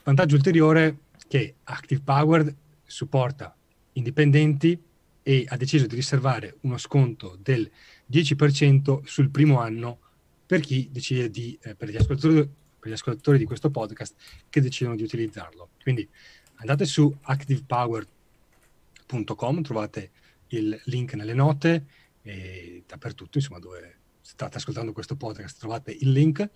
vantaggio 0.03 0.35
ulteriore 0.35 0.97
che 1.27 1.55
Active 1.63 2.01
Powered 2.03 2.55
supporta 2.85 3.55
indipendenti 3.93 4.79
e 5.23 5.45
ha 5.47 5.55
deciso 5.55 5.87
di 5.87 5.95
riservare 5.95 6.57
uno 6.61 6.77
sconto 6.77 7.37
del 7.41 7.69
10% 8.11 9.03
sul 9.03 9.29
primo 9.29 9.59
anno 9.59 9.99
per 10.45 10.59
chi 10.59 10.89
decide 10.91 11.29
di, 11.29 11.57
eh, 11.61 11.75
per, 11.75 11.89
gli 11.89 11.97
per 11.97 12.49
gli 12.83 12.91
ascoltatori 12.91 13.37
di 13.37 13.45
questo 13.45 13.71
podcast 13.71 14.15
che 14.49 14.59
decidono 14.61 14.95
di 14.95 15.03
utilizzarlo. 15.03 15.69
Quindi 15.81 16.07
andate 16.55 16.83
su 16.85 17.15
activepower.com, 17.21 19.61
trovate 19.61 20.11
il 20.47 20.77
link 20.85 21.13
nelle 21.13 21.33
note 21.33 21.85
e 22.21 22.83
dappertutto, 22.85 23.37
insomma, 23.37 23.59
dove 23.59 23.99
state 24.21 24.57
ascoltando 24.57 24.91
questo 24.91 25.15
podcast, 25.15 25.59
trovate 25.59 25.91
il 25.91 26.11
link. 26.11 26.49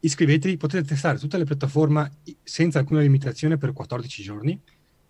Iscrivetevi, 0.00 0.56
potete 0.56 0.86
testare 0.86 1.18
tutte 1.18 1.38
le 1.38 1.44
piattaforme 1.44 2.18
senza 2.42 2.78
alcuna 2.78 3.00
limitazione 3.00 3.56
per 3.56 3.72
14 3.72 4.22
giorni 4.22 4.60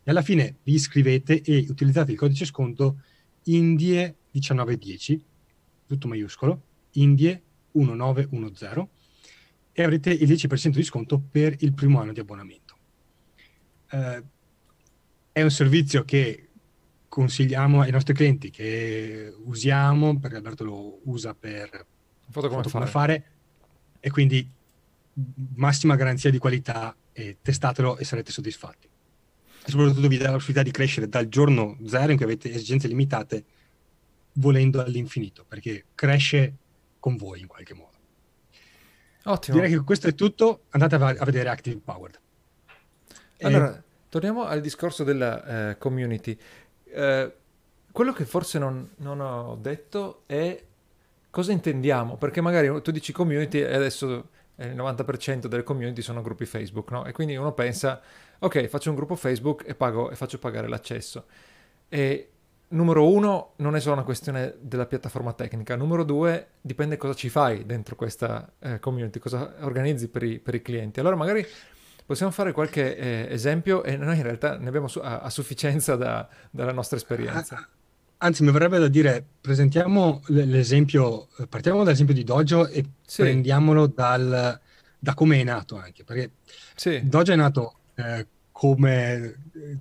e 0.03 0.11
alla 0.11 0.23
fine 0.23 0.59
vi 0.63 0.75
iscrivete 0.75 1.43
e 1.43 1.67
utilizzate 1.69 2.13
il 2.13 2.19
codice 2.19 2.45
sconto 2.45 3.01
INDIE1910, 3.47 5.21
tutto 5.87 6.09
maiuscolo, 6.09 6.63
INDIE1910 6.95 8.87
e 9.73 9.83
avrete 9.83 10.11
il 10.11 10.29
10% 10.29 10.69
di 10.71 10.83
sconto 10.83 11.19
per 11.19 11.57
il 11.59 11.75
primo 11.75 12.01
anno 12.01 12.13
di 12.13 12.21
abbonamento. 12.21 12.79
Eh, 13.91 14.23
è 15.33 15.43
un 15.43 15.51
servizio 15.51 16.05
che 16.05 16.49
consigliamo 17.09 17.81
ai 17.81 17.91
nostri 17.91 18.15
clienti, 18.15 18.51
che 18.51 19.35
usiamo, 19.45 20.19
perché 20.19 20.37
Alberto 20.37 20.65
lo 20.65 21.01
usa 21.05 21.35
per 21.35 21.87
foto 22.31 22.49
come, 22.49 22.63
foto 22.63 22.69
fare. 22.69 22.85
come 22.85 22.87
fare, 22.87 23.25
e 24.01 24.11
quindi 24.11 24.51
massima 25.55 25.97
garanzia 25.97 26.31
di 26.31 26.39
qualità, 26.39 26.95
e 27.13 27.39
testatelo 27.41 27.97
e 27.97 28.05
sarete 28.05 28.31
soddisfatti. 28.31 28.87
E 28.87 29.71
soprattutto 29.71 30.07
vi 30.07 30.19
dà 30.19 30.27
la 30.27 30.33
possibilità 30.33 30.63
di 30.63 30.71
crescere 30.71 31.09
dal 31.09 31.29
giorno 31.29 31.79
zero 31.87 32.11
in 32.11 32.17
cui 32.17 32.27
avete 32.27 32.53
esigenze 32.53 32.89
limitate, 32.89 33.45
volendo 34.33 34.83
all'infinito, 34.83 35.45
perché 35.47 35.87
cresce 35.95 36.57
con 37.01 37.17
voi 37.17 37.41
in 37.41 37.47
qualche 37.47 37.75
modo. 37.75 37.95
Ottimo. 39.25 39.57
Direi 39.57 39.73
che 39.73 39.83
questo 39.83 40.09
è 40.09 40.15
tutto, 40.15 40.65
andate 40.71 40.95
a, 40.95 41.07
a 41.09 41.25
vedere 41.25 41.49
Active 41.49 41.81
Powered. 41.83 42.21
Allora, 43.41 43.83
torniamo 44.09 44.45
al 44.45 44.61
discorso 44.61 45.05
della 45.05 45.71
uh, 45.71 45.79
community. 45.79 46.37
Uh, 46.93 47.33
quello 47.91 48.13
che 48.13 48.25
forse 48.25 48.59
non, 48.59 48.91
non, 48.99 49.21
ho 49.21 49.57
detto 49.57 50.23
è 50.27 50.63
cosa 51.31 51.53
intendiamo, 51.53 52.17
perché 52.17 52.41
magari 52.41 52.81
tu 52.83 52.91
dici 52.91 53.13
community 53.13 53.59
e 53.59 53.75
adesso 53.75 54.29
il 54.57 54.75
90% 54.75 55.47
delle 55.47 55.63
community 55.63 56.03
sono 56.03 56.23
gruppi 56.23 56.47
Facebook, 56.47 56.91
no? 56.91 57.05
E 57.05 57.13
quindi 57.13 57.37
uno 57.37 57.53
pensa, 57.53 58.01
ok, 58.39 58.67
faccio 58.67 58.91
un 58.91 58.97
gruppo 58.97 59.15
Facebook 59.15 59.65
e, 59.67 59.75
pago, 59.75 60.11
e 60.11 60.17
faccio 60.17 60.39
pagare 60.39 60.69
l'accesso. 60.69 61.27
E 61.89 62.31
numero 62.69 63.09
uno, 63.09 63.53
non 63.57 63.77
è 63.77 63.81
solo 63.81 63.95
una 63.95 64.05
questione 64.05 64.55
della 64.61 64.87
piattaforma 64.87 65.33
tecnica. 65.33 65.77
Numero 65.77 66.05
due, 66.05 66.49
dipende 66.61 66.97
cosa 66.97 67.15
ci 67.15 67.29
fai 67.29 67.67
dentro 67.67 67.97
questa 67.97 68.51
eh, 68.59 68.81
community, 68.81 69.19
cosa 69.19 69.55
organizzi 69.61 70.09
per 70.09 70.23
i, 70.23 70.39
per 70.39 70.55
i, 70.55 70.63
clienti. 70.63 71.01
Allora 71.01 71.17
magari 71.17 71.47
possiamo 72.05 72.33
fare 72.33 72.53
qualche 72.53 72.97
eh, 72.97 73.27
esempio 73.31 73.83
e 73.85 73.97
noi 73.97 74.17
in 74.17 74.23
realtà 74.23 74.57
ne 74.57 74.69
abbiamo 74.69 74.89
su- 74.89 75.01
a-, 75.01 75.21
a, 75.21 75.31
sufficienza 75.31 75.97
da, 75.97 76.27
dalla 76.51 76.73
nostra 76.73 76.97
esperienza. 76.97 77.69
Anzi, 78.19 78.43
mi 78.43 78.51
verrebbe 78.51 78.79
da 78.79 78.89
dire, 78.89 79.25
presentiamo 79.41 80.23
l'esempio, 80.29 81.29
partiamo 81.49 81.85
dall'esempio 81.85 82.15
di 82.15 82.25
Dojo 82.25 82.67
e 82.67 82.85
sì. 83.05 83.23
prendiamolo 83.23 83.87
dal, 83.87 84.59
da 84.99 85.15
come 85.15 85.41
è 85.41 85.45
nato 85.45 85.77
anche, 85.77 86.03
perché 86.03 86.31
sì. 86.75 87.01
Dojo 87.05 87.33
è 87.33 87.37
nato 87.37 87.81
eh, 87.95 88.27
come 88.51 89.43
eh, 89.53 89.79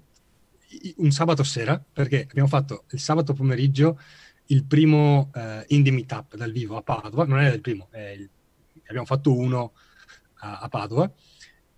un 0.98 1.12
sabato 1.12 1.44
sera, 1.44 1.82
perché 1.94 2.28
abbiamo 2.30 2.50
fatto 2.50 2.84
il 2.92 3.00
sabato 3.00 3.34
pomeriggio 3.34 4.00
il 4.48 4.66
primo 4.66 5.32
eh, 5.34 5.64
Indie 5.70 5.94
Meetup 5.94 6.36
dal 6.36 6.52
vivo 6.52 6.76
a 6.76 6.82
Padova, 6.82 7.26
non 7.26 7.40
è 7.40 7.52
il 7.52 7.62
primo, 7.62 7.88
il, 7.94 8.30
abbiamo 8.88 9.06
fatto 9.06 9.34
uno 9.34 9.72
a, 10.40 10.60
a 10.60 10.68
Padova, 10.68 11.10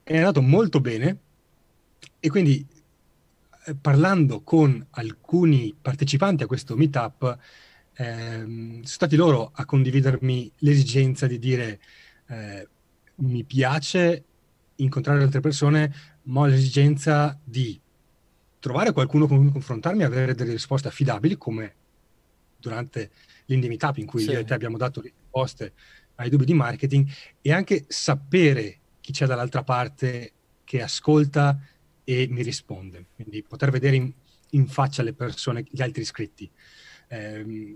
è 0.02 0.18
andato 0.18 0.42
molto 0.42 0.82
bene 0.82 1.18
e 2.20 2.30
quindi 2.30 2.66
eh, 3.68 3.76
parlando 3.76 4.44
con 4.44 4.86
alcuni 4.92 5.76
partecipanti 5.80 6.44
a 6.44 6.48
questo 6.48 6.78
meetup, 6.78 7.38
ehm, 7.96 8.72
sono 8.76 8.86
stati 8.86 9.18
loro 9.18 9.52
a 9.54 9.66
condividermi 9.66 10.50
l'esigenza 10.60 11.28
di 11.28 11.38
dire 11.38 11.80
eh, 12.28 12.68
mi 13.16 13.44
piace 13.44 14.24
incontrare 14.76 15.22
altre 15.22 15.42
persone, 15.42 15.94
ma 16.24 16.42
ho 16.42 16.46
l'esigenza 16.46 17.38
di 17.44 17.78
trovare 18.60 18.94
qualcuno 18.94 19.28
con 19.28 19.38
cui 19.40 19.52
confrontarmi 19.52 20.02
e 20.02 20.06
avere 20.06 20.34
delle 20.34 20.52
risposte 20.52 20.88
affidabili, 20.88 21.38
come 21.38 21.76
durante 22.58 23.12
l'Indie 23.48 23.70
Meetup 23.70 23.98
in 23.98 24.06
cui 24.06 24.22
sì. 24.22 24.30
io 24.32 24.40
e 24.40 24.46
te 24.46 24.54
abbiamo 24.54 24.78
dato 24.78 25.02
risposte 25.02 25.74
ai 26.16 26.30
dubbi 26.30 26.46
di 26.46 26.54
marketing, 26.54 27.06
e 27.42 27.52
anche 27.52 27.84
sapere 27.90 28.80
chi 29.02 29.12
c'è 29.12 29.26
dall'altra 29.26 29.64
parte 29.64 30.32
che 30.64 30.82
ascolta 30.82 31.60
e 32.10 32.26
mi 32.30 32.42
risponde. 32.42 33.08
Quindi 33.16 33.44
poter 33.44 33.70
vedere 33.70 33.98
in, 33.98 34.10
in 34.52 34.66
faccia 34.68 35.04
le 35.04 35.12
persone, 35.12 35.66
gli 35.70 35.82
altri 35.82 36.04
iscritti. 36.04 36.50
Eh, 37.10 37.76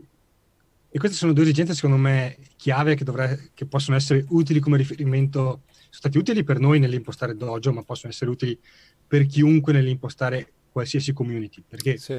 e 0.90 1.00
queste 1.00 1.18
sono 1.18 1.34
due 1.34 1.44
esigenze, 1.44 1.74
secondo 1.74 1.98
me, 1.98 2.38
chiave 2.56 2.96
che, 2.96 3.04
dovrai, 3.04 3.52
che 3.54 3.66
possono 3.66 3.98
essere 3.98 4.24
utili 4.30 4.62
come 4.62 4.78
riferimento, 4.78 5.64
sono 5.66 5.90
stati 5.90 6.18
utili 6.18 6.46
per 6.46 6.60
noi 6.60 6.80
nell'impostare 6.80 7.36
Dojo, 7.36 7.74
ma 7.74 7.84
possono 7.84 8.14
essere 8.14 8.32
utili 8.32 8.58
per 9.06 9.26
chiunque 9.26 9.74
nell'impostare 9.74 10.54
qualsiasi 10.72 11.12
community. 11.12 11.62
Perché 11.68 11.98
sì. 11.98 12.18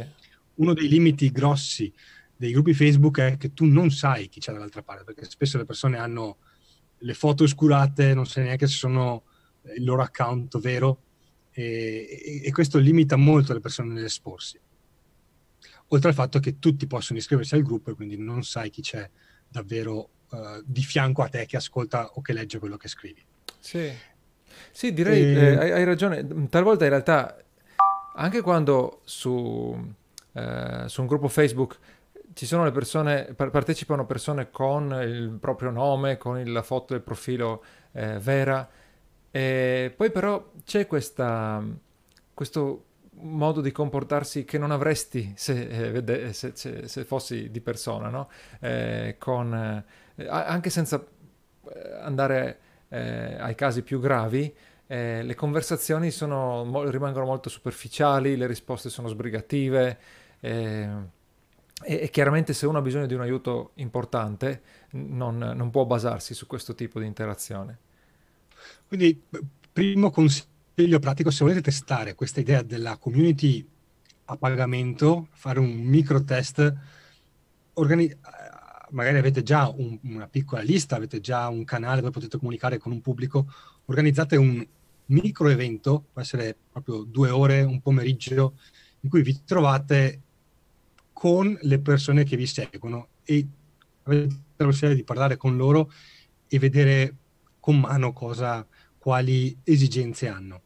uno 0.57 0.75
dei 0.75 0.89
limiti 0.89 1.31
grossi 1.31 1.91
dei 2.37 2.53
gruppi 2.53 2.75
Facebook 2.75 3.21
è 3.21 3.37
che 3.39 3.55
tu 3.55 3.65
non 3.65 3.91
sai 3.91 4.29
chi 4.29 4.39
c'è 4.39 4.53
dall'altra 4.53 4.83
parte, 4.83 5.05
perché 5.05 5.25
spesso 5.25 5.57
le 5.57 5.65
persone 5.65 5.97
hanno 5.97 6.37
le 6.99 7.15
foto 7.15 7.45
oscurate, 7.45 8.13
non 8.13 8.27
sai 8.27 8.45
neanche 8.45 8.67
se 8.67 8.77
sono 8.77 9.23
il 9.77 9.85
loro 9.85 10.03
account 10.03 10.59
vero, 10.61 10.99
e, 11.53 12.41
e, 12.45 12.53
questo 12.53 12.79
limita 12.79 13.17
molto 13.17 13.53
le 13.53 13.61
persone 13.61 13.93
nell'esporsi. 13.93 14.59
Oltre 15.89 16.09
al 16.09 16.15
fatto 16.15 16.39
che 16.39 16.59
tutti 16.59 16.87
possono 16.87 17.19
iscriversi 17.19 17.55
al 17.55 17.63
gruppo 17.63 17.91
e 17.91 17.95
quindi 17.95 18.17
non 18.17 18.43
sai 18.43 18.71
chi 18.71 18.81
c'è 18.81 19.09
davvero 19.47 20.09
uh, 20.31 20.63
di 20.65 20.83
fianco 20.83 21.23
a 21.23 21.29
te 21.29 21.45
che 21.45 21.59
ascolta 21.59 22.13
o 22.15 22.23
che 22.23 22.33
legge 22.33 22.59
quello 22.59 22.79
che 22.79 22.89
scrivi. 22.89 23.23
Sì, 23.59 23.93
sì 24.71 24.93
direi, 24.95 25.23
e... 25.23 25.35
eh, 25.35 25.57
hai, 25.57 25.71
hai, 25.73 25.85
ragione. 25.85 26.27
Talvolta 26.49 26.85
in 26.85 26.91
realtà, 26.91 27.37
anche 28.15 28.41
quando 28.41 29.03
su, 29.05 29.77
eh, 30.33 30.85
su 30.87 31.01
un 31.03 31.07
gruppo 31.07 31.29
Facebook 31.29 31.79
ci 32.35 32.47
sono 32.47 32.65
le 32.65 32.73
persone, 32.73 33.35
partecipano 33.35 34.07
persone 34.07 34.51
con 34.51 34.91
il 35.03 35.37
proprio 35.39 35.71
nome, 35.71 36.17
con 36.17 36.43
la 36.43 36.63
foto 36.63 36.95
del 36.95 37.03
profilo 37.03 37.63
eh, 37.93 38.19
vera, 38.19 38.69
e 39.33 39.93
poi 39.97 40.11
però 40.11 40.53
c'è 40.65 40.87
questa, 40.87 41.65
questo 42.35 42.85
modo 43.23 43.61
di 43.61 43.73
comportarsi 43.73 44.45
che 44.45 44.59
non 44.59 44.71
avresti 44.71 45.33
se, 45.37 45.95
eh, 45.97 46.33
se, 46.33 46.53
se, 46.55 46.87
se 46.87 47.05
fossi 47.05 47.51
di 47.51 47.61
persona, 47.61 48.09
no? 48.09 48.29
eh, 48.61 49.17
con, 49.19 49.55
eh, 49.55 50.27
anche 50.29 50.71
senza 50.71 51.03
eh, 51.03 51.93
andare 52.03 52.59
eh, 52.89 53.37
ai 53.39 53.55
casi 53.55 53.83
più 53.83 54.01
gravi, 54.01 54.55
eh, 54.87 55.23
le 55.23 55.35
conversazioni 55.35 56.11
sono, 56.11 56.91
rimangono 56.91 57.25
molto 57.25 57.49
superficiali, 57.49 58.37
le 58.37 58.47
risposte 58.47 58.91
sono 58.91 59.09
sbrigative 59.09 59.99
e, 60.41 60.89
e, 61.85 62.11
chiaramente 62.11 62.53
se 62.53 62.67
uno 62.67 62.79
ha 62.79 62.83
bisogno 62.83 63.07
di 63.07 63.15
un 63.15 63.23
aiuto 63.23 63.71
importante 63.77 64.61
non, 64.91 65.39
non 65.39 65.71
può 65.71 65.87
basarsi 65.87 66.35
su 66.35 66.47
questo 66.47 66.75
tipo 66.75 67.01
di 67.01 67.07
interazione. 67.07 67.79
Quindi, 68.87 69.21
primo 69.73 70.11
consiglio 70.11 70.99
pratico, 70.99 71.31
se 71.31 71.45
volete 71.45 71.63
testare 71.63 72.15
questa 72.15 72.41
idea 72.41 72.63
della 72.63 72.97
community 72.97 73.67
a 74.27 74.37
pagamento, 74.37 75.29
fare 75.33 75.59
un 75.59 75.73
micro 75.73 76.23
test, 76.25 76.75
organi- 77.75 78.17
magari 78.91 79.19
avete 79.19 79.43
già 79.43 79.69
un, 79.69 79.99
una 80.03 80.29
piccola 80.29 80.63
lista, 80.63 80.97
avete 80.97 81.21
già 81.21 81.49
un 81.49 81.65
canale 81.65 82.01
dove 82.01 82.13
potete 82.13 82.39
comunicare 82.39 82.79
con 82.79 82.93
un 82.93 83.01
pubblico, 83.01 83.47
organizzate 83.87 84.37
un 84.37 84.65
micro 85.07 85.49
evento, 85.49 86.07
può 86.13 86.23
essere 86.23 86.57
proprio 86.71 87.03
due 87.05 87.31
ore, 87.31 87.63
un 87.63 87.81
pomeriggio, 87.81 88.55
in 89.01 89.11
cui 89.11 89.23
vi 89.23 89.43
trovate 89.45 90.21
con 91.13 91.57
le 91.61 91.79
persone 91.81 92.25
che 92.25 92.37
vi 92.37 92.47
seguono 92.47 93.09
e 93.25 93.47
avete 94.05 94.35
la 94.57 94.65
possibilità 94.65 94.95
di 94.95 95.05
parlare 95.05 95.37
con 95.37 95.57
loro 95.57 95.91
e 96.49 96.59
vedere 96.59 97.17
con 97.63 97.79
mano 97.79 98.13
cosa, 98.13 98.67
quali 98.99 99.57
esigenze 99.63 100.27
hanno. 100.27 100.63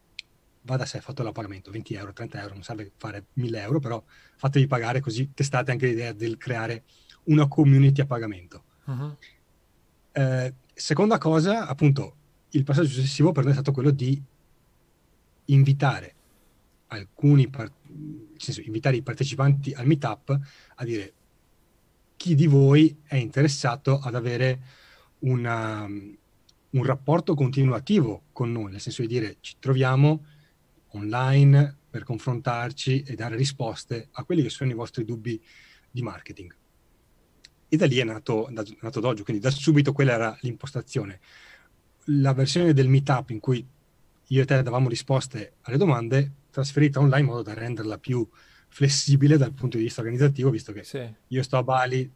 Va 0.62 0.76
da 0.76 0.86
sé, 0.86 1.02
fatto 1.02 1.22
l'appagamento, 1.22 1.70
20 1.70 1.92
euro, 1.92 2.14
30 2.14 2.40
euro, 2.40 2.54
non 2.54 2.62
serve 2.62 2.90
fare 2.96 3.26
1000 3.34 3.60
euro, 3.60 3.80
però 3.80 4.02
fatevi 4.36 4.66
pagare 4.66 5.00
così 5.00 5.30
testate 5.34 5.72
anche 5.72 5.88
l'idea 5.88 6.14
del 6.14 6.38
creare 6.38 6.84
una 7.24 7.46
community 7.48 8.00
a 8.00 8.06
pagamento. 8.06 8.64
Uh-huh. 8.86 9.14
Eh, 10.12 10.54
seconda 10.72 11.18
cosa, 11.18 11.66
appunto, 11.66 12.16
il 12.52 12.64
passaggio 12.64 12.88
successivo 12.88 13.30
per 13.30 13.42
noi 13.42 13.52
è 13.52 13.56
stato 13.56 13.72
quello 13.72 13.90
di 13.90 14.18
invitare 15.44 16.14
alcuni, 16.86 17.50
par- 17.50 17.70
senso, 18.38 18.62
invitare 18.62 18.96
i 18.96 19.02
partecipanti 19.02 19.74
al 19.74 19.86
meetup 19.86 20.40
a 20.76 20.84
dire 20.84 21.12
chi 22.16 22.34
di 22.34 22.46
voi 22.46 23.02
è 23.04 23.16
interessato 23.16 23.98
ad 23.98 24.14
avere 24.14 24.60
una, 25.18 25.86
un 26.76 26.84
rapporto 26.84 27.34
continuativo 27.34 28.24
con 28.32 28.52
noi, 28.52 28.70
nel 28.70 28.80
senso 28.80 29.02
di 29.02 29.08
dire 29.08 29.36
ci 29.40 29.56
troviamo 29.58 30.24
online 30.88 31.76
per 31.90 32.04
confrontarci 32.04 33.02
e 33.02 33.14
dare 33.14 33.36
risposte 33.36 34.08
a 34.12 34.24
quelli 34.24 34.42
che 34.42 34.50
sono 34.50 34.70
i 34.70 34.74
vostri 34.74 35.04
dubbi 35.04 35.42
di 35.90 36.02
marketing. 36.02 36.54
E 37.68 37.76
da 37.76 37.86
lì 37.86 37.96
è 37.96 38.04
nato, 38.04 38.48
è 38.48 38.52
nato 38.52 39.00
Dojo, 39.00 39.24
quindi 39.24 39.42
da 39.42 39.50
subito 39.50 39.92
quella 39.92 40.12
era 40.12 40.38
l'impostazione. 40.42 41.20
La 42.06 42.32
versione 42.32 42.72
del 42.72 42.88
meetup 42.88 43.30
in 43.30 43.40
cui 43.40 43.66
io 44.28 44.42
e 44.42 44.44
te 44.44 44.62
davamo 44.62 44.88
risposte 44.88 45.54
alle 45.62 45.76
domande, 45.76 46.32
trasferita 46.50 47.00
online 47.00 47.20
in 47.20 47.26
modo 47.26 47.42
da 47.42 47.54
renderla 47.54 47.98
più 47.98 48.26
flessibile 48.68 49.36
dal 49.36 49.52
punto 49.52 49.78
di 49.78 49.84
vista 49.84 50.00
organizzativo, 50.00 50.50
visto 50.50 50.72
che 50.72 50.84
sì. 50.84 51.14
io 51.28 51.42
sto 51.42 51.56
a 51.56 51.62
Bali, 51.62 52.10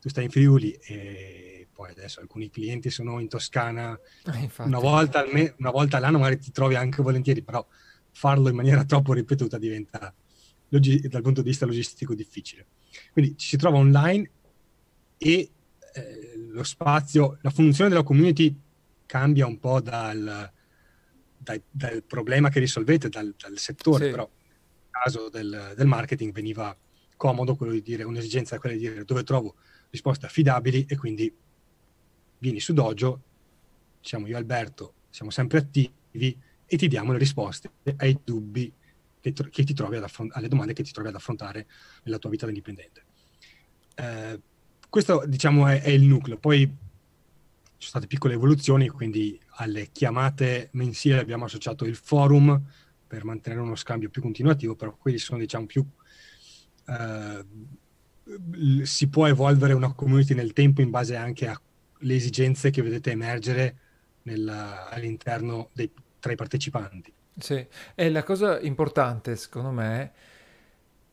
tu 0.00 0.08
stai 0.08 0.24
in 0.24 0.30
Friuli 0.30 0.72
e 0.72 1.59
poi 1.80 1.92
adesso 1.92 2.20
alcuni 2.20 2.50
clienti 2.50 2.90
sono 2.90 3.20
in 3.20 3.28
Toscana 3.28 3.98
eh, 4.34 4.50
una, 4.58 4.78
volta 4.78 5.24
me- 5.32 5.54
una, 5.60 5.70
volta 5.70 5.96
all'anno, 5.96 6.18
magari 6.18 6.38
ti 6.38 6.52
trovi 6.52 6.74
anche 6.74 7.02
volentieri, 7.02 7.40
però 7.40 7.66
farlo 8.10 8.50
in 8.50 8.54
maniera 8.54 8.84
troppo 8.84 9.14
ripetuta 9.14 9.56
diventa 9.56 10.14
logi- 10.68 11.08
dal 11.08 11.22
punto 11.22 11.40
di 11.40 11.48
vista 11.48 11.64
logistico 11.64 12.14
difficile. 12.14 12.66
Quindi 13.12 13.38
ci 13.38 13.48
si 13.48 13.56
trova 13.56 13.78
online 13.78 14.30
e 15.16 15.50
eh, 15.94 16.48
lo 16.50 16.62
spazio, 16.64 17.38
la 17.40 17.48
funzione 17.48 17.88
della 17.88 18.02
community 18.02 18.54
cambia 19.06 19.46
un 19.46 19.58
po' 19.58 19.80
dal, 19.80 20.52
dal, 21.38 21.62
dal 21.70 22.02
problema 22.02 22.50
che 22.50 22.60
risolvete, 22.60 23.08
dal, 23.08 23.34
dal 23.38 23.56
settore, 23.56 24.04
sì. 24.04 24.10
però 24.10 24.28
nel 24.28 24.88
caso 24.90 25.30
del, 25.30 25.72
del, 25.74 25.86
marketing 25.86 26.30
veniva 26.30 26.76
comodo 27.16 27.56
quello 27.56 27.72
di 27.72 27.80
dire, 27.80 28.02
un'esigenza 28.02 28.56
è 28.56 28.58
quella 28.58 28.76
di 28.76 28.82
dire 28.82 29.04
dove 29.04 29.22
trovo 29.22 29.54
risposte 29.88 30.26
affidabili 30.26 30.84
e 30.86 30.98
quindi 30.98 31.34
vieni 32.40 32.58
su 32.58 32.72
Dojo, 32.72 33.22
siamo 34.00 34.26
io 34.26 34.34
e 34.34 34.38
Alberto, 34.38 34.94
siamo 35.10 35.30
sempre 35.30 35.58
attivi 35.58 35.92
e 36.66 36.76
ti 36.76 36.88
diamo 36.88 37.12
le 37.12 37.18
risposte 37.18 37.70
ai 37.96 38.18
dubbi 38.24 38.72
che, 39.20 39.32
che 39.32 39.64
ti 39.64 39.74
trovi 39.74 39.96
ad 39.96 40.02
affrontare, 40.02 40.40
alle 40.40 40.48
domande 40.48 40.72
che 40.72 40.82
ti 40.82 40.92
trovi 40.92 41.08
ad 41.08 41.14
affrontare 41.14 41.66
nella 42.04 42.18
tua 42.18 42.30
vita 42.30 42.46
da 42.46 42.50
indipendente. 42.50 43.04
Eh, 43.94 44.40
questo 44.88 45.24
diciamo 45.26 45.66
è, 45.66 45.82
è, 45.82 45.90
il 45.90 46.04
nucleo. 46.04 46.38
Poi 46.38 46.60
ci 46.60 46.68
sono 47.88 47.90
state 47.90 48.06
piccole 48.06 48.34
evoluzioni, 48.34 48.88
quindi 48.88 49.38
alle 49.56 49.90
chiamate 49.92 50.70
mensili 50.72 51.18
abbiamo 51.18 51.44
associato 51.44 51.84
il 51.84 51.96
forum 51.96 52.60
per 53.06 53.24
mantenere 53.24 53.60
uno 53.60 53.76
scambio 53.76 54.08
più 54.08 54.22
continuativo, 54.22 54.74
però 54.74 54.96
quelli 54.96 55.18
sono 55.18 55.38
diciamo 55.38 55.66
più... 55.66 55.84
Eh, 56.86 57.44
si 58.82 59.08
può 59.08 59.26
evolvere 59.26 59.72
una 59.72 59.92
community 59.92 60.34
nel 60.34 60.52
tempo 60.52 60.82
in 60.82 60.90
base 60.90 61.16
anche 61.16 61.48
alle 62.02 62.14
esigenze 62.14 62.70
che 62.70 62.82
vedete 62.82 63.10
emergere 63.10 63.76
nella, 64.22 64.88
all'interno 64.88 65.68
dei, 65.72 65.90
tra 66.18 66.32
i 66.32 66.36
partecipanti. 66.36 67.12
Sì, 67.38 67.66
e 67.94 68.10
la 68.10 68.22
cosa 68.22 68.60
importante 68.60 69.36
secondo 69.36 69.70
me 69.70 70.12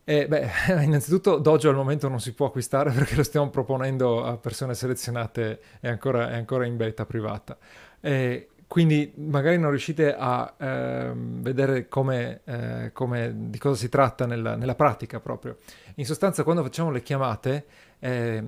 è, 0.08 0.26
beh, 0.26 0.50
innanzitutto 0.84 1.38
Dojo 1.38 1.68
al 1.68 1.74
momento 1.74 2.08
non 2.08 2.20
si 2.20 2.32
può 2.32 2.46
acquistare 2.46 2.90
perché 2.90 3.14
lo 3.14 3.22
stiamo 3.22 3.50
proponendo 3.50 4.24
a 4.24 4.38
persone 4.38 4.74
selezionate, 4.74 5.60
è 5.80 5.88
ancora, 5.88 6.30
è 6.30 6.36
ancora 6.36 6.64
in 6.64 6.76
beta 6.76 7.04
privata. 7.04 7.58
E 8.00 8.48
quindi 8.66 9.12
magari 9.16 9.58
non 9.58 9.70
riuscite 9.70 10.14
a 10.14 10.54
eh, 10.58 11.12
vedere 11.14 11.88
come, 11.88 12.40
eh, 12.44 12.90
come, 12.92 13.32
di 13.50 13.58
cosa 13.58 13.76
si 13.76 13.88
tratta 13.88 14.26
nella, 14.26 14.56
nella, 14.56 14.74
pratica 14.74 15.20
proprio. 15.20 15.58
In 15.96 16.04
sostanza 16.06 16.42
quando 16.42 16.62
facciamo 16.62 16.90
le 16.90 17.02
chiamate 17.02 17.66
eh, 17.98 18.44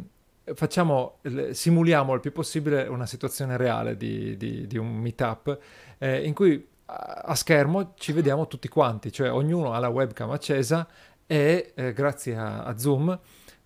facciamo, 0.55 1.19
simuliamo 1.51 2.15
il 2.15 2.21
più 2.21 2.33
possibile 2.33 2.87
una 2.87 3.07
situazione 3.07 3.57
reale 3.57 3.97
di, 3.97 4.37
di, 4.37 4.67
di 4.67 4.79
un 4.79 4.95
meetup 4.97 5.59
eh, 5.99 6.25
in 6.25 6.35
cui 6.35 6.69
a 6.93 7.35
schermo 7.35 7.93
ci 7.97 8.13
vediamo 8.13 8.47
tutti 8.49 8.69
quanti, 8.69 9.13
cioè 9.13 9.31
ognuno 9.31 9.73
ha 9.73 9.79
la 9.79 9.89
webcam 9.89 10.31
accesa 10.31 10.89
e 11.27 11.73
eh, 11.75 11.93
grazie 11.93 12.37
a, 12.37 12.65
a 12.65 12.77
Zoom, 12.77 13.17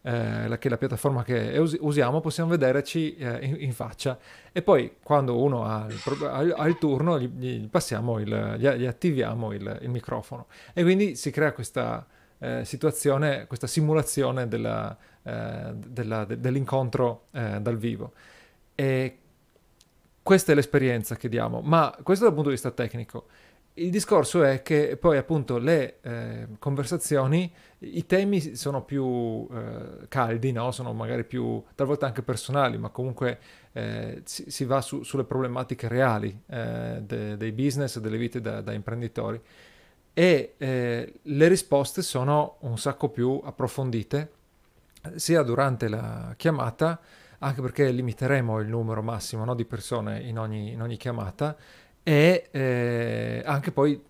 eh, 0.03 0.57
che 0.59 0.67
è 0.67 0.69
la 0.69 0.77
piattaforma 0.77 1.25
che 1.25 1.57
us- 1.57 1.79
usiamo, 1.81 2.21
possiamo 2.21 2.51
vederci 2.51 3.17
eh, 3.17 3.39
in, 3.47 3.57
in, 3.61 3.73
faccia. 3.73 4.19
E 4.53 4.61
poi 4.61 4.97
quando 5.03 5.41
uno 5.43 5.65
ha 5.65 5.87
il, 5.89 6.25
ha, 6.25 6.63
ha 6.63 6.69
il 6.69 6.77
turno 6.77 7.19
gli, 7.19 7.29
gli, 7.29 7.69
il, 8.19 8.57
gli 8.59 8.85
attiviamo 8.85 9.53
il, 9.53 9.79
il, 9.81 9.89
microfono. 9.89 10.47
E 10.75 10.83
quindi 10.83 11.17
si 11.17 11.31
crea 11.31 11.53
questa 11.53 12.07
eh, 12.45 12.65
situazione, 12.65 13.47
questa 13.47 13.67
simulazione 13.67 14.47
della, 14.49 14.97
eh, 15.23 15.73
della, 15.75 16.25
de, 16.25 16.39
dell'incontro 16.39 17.27
eh, 17.33 17.61
dal 17.61 17.79
vivo. 17.79 18.13
E 18.75 19.19
questa 20.23 20.53
è 20.53 20.55
l'esperienza 20.55 21.17
che 21.17 21.29
diamo, 21.29 21.61
ma 21.61 21.97
questo 22.03 22.25
dal 22.25 22.35
punto 22.35 22.49
di 22.49 22.55
vista 22.55 22.71
tecnico. 22.71 23.27
Il 23.77 23.91
discorso 23.91 24.45
è 24.45 24.63
che 24.63 24.97
poi 24.97 25.17
appunto 25.17 25.59
le 25.59 25.99
eh, 26.01 26.47
conversazioni, 26.61 27.53
i 27.79 28.07
temi 28.07 28.55
sono 28.55 28.85
più 28.85 29.49
eh, 29.51 30.07
caldi, 30.07 30.53
no? 30.53 30.71
sono 30.71 30.93
magari 30.93 31.25
più 31.25 31.61
talvolta 31.75 32.07
anche 32.07 32.23
personali, 32.23 32.79
ma 32.79 32.91
comunque 32.91 33.39
eh, 33.73 34.23
si, 34.25 34.49
si, 34.49 34.65
va 34.65 34.81
su, 34.81 35.03
sulle 35.03 35.25
problematiche 35.25 35.89
reali 35.89 36.41
eh, 36.47 37.01
de, 37.03 37.37
dei 37.37 37.51
business, 37.51 37.99
delle 37.99 38.17
vite 38.17 38.41
da, 38.41 38.61
da 38.61 38.73
imprenditori 38.73 39.43
e 40.15 40.55
eh, 40.57 41.13
le 41.21 41.49
risposte 41.49 42.01
sono 42.01 42.57
un 42.61 42.79
sacco 42.79 43.09
più 43.09 43.41
approfondite 43.45 44.31
sia 45.17 45.43
durante 45.43 45.89
la 45.89 46.33
chiamata 46.37 46.99
anche 47.39 47.61
perché 47.61 47.91
limiteremo 47.91 48.59
il 48.61 48.69
numero 48.69 49.03
massimo 49.03 49.45
no, 49.45 49.55
di 49.55 49.65
persone 49.67 50.21
in 50.21 50.39
ogni, 50.39 50.73
in 50.73 50.81
ogni 50.81 50.97
chiamata 50.97 51.57
e 52.03 52.49
eh, 52.51 53.43
anche 53.45 53.71
poi 53.71 54.03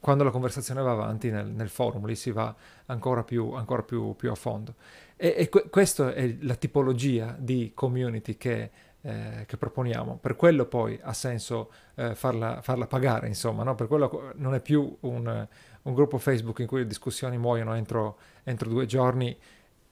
quando 0.00 0.24
la 0.24 0.30
conversazione 0.30 0.80
va 0.80 0.92
avanti 0.92 1.30
nel, 1.30 1.46
nel 1.48 1.68
forum, 1.68 2.06
lì 2.06 2.14
si 2.14 2.30
va 2.30 2.54
ancora 2.86 3.22
più, 3.22 3.52
ancora 3.52 3.82
più, 3.82 4.16
più 4.16 4.30
a 4.30 4.34
fondo. 4.34 4.74
E, 5.14 5.34
e 5.36 5.48
que- 5.50 5.68
questa 5.68 6.14
è 6.14 6.36
la 6.40 6.54
tipologia 6.54 7.36
di 7.38 7.72
community 7.74 8.38
che, 8.38 8.70
eh, 9.02 9.44
che, 9.46 9.56
proponiamo. 9.56 10.18
Per 10.18 10.36
quello 10.36 10.66
poi 10.66 10.98
ha 11.02 11.12
senso 11.12 11.72
eh, 11.94 12.14
farla, 12.14 12.60
farla, 12.62 12.86
pagare, 12.86 13.28
insomma, 13.28 13.62
no? 13.62 13.74
per 13.74 13.86
quello 13.86 14.32
non 14.36 14.54
è 14.54 14.60
più 14.60 14.96
un, 15.00 15.48
un, 15.82 15.94
gruppo 15.94 16.18
Facebook 16.18 16.58
in 16.58 16.66
cui 16.66 16.80
le 16.80 16.86
discussioni 16.86 17.38
muoiono 17.38 17.74
entro, 17.74 18.18
entro 18.44 18.68
due 18.68 18.86
giorni 18.86 19.36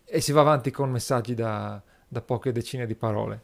e 0.04 0.20
si 0.20 0.32
va 0.32 0.40
avanti 0.40 0.70
con 0.70 0.90
messaggi 0.90 1.34
da, 1.34 1.82
da 2.06 2.20
poche 2.20 2.52
decine 2.52 2.86
di 2.86 2.94
parole. 2.94 3.42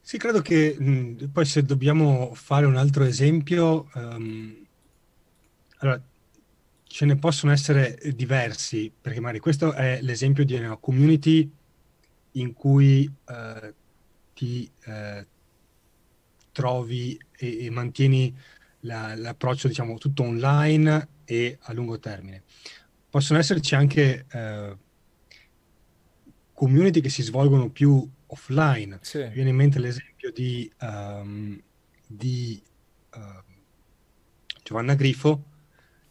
Sì, 0.00 0.18
credo 0.18 0.42
che 0.42 0.76
mh, 0.78 1.28
poi 1.32 1.46
se 1.46 1.62
dobbiamo 1.62 2.32
fare 2.34 2.66
un 2.66 2.76
altro 2.76 3.04
esempio, 3.04 3.88
um, 3.94 4.66
allora, 5.78 6.02
ce 6.82 7.04
ne 7.06 7.16
possono 7.16 7.52
essere 7.52 7.98
diversi, 8.14 8.92
perché 9.00 9.20
magari 9.20 9.38
questo 9.38 9.72
è 9.72 10.00
l'esempio 10.02 10.44
di 10.44 10.54
una 10.54 10.76
community 10.76 11.50
in 12.36 12.52
cui 12.52 13.12
uh, 13.26 13.74
ti 14.34 14.70
uh, 14.86 15.24
trovi 16.52 17.18
e, 17.36 17.64
e 17.64 17.70
mantieni 17.70 18.36
la, 18.80 19.14
l'approccio, 19.14 19.68
diciamo, 19.68 19.98
tutto 19.98 20.22
online 20.22 21.08
e 21.24 21.58
a 21.62 21.72
lungo 21.72 21.98
termine. 21.98 22.42
Possono 23.10 23.38
esserci 23.38 23.74
anche 23.74 24.26
uh, 24.32 24.76
community 26.52 27.00
che 27.00 27.08
si 27.08 27.22
svolgono 27.22 27.70
più 27.70 28.08
offline. 28.26 28.98
Sì. 29.02 29.18
Mi 29.18 29.30
viene 29.30 29.50
in 29.50 29.56
mente 29.56 29.78
l'esempio 29.78 30.32
di, 30.32 30.70
um, 30.80 31.60
di 32.06 32.62
uh, 33.14 33.42
Giovanna 34.62 34.94
Grifo, 34.94 35.44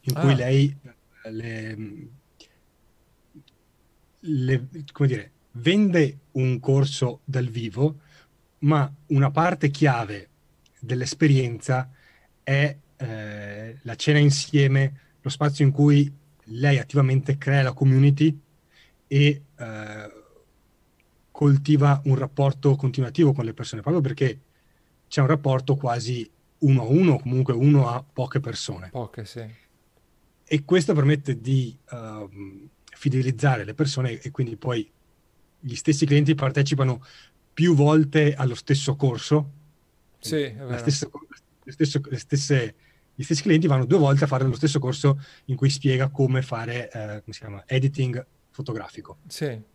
in 0.01 0.17
ah. 0.17 0.21
cui 0.21 0.35
lei 0.35 0.77
le, 1.23 1.77
le, 4.19 4.67
come 4.91 5.07
dire, 5.07 5.31
vende 5.53 6.19
un 6.31 6.59
corso 6.59 7.21
dal 7.23 7.47
vivo, 7.47 7.99
ma 8.59 8.91
una 9.07 9.31
parte 9.31 9.69
chiave 9.69 10.29
dell'esperienza 10.79 11.89
è 12.41 12.75
eh, 12.97 13.77
la 13.81 13.95
cena 13.95 14.19
insieme, 14.19 14.99
lo 15.21 15.29
spazio 15.29 15.65
in 15.65 15.71
cui 15.71 16.11
lei 16.47 16.77
attivamente 16.77 17.37
crea 17.37 17.61
la 17.61 17.73
community 17.73 18.37
e 19.07 19.41
eh, 19.57 20.11
coltiva 21.31 22.01
un 22.05 22.15
rapporto 22.15 22.75
continuativo 22.75 23.33
con 23.33 23.45
le 23.45 23.53
persone, 23.53 23.81
proprio 23.81 24.01
perché 24.01 24.39
c'è 25.07 25.21
un 25.21 25.27
rapporto 25.27 25.75
quasi 25.75 26.29
uno 26.59 26.81
a 26.81 26.85
uno, 26.85 27.19
comunque 27.19 27.53
uno 27.53 27.89
a 27.89 28.03
poche 28.03 28.39
persone. 28.39 28.89
Poche, 28.89 29.25
sì. 29.25 29.45
E 30.45 30.63
questo 30.63 30.93
permette 30.93 31.39
di 31.39 31.75
uh, 31.91 32.29
fidelizzare 32.85 33.63
le 33.63 33.73
persone 33.73 34.19
e 34.19 34.31
quindi 34.31 34.55
poi 34.55 34.89
gli 35.63 35.75
stessi 35.75 36.05
clienti 36.05 36.35
partecipano 36.35 37.03
più 37.53 37.75
volte 37.75 38.33
allo 38.33 38.55
stesso 38.55 38.95
corso. 38.95 39.61
Sì, 40.19 40.53
stessa, 40.77 41.09
stesso, 41.65 42.01
stesse, 42.11 42.75
gli 43.13 43.23
stessi 43.23 43.41
clienti 43.41 43.67
vanno 43.67 43.85
due 43.85 43.97
volte 43.97 44.23
a 44.23 44.27
fare 44.27 44.45
lo 44.45 44.55
stesso 44.55 44.79
corso 44.79 45.19
in 45.45 45.55
cui 45.55 45.69
spiega 45.69 46.09
come 46.09 46.41
fare, 46.41 46.89
uh, 46.93 46.99
come 47.21 47.33
si 47.33 47.39
chiama, 47.39 47.63
editing 47.65 48.25
fotografico. 48.49 49.17
Sì 49.27 49.71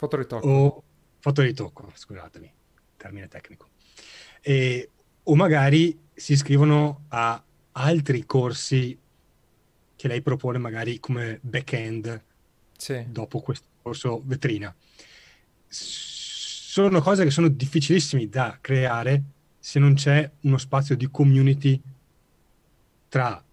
Fotoritocco. 0.00 0.48
O 0.48 0.82
fotoritocco, 1.18 1.92
scusatemi, 1.92 2.50
termine 2.96 3.28
tecnico. 3.28 3.68
E, 4.40 4.88
o 5.22 5.34
magari 5.34 5.98
si 6.14 6.32
iscrivono 6.32 7.04
a 7.08 7.44
altri 7.72 8.24
corsi 8.24 8.98
che 9.94 10.08
lei 10.08 10.22
propone 10.22 10.56
magari 10.56 10.98
come 10.98 11.38
back-end 11.42 12.24
sì. 12.74 13.04
dopo 13.10 13.40
questo 13.40 13.66
corso 13.90 14.22
vetrina. 14.24 14.74
Sono 15.66 17.00
cose 17.00 17.24
che 17.24 17.30
sono 17.30 17.48
difficilissime 17.48 18.28
da 18.28 18.58
creare 18.60 19.22
se 19.58 19.78
non 19.78 19.94
c'è 19.94 20.30
uno 20.42 20.58
spazio 20.58 20.96
di 20.96 21.10
community 21.10 21.80
tra 23.08 23.44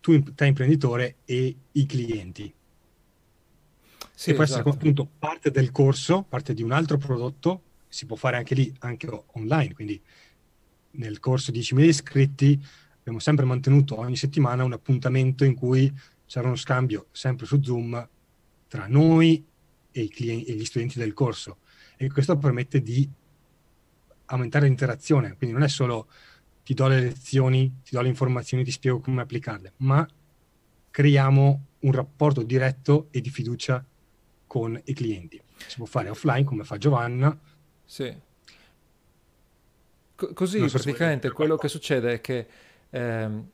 tu, 0.00 0.22
te 0.34 0.46
imprenditore 0.46 1.16
e 1.24 1.56
i 1.72 1.86
clienti. 1.86 2.52
Sì, 4.16 4.30
e 4.30 4.34
può 4.34 4.42
esatto. 4.44 4.60
essere 4.60 4.76
appunto 4.76 5.08
parte 5.18 5.50
del 5.50 5.70
corso, 5.70 6.22
parte 6.22 6.52
di 6.52 6.62
un 6.62 6.72
altro 6.72 6.98
prodotto, 6.98 7.62
si 7.88 8.06
può 8.06 8.16
fare 8.16 8.36
anche 8.36 8.54
lì, 8.54 8.74
anche 8.80 9.08
online, 9.32 9.72
quindi 9.74 10.00
nel 10.92 11.20
corso 11.20 11.52
10.000 11.52 11.80
iscritti 11.80 12.66
abbiamo 12.98 13.18
sempre 13.18 13.44
mantenuto 13.44 13.98
ogni 13.98 14.16
settimana 14.16 14.64
un 14.64 14.72
appuntamento 14.72 15.44
in 15.44 15.54
cui 15.54 15.92
c'era 16.26 16.46
uno 16.46 16.56
scambio 16.56 17.06
sempre 17.12 17.46
su 17.46 17.60
Zoom 17.62 18.08
tra 18.74 18.86
noi 18.88 19.46
e, 19.92 20.08
clienti, 20.08 20.50
e 20.50 20.54
gli 20.54 20.64
studenti 20.64 20.98
del 20.98 21.12
corso. 21.12 21.58
E 21.96 22.10
questo 22.10 22.36
permette 22.36 22.82
di 22.82 23.08
aumentare 24.26 24.66
l'interazione. 24.66 25.36
Quindi 25.36 25.54
non 25.54 25.62
è 25.62 25.68
solo 25.68 26.08
ti 26.64 26.74
do 26.74 26.88
le 26.88 26.98
lezioni, 26.98 27.82
ti 27.84 27.94
do 27.94 28.00
le 28.00 28.08
informazioni, 28.08 28.64
ti 28.64 28.72
spiego 28.72 28.98
come 28.98 29.22
applicarle, 29.22 29.74
ma 29.76 30.04
creiamo 30.90 31.66
un 31.78 31.92
rapporto 31.92 32.42
diretto 32.42 33.06
e 33.12 33.20
di 33.20 33.30
fiducia 33.30 33.84
con 34.48 34.80
i 34.82 34.92
clienti. 34.92 35.40
Si 35.68 35.76
può 35.76 35.86
fare 35.86 36.08
offline 36.08 36.42
come 36.42 36.64
fa 36.64 36.76
Giovanna. 36.76 37.38
Sì. 37.84 38.12
C- 40.16 40.32
così 40.32 40.68
so 40.68 40.78
praticamente 40.78 41.30
quello 41.30 41.56
che 41.56 41.68
succede 41.68 42.14
è 42.14 42.20
che 42.20 42.46
ehm, 42.90 43.48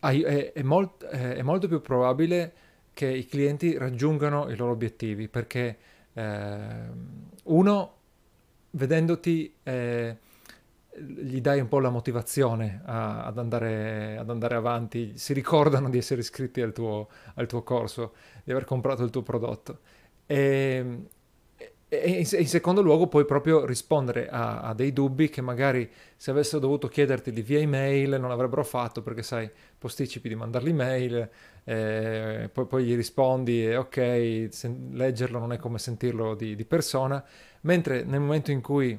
è, 0.00 0.52
è, 0.52 0.62
molt, 0.62 1.02
è, 1.06 1.40
molto 1.40 1.66
più 1.66 1.80
probabile 1.80 2.54
che 2.94 3.06
i 3.06 3.26
clienti 3.26 3.76
raggiungano 3.76 4.48
i 4.48 4.56
loro 4.56 4.72
obiettivi 4.72 5.28
perché 5.28 5.76
eh, 6.14 6.58
uno 7.44 7.96
vedendoti 8.70 9.54
eh, 9.62 10.16
gli 10.96 11.40
dai 11.40 11.60
un 11.60 11.68
po' 11.68 11.80
la 11.80 11.90
motivazione 11.90 12.80
a, 12.84 13.24
ad, 13.24 13.38
andare, 13.38 14.16
ad, 14.16 14.30
andare, 14.30 14.54
avanti, 14.54 15.12
si 15.16 15.32
ricordano 15.32 15.90
di 15.90 15.98
essere 15.98 16.20
iscritti 16.20 16.60
al 16.60 16.72
tuo, 16.72 17.08
al 17.34 17.46
tuo 17.46 17.62
corso, 17.62 18.14
di 18.44 18.52
aver 18.52 18.64
comprato 18.64 19.02
il 19.02 19.10
tuo 19.10 19.22
prodotto. 19.22 19.80
E, 20.26 21.06
e 21.88 22.10
in, 22.18 22.46
secondo 22.46 22.80
luogo 22.80 23.08
puoi 23.08 23.24
proprio 23.24 23.64
rispondere 23.64 24.28
a, 24.28 24.60
a, 24.60 24.74
dei 24.74 24.92
dubbi 24.92 25.28
che 25.28 25.40
magari 25.40 25.90
se 26.16 26.30
avessero 26.30 26.60
dovuto 26.60 26.88
chiederti 26.88 27.30
via 27.42 27.58
email 27.58 28.18
non 28.20 28.30
avrebbero 28.30 28.64
fatto 28.64 29.02
perché 29.02 29.22
sai, 29.22 29.50
posticipi 29.78 30.28
di 30.28 30.34
mandare 30.34 30.64
l'email, 30.64 31.28
eh, 31.64 32.50
poi, 32.52 32.66
poi, 32.66 32.84
gli 32.84 32.94
rispondi 32.94 33.74
ok, 33.74 34.48
sen- 34.50 34.90
leggerlo 34.92 35.38
non 35.38 35.52
è 35.52 35.56
come 35.56 35.78
sentirlo 35.78 36.34
di, 36.34 36.54
di 36.54 36.64
persona, 36.64 37.24
mentre 37.62 38.04
nel 38.04 38.20
momento 38.20 38.50
in 38.50 38.60
cui 38.60 38.98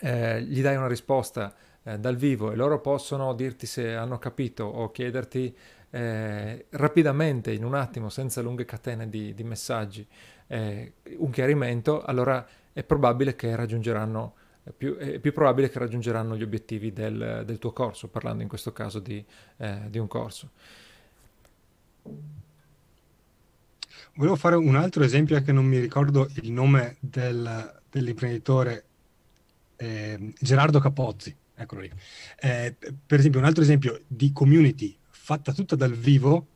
eh, 0.00 0.42
gli 0.42 0.60
dai 0.62 0.76
una 0.76 0.88
risposta 0.88 1.54
eh, 1.82 1.98
dal 1.98 2.16
vivo 2.16 2.50
e 2.50 2.56
loro 2.56 2.80
possono 2.80 3.34
dirti 3.34 3.66
se 3.66 3.94
hanno 3.94 4.18
capito 4.18 4.64
o 4.64 4.90
chiederti 4.90 5.54
eh, 5.90 6.66
rapidamente, 6.70 7.52
in 7.52 7.64
un 7.64 7.74
attimo, 7.74 8.08
senza 8.08 8.42
lunghe 8.42 8.64
catene 8.64 9.08
di, 9.08 9.34
di 9.34 9.44
messaggi, 9.44 10.06
eh, 10.48 10.94
un 11.16 11.30
chiarimento, 11.30 12.02
allora 12.02 12.46
è 12.72 12.82
probabile 12.82 13.34
che 13.34 13.54
raggiungeranno 13.56 14.34
più, 14.76 14.96
è 14.96 15.18
più 15.18 15.32
probabile 15.32 15.70
che 15.70 15.78
raggiungeranno 15.78 16.36
gli 16.36 16.42
obiettivi 16.42 16.92
del, 16.92 17.42
del 17.44 17.58
tuo 17.58 17.72
corso, 17.72 18.08
parlando 18.08 18.42
in 18.42 18.48
questo 18.48 18.72
caso 18.72 18.98
di, 18.98 19.24
eh, 19.58 19.82
di, 19.88 19.98
un 19.98 20.08
corso. 20.08 20.50
Volevo 24.14 24.36
fare 24.36 24.56
un 24.56 24.76
altro 24.76 25.04
esempio 25.04 25.40
che 25.42 25.52
non 25.52 25.66
mi 25.66 25.78
ricordo 25.78 26.28
il 26.36 26.50
nome 26.50 26.96
del, 27.00 27.82
dell'imprenditore 27.90 28.84
eh, 29.76 30.32
Gerardo 30.40 30.80
Capozzi, 30.80 31.36
eccolo 31.54 31.82
lì. 31.82 31.92
Eh, 32.40 32.74
per 33.06 33.18
esempio, 33.18 33.40
un 33.40 33.46
altro 33.46 33.62
esempio 33.62 34.02
di 34.06 34.32
community 34.32 34.96
fatta 35.10 35.52
tutta 35.52 35.76
dal 35.76 35.92
vivo 35.92 36.46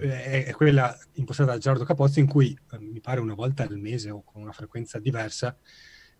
eh, 0.00 0.44
è 0.44 0.52
quella 0.52 0.96
impostata 1.14 1.52
da 1.52 1.58
Gerardo 1.58 1.84
Capozzi 1.84 2.20
in 2.20 2.26
cui 2.26 2.56
eh, 2.72 2.78
mi 2.78 3.00
pare 3.00 3.20
una 3.20 3.34
volta 3.34 3.62
al 3.62 3.78
mese 3.78 4.10
o 4.10 4.22
con 4.22 4.42
una 4.42 4.52
frequenza 4.52 4.98
diversa, 4.98 5.56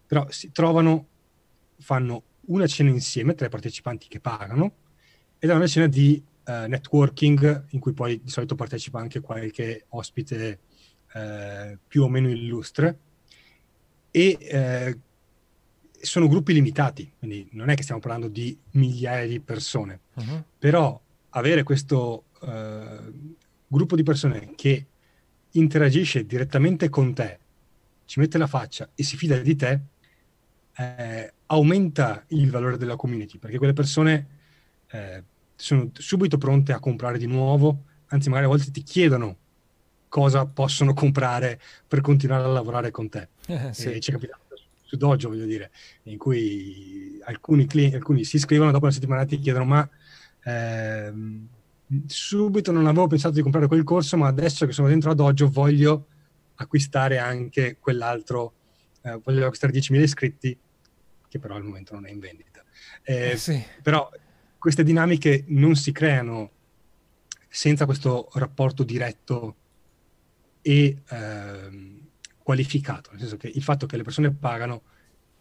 però 0.07 0.27
si 0.31 0.53
trovano, 0.53 1.07
fanno 1.79 2.23
una 2.47 2.67
cena 2.67 2.91
insieme 2.91 3.35
tra 3.35 3.47
i 3.47 3.51
partecipanti 3.51 4.07
che 4.09 4.21
pagano 4.21 4.75
ed 5.39 5.51
è 5.51 5.55
una 5.55 5.67
cena 5.67 5.87
di 5.87 6.23
uh, 6.47 6.67
networking 6.69 7.67
in 7.71 7.81
cui 7.81 7.93
poi 7.93 8.21
di 8.23 8.31
solito 8.31 8.55
partecipa 8.55 8.99
anche 9.01 9.21
qualche 9.21 9.87
ospite 9.91 10.61
uh, 11.15 11.79
più 11.87 12.03
o 12.03 12.09
meno 12.09 12.29
illustre 12.31 12.99
e 14.11 14.39
uh, 14.93 15.01
sono 15.99 16.29
gruppi 16.29 16.53
limitati, 16.53 17.13
quindi 17.19 17.49
non 17.53 17.69
è 17.69 17.75
che 17.75 17.83
stiamo 17.83 18.01
parlando 18.01 18.29
di 18.29 18.57
migliaia 18.73 19.27
di 19.27 19.41
persone, 19.41 20.01
uh-huh. 20.15 20.45
però 20.59 21.01
avere 21.31 21.63
questo 21.63 22.25
uh, 22.41 23.37
gruppo 23.67 23.97
di 23.97 24.03
persone 24.03 24.53
che 24.55 24.87
interagisce 25.53 26.27
direttamente 26.27 26.89
con 26.89 27.13
te, 27.15 27.39
ci 28.05 28.21
mette 28.21 28.39
la 28.39 28.47
faccia 28.47 28.89
e 28.95 29.03
si 29.03 29.17
fida 29.17 29.37
di 29.39 29.57
te, 29.57 29.81
eh, 30.77 31.33
aumenta 31.47 32.25
il 32.29 32.51
valore 32.51 32.77
della 32.77 32.97
community, 32.97 33.39
perché 33.39 33.59
quelle 33.59 33.73
persone 33.73 34.27
eh, 34.89 35.23
sono 35.57 35.91
subito 35.95 36.39
pronte 36.39 36.73
a 36.73 36.79
comprare 36.79 37.19
di 37.19 37.27
nuovo, 37.27 37.85
anzi 38.09 38.29
magari 38.29 38.47
a 38.47 38.51
volte 38.51 38.71
ti 38.71 38.83
chiedono 38.83 39.39
cosa 40.09 40.47
possono 40.47 40.95
comprare 40.95 41.61
per 41.87 42.01
continuare 42.01 42.45
a 42.45 42.49
lavorare 42.49 42.91
con 42.91 43.09
te. 43.09 43.29
Eh, 43.47 43.73
sì. 43.73 43.93
E 43.93 44.01
ci 44.01 44.11
è 44.11 44.15
capitato 44.15 44.43
su 44.87 44.97
Dojo, 44.97 45.29
voglio 45.29 45.47
dire, 45.47 45.71
in 46.05 46.19
cui 46.19 47.21
alcuni, 47.25 47.67
clienti, 47.67 47.97
alcuni 47.97 48.25
si 48.25 48.37
iscrivono, 48.37 48.71
dopo 48.71 48.85
una 48.85 48.93
settimana 48.93 49.25
ti 49.25 49.39
chiedono 49.39 49.65
ma 49.65 49.89
ehm, 50.45 51.49
subito 52.07 52.73
non 52.73 52.87
avevo 52.87 53.07
pensato 53.07 53.35
di 53.35 53.43
comprare 53.43 53.67
quel 53.67 53.85
corso, 53.85 54.17
ma 54.17 54.29
adesso 54.29 54.67
che 54.67 54.73
sono 54.73 54.89
dentro 54.89 55.11
a 55.11 55.15
Dojo 55.15 55.49
voglio 55.49 56.07
acquistare 56.57 57.19
anche 57.19 57.77
quell'altro, 57.79 58.55
eh, 59.03 59.21
voglio 59.23 59.45
acquistare 59.45 59.73
10.000 59.73 60.03
iscritti, 60.03 60.59
che 61.29 61.39
però 61.39 61.55
al 61.55 61.63
momento 61.65 61.95
non 61.95 62.07
è 62.07 62.11
in 62.11 62.19
vendita. 62.19 62.65
Eh, 63.03 63.31
eh, 63.31 63.37
sì. 63.37 63.63
Però 63.83 64.09
queste 64.67 64.83
dinamiche 64.83 65.45
non 65.47 65.77
si 65.77 65.93
creano 65.93 66.51
senza 67.47 67.85
questo 67.85 68.29
rapporto 68.33 68.83
diretto 68.83 69.55
e 70.61 71.03
ehm, 71.09 72.01
qualificato, 72.43 73.11
nel 73.13 73.21
senso 73.21 73.37
che 73.37 73.47
il 73.47 73.63
fatto 73.63 73.87
che 73.87 73.97
le 73.97 74.03
persone 74.03 74.33
pagano, 74.33 74.83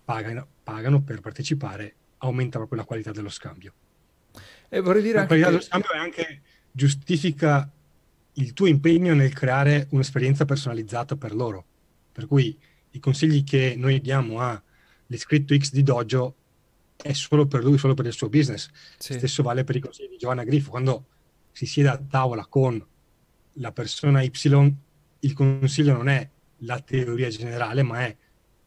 pagano, 0.06 0.48
pagano 0.62 1.02
per 1.02 1.22
partecipare 1.22 1.96
aumenta 2.20 2.60
proprio 2.60 2.78
la 2.78 2.86
qualità 2.86 3.12
dello 3.12 3.30
scambio. 3.30 3.74
E 4.70 4.80
vorrei 4.82 5.02
dire 5.02 5.16
la 5.18 5.26
qualità 5.26 5.50
dello 5.50 5.62
scambio 5.62 5.92
è 5.94 5.98
anche 5.98 6.42
giustifica 6.72 7.68
il 8.34 8.54
tuo 8.54 8.68
impegno 8.68 9.16
nel 9.16 9.34
creare 9.34 9.88
un'esperienza 9.90 10.46
personalizzata 10.46 11.16
per 11.16 11.34
loro. 11.34 11.66
Per 12.12 12.28
cui 12.28 12.56
i 12.92 13.00
consigli 13.00 13.44
che 13.44 13.74
noi 13.76 14.00
diamo 14.02 14.40
all'iscritto 14.40 15.58
X 15.58 15.72
di 15.72 15.82
Dojo 15.82 16.36
è 17.06 17.14
solo 17.14 17.46
per 17.46 17.64
lui, 17.64 17.78
solo 17.78 17.94
per 17.94 18.08
il 18.08 18.14
suo 18.14 18.30
business. 18.30 18.68
Sì. 18.98 19.14
Stesso 19.14 19.44
vale 19.44 19.64
per 19.64 19.76
i 19.76 19.80
consigli 19.80 20.10
di 20.10 20.18
Giovanna 20.18 20.44
Griffo. 20.44 20.72
Quando 20.72 21.06
si 21.52 21.68
siede 21.68 21.90
a 21.90 21.98
tavola 21.98 22.48
con 22.48 22.84
la 23.54 23.72
persona 23.72 24.24
Y, 24.24 24.32
il 25.20 25.34
consiglio 25.34 25.94
non 25.94 26.10
è 26.10 26.28
la 26.60 26.80
teoria 26.80 27.30
generale, 27.30 27.84
ma 27.84 28.00
è 28.00 28.16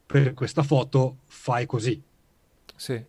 per 0.07 0.35
questa 0.35 0.63
foto 0.63 1.19
fai 1.25 1.67
così. 1.67 2.01
Sì. 2.77 3.05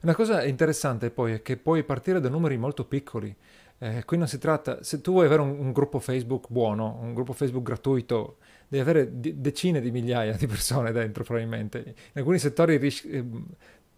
Una 0.00 0.14
cosa 0.14 0.42
interessante 0.42 1.10
poi 1.10 1.34
è 1.34 1.42
che 1.42 1.58
puoi 1.58 1.84
partire 1.84 2.18
da 2.18 2.30
numeri 2.30 2.56
molto 2.56 2.86
piccoli. 2.86 3.34
Eh, 3.76 4.04
qui 4.06 4.16
non 4.16 4.26
si 4.26 4.38
tratta, 4.38 4.82
se 4.82 5.02
tu 5.02 5.12
vuoi 5.12 5.26
avere 5.26 5.42
un, 5.42 5.50
un, 5.58 5.72
gruppo 5.72 5.98
Facebook 5.98 6.46
buono, 6.48 6.98
un 7.02 7.12
gruppo 7.12 7.32
Facebook 7.32 7.64
gratuito, 7.64 8.38
devi 8.68 8.80
avere 8.82 9.20
di, 9.20 9.38
decine 9.38 9.80
di 9.80 9.90
migliaia 9.90 10.32
di 10.34 10.46
persone 10.46 10.92
dentro 10.92 11.24
probabilmente. 11.24 11.82
In 11.86 11.94
alcuni 12.14 12.38
settori 12.38 12.76
eh, 12.76 13.24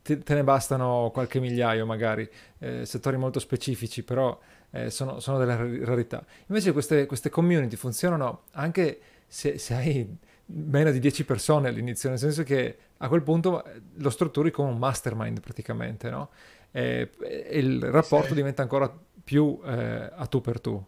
te, 0.04 0.18
te, 0.18 0.34
ne 0.34 0.44
bastano 0.44 1.10
qualche 1.12 1.40
migliaio 1.40 1.86
magari, 1.86 2.28
eh, 2.58 2.84
settori 2.84 3.16
molto 3.16 3.40
specifici, 3.40 4.02
però 4.02 4.38
eh, 4.70 4.90
sono, 4.90 5.18
sono, 5.18 5.38
delle 5.38 5.82
rarità. 5.84 6.24
Invece 6.48 6.72
queste, 6.72 7.06
queste 7.06 7.30
community 7.30 7.76
funzionano 7.76 8.42
anche 8.52 9.00
se, 9.26 9.56
se 9.56 9.74
hai 9.74 10.16
meno 10.46 10.90
di 10.90 10.98
10 10.98 11.24
persone 11.24 11.68
all'inizio, 11.68 12.10
nel 12.10 12.18
senso 12.18 12.42
che 12.42 12.76
a 12.98 13.08
quel 13.08 13.22
punto 13.22 13.64
eh, 13.64 13.80
lo 13.94 14.10
strutturi 14.10 14.50
come 14.50 14.70
un 14.70 14.78
mastermind 14.78 15.40
praticamente, 15.40 16.10
no? 16.10 16.28
E, 16.70 17.10
e 17.22 17.58
il 17.58 17.82
rapporto 17.82 18.28
sì. 18.28 18.34
diventa 18.34 18.60
ancora 18.60 18.92
più 19.24 19.58
eh, 19.64 20.10
a 20.14 20.26
tu 20.26 20.42
per 20.42 20.60
tu. 20.60 20.84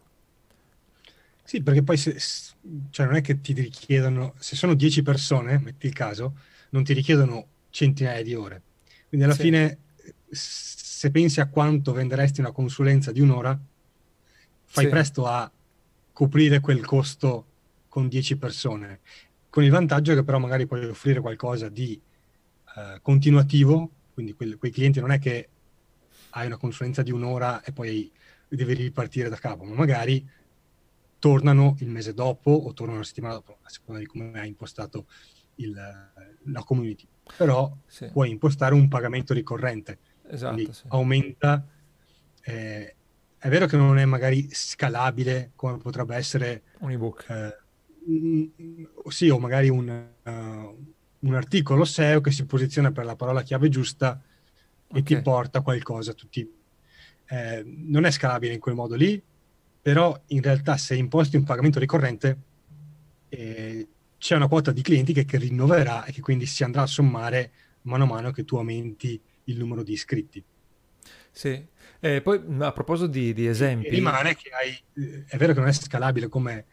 Sì, 1.43 1.63
perché 1.63 1.81
poi 1.81 1.97
se, 1.97 2.15
cioè 2.91 3.05
non 3.07 3.15
è 3.15 3.21
che 3.21 3.41
ti 3.41 3.53
richiedono, 3.53 4.33
se 4.37 4.55
sono 4.55 4.75
10 4.75 5.01
persone, 5.01 5.57
metti 5.57 5.87
il 5.87 5.93
caso, 5.93 6.35
non 6.69 6.83
ti 6.83 6.93
richiedono 6.93 7.47
centinaia 7.69 8.21
di 8.21 8.35
ore. 8.35 8.61
Quindi 9.07 9.25
alla 9.25 9.35
sì. 9.35 9.41
fine, 9.41 9.77
se 10.29 11.11
pensi 11.11 11.39
a 11.39 11.47
quanto 11.47 11.93
venderesti 11.93 12.39
una 12.39 12.51
consulenza 12.51 13.11
di 13.11 13.21
un'ora, 13.21 13.57
fai 14.65 14.83
sì. 14.85 14.89
presto 14.89 15.25
a 15.25 15.49
coprire 16.11 16.59
quel 16.59 16.85
costo 16.85 17.45
con 17.87 18.07
10 18.07 18.37
persone, 18.37 18.99
con 19.49 19.63
il 19.63 19.69
vantaggio 19.69 20.13
che 20.13 20.23
però 20.23 20.39
magari 20.39 20.65
puoi 20.65 20.85
offrire 20.85 21.21
qualcosa 21.21 21.69
di 21.69 21.99
eh, 22.75 22.99
continuativo, 23.01 23.89
quindi 24.13 24.33
quei, 24.33 24.55
quei 24.55 24.71
clienti 24.71 24.99
non 24.99 25.11
è 25.11 25.19
che 25.19 25.49
hai 26.31 26.47
una 26.47 26.57
consulenza 26.57 27.01
di 27.01 27.11
un'ora 27.11 27.63
e 27.63 27.71
poi 27.71 28.11
devi 28.47 28.73
ripartire 28.73 29.29
da 29.29 29.37
capo, 29.37 29.63
ma 29.63 29.75
magari 29.75 30.27
tornano 31.19 31.75
il 31.79 31.89
mese 31.89 32.13
dopo 32.13 32.51
o 32.51 32.73
tornano 32.73 32.99
la 32.99 33.05
settimana 33.05 33.33
dopo, 33.33 33.57
a 33.61 33.69
seconda 33.69 33.99
di 33.99 34.05
come 34.05 34.39
hai 34.39 34.47
impostato 34.47 35.07
il, 35.55 35.73
la 35.73 36.63
community. 36.63 37.07
Però 37.35 37.75
sì. 37.85 38.07
puoi 38.11 38.29
impostare 38.29 38.73
un 38.73 38.87
pagamento 38.87 39.33
ricorrente, 39.33 39.97
esatto, 40.27 40.71
sì. 40.71 40.83
aumenta 40.87 41.65
eh, 42.47 42.95
è 43.39 43.49
vero 43.49 43.65
che 43.65 43.75
non 43.75 43.97
è 43.97 44.05
magari 44.05 44.47
scalabile 44.51 45.51
come 45.55 45.77
potrebbe 45.77 46.15
essere 46.15 46.63
un 46.79 46.91
ebook. 46.91 47.29
Eh, 47.29 48.51
sì, 49.09 49.29
o 49.29 49.37
magari 49.37 49.67
un, 49.67 49.87
uh, 50.23 50.29
un, 51.19 51.35
articolo 51.35 51.83
SEO 51.83 52.21
che 52.21 52.31
si 52.31 52.45
posiziona 52.45 52.91
per 52.91 53.03
la 53.03 53.15
parola 53.15 53.43
chiave 53.43 53.67
giusta 53.67 54.21
e 54.87 54.99
okay. 54.99 55.03
ti 55.03 55.21
porta 55.21 55.61
qualcosa. 55.61 56.13
Tutti, 56.13 56.49
eh, 57.27 57.63
non 57.65 58.05
è 58.05 58.11
scalabile 58.11 58.53
in 58.53 58.59
quel 58.59 58.75
modo 58.75 58.95
lì, 58.95 59.21
però 59.81 60.17
in 60.27 60.41
realtà 60.41 60.77
se 60.77 60.95
imposti 60.95 61.35
un 61.35 61.43
pagamento 61.43 61.79
ricorrente 61.79 62.37
eh, 63.27 63.87
c'è 64.17 64.35
una 64.35 64.47
quota 64.47 64.71
di 64.71 64.81
clienti 64.81 65.13
che, 65.13 65.25
che 65.25 65.37
rinnoverà 65.37 66.05
e 66.05 66.11
che 66.11 66.21
quindi 66.21 66.45
si 66.45 66.63
andrà 66.63 66.83
a 66.83 66.87
sommare 66.87 67.51
mano 67.81 68.03
a 68.03 68.07
mano 68.07 68.31
che 68.31 68.43
tu 68.43 68.57
aumenti 68.57 69.19
il 69.45 69.57
numero 69.57 69.83
di 69.83 69.93
iscritti. 69.93 70.43
Sì, 71.31 71.65
e 71.99 72.21
poi 72.21 72.41
a 72.59 72.71
proposito 72.71 73.07
di, 73.07 73.33
di 73.33 73.47
esempi... 73.47 73.87
E 73.87 73.89
rimane 73.91 74.35
che 74.35 74.49
hai, 74.49 75.23
è 75.27 75.37
vero 75.37 75.53
che 75.53 75.59
non 75.59 75.69
è 75.69 75.73
scalabile 75.73 76.27
come 76.27 76.65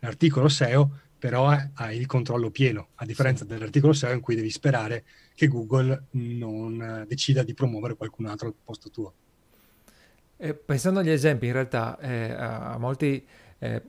l'articolo 0.00 0.48
SEO, 0.48 1.00
però 1.18 1.48
hai 1.74 1.98
il 1.98 2.06
controllo 2.06 2.50
pieno, 2.50 2.88
a 2.96 3.04
differenza 3.04 3.44
sì. 3.44 3.50
dell'articolo 3.50 3.92
SEO 3.92 4.12
in 4.12 4.20
cui 4.20 4.34
devi 4.34 4.50
sperare 4.50 5.04
che 5.34 5.48
Google 5.48 6.04
non 6.12 7.04
decida 7.06 7.42
di 7.42 7.54
promuovere 7.54 7.94
qualcun 7.94 8.26
altro 8.26 8.48
al 8.48 8.54
posto 8.62 8.90
tuo. 8.90 9.14
E 10.38 10.54
pensando 10.54 11.00
agli 11.00 11.10
esempi, 11.10 11.46
in 11.46 11.52
realtà 11.52 11.98
eh, 11.98 12.30
a 12.32 12.76
molti, 12.78 13.26
eh, 13.58 13.82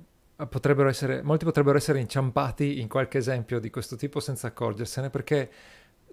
potrebbero 0.45 0.89
essere, 0.89 1.21
molti 1.23 1.45
potrebbero 1.45 1.77
essere 1.77 1.99
inciampati 1.99 2.79
in 2.79 2.88
qualche 2.88 3.17
esempio 3.17 3.59
di 3.59 3.69
questo 3.69 3.95
tipo 3.95 4.19
senza 4.19 4.47
accorgersene, 4.47 5.09
perché 5.09 5.49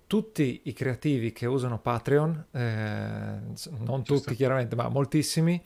tutti 0.07 0.63
i 0.65 0.73
creativi 0.73 1.33
che 1.33 1.47
usano 1.47 1.79
Patreon, 1.79 2.47
eh, 2.53 3.41
non 3.81 4.03
tutti 4.03 4.35
chiaramente, 4.35 4.77
ma 4.77 4.89
moltissimi, 4.89 5.63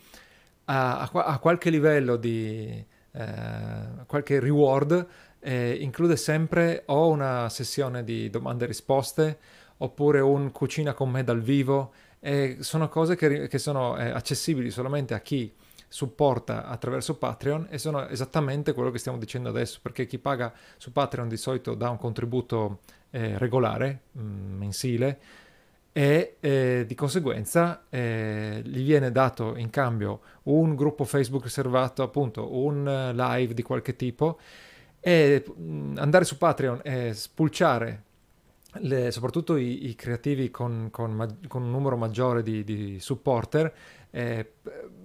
a, 0.65 0.99
a, 1.01 1.11
a 1.25 1.39
qualche 1.39 1.71
livello 1.71 2.17
di 2.17 2.85
eh, 3.13 4.05
qualche 4.07 4.41
reward, 4.41 5.07
eh, 5.41 5.77
include 5.81 6.17
sempre 6.17 6.83
o 6.87 7.09
una 7.09 7.49
sessione 7.49 8.03
di 8.03 8.29
domande 8.29 8.65
e 8.65 8.67
risposte 8.69 9.39
oppure 9.79 10.21
un 10.21 10.51
cucina 10.51 10.95
con 10.95 11.11
me 11.11 11.23
dal 11.23 11.41
vivo. 11.41 11.93
Sono 12.59 12.89
cose 12.89 13.15
che, 13.15 13.47
che 13.47 13.59
sono 13.59 13.97
eh, 13.97 14.11
accessibili 14.11 14.71
solamente 14.71 15.15
a 15.15 15.21
chi 15.21 15.55
supporta 15.89 16.67
attraverso 16.67 17.17
Patreon 17.17 17.67
e 17.71 17.79
sono 17.79 18.07
esattamente 18.09 18.73
quello 18.75 18.91
che 18.91 18.99
stiamo 18.99 19.19
dicendo 19.19 19.49
adesso, 19.49 19.79
perché 19.83 20.07
chi 20.07 20.19
paga 20.19 20.53
su 20.77 20.93
Patreon 20.93 21.29
di 21.29 21.37
solito 21.37 21.75
dà 21.75 21.91
un 21.91 21.99
contributo 21.99 22.81
eh, 23.11 23.39
regolare, 23.39 24.03
mm, 24.19 24.59
mensile, 24.59 25.21
e 25.93 26.37
eh, 26.39 26.85
di 26.87 26.95
conseguenza 26.95 27.87
eh, 27.89 28.63
gli 28.65 28.85
viene 28.85 29.11
dato 29.11 29.57
in 29.57 29.71
cambio 29.71 30.21
un 30.45 30.77
gruppo 30.77 31.05
Facebook 31.05 31.45
riservato, 31.45 32.03
appunto 32.03 32.57
un 32.57 33.13
live 33.15 33.55
di 33.55 33.63
qualche 33.63 33.97
tipo 33.97 34.39
e 35.01 35.45
mm, 35.59 35.97
andare 35.99 36.25
su 36.25 36.37
Patreon 36.37 36.81
e 36.85 37.15
spulciare 37.15 38.03
le, 38.81 39.11
soprattutto 39.11 39.57
i, 39.57 39.89
i 39.89 39.95
creativi 39.95 40.51
con, 40.51 40.89
con, 40.91 41.39
con, 41.49 41.63
un 41.63 41.71
numero 41.71 41.97
maggiore 41.97 42.43
di, 42.43 42.63
di 42.65 43.01
supporter 43.01 43.73
eh, 44.11 44.51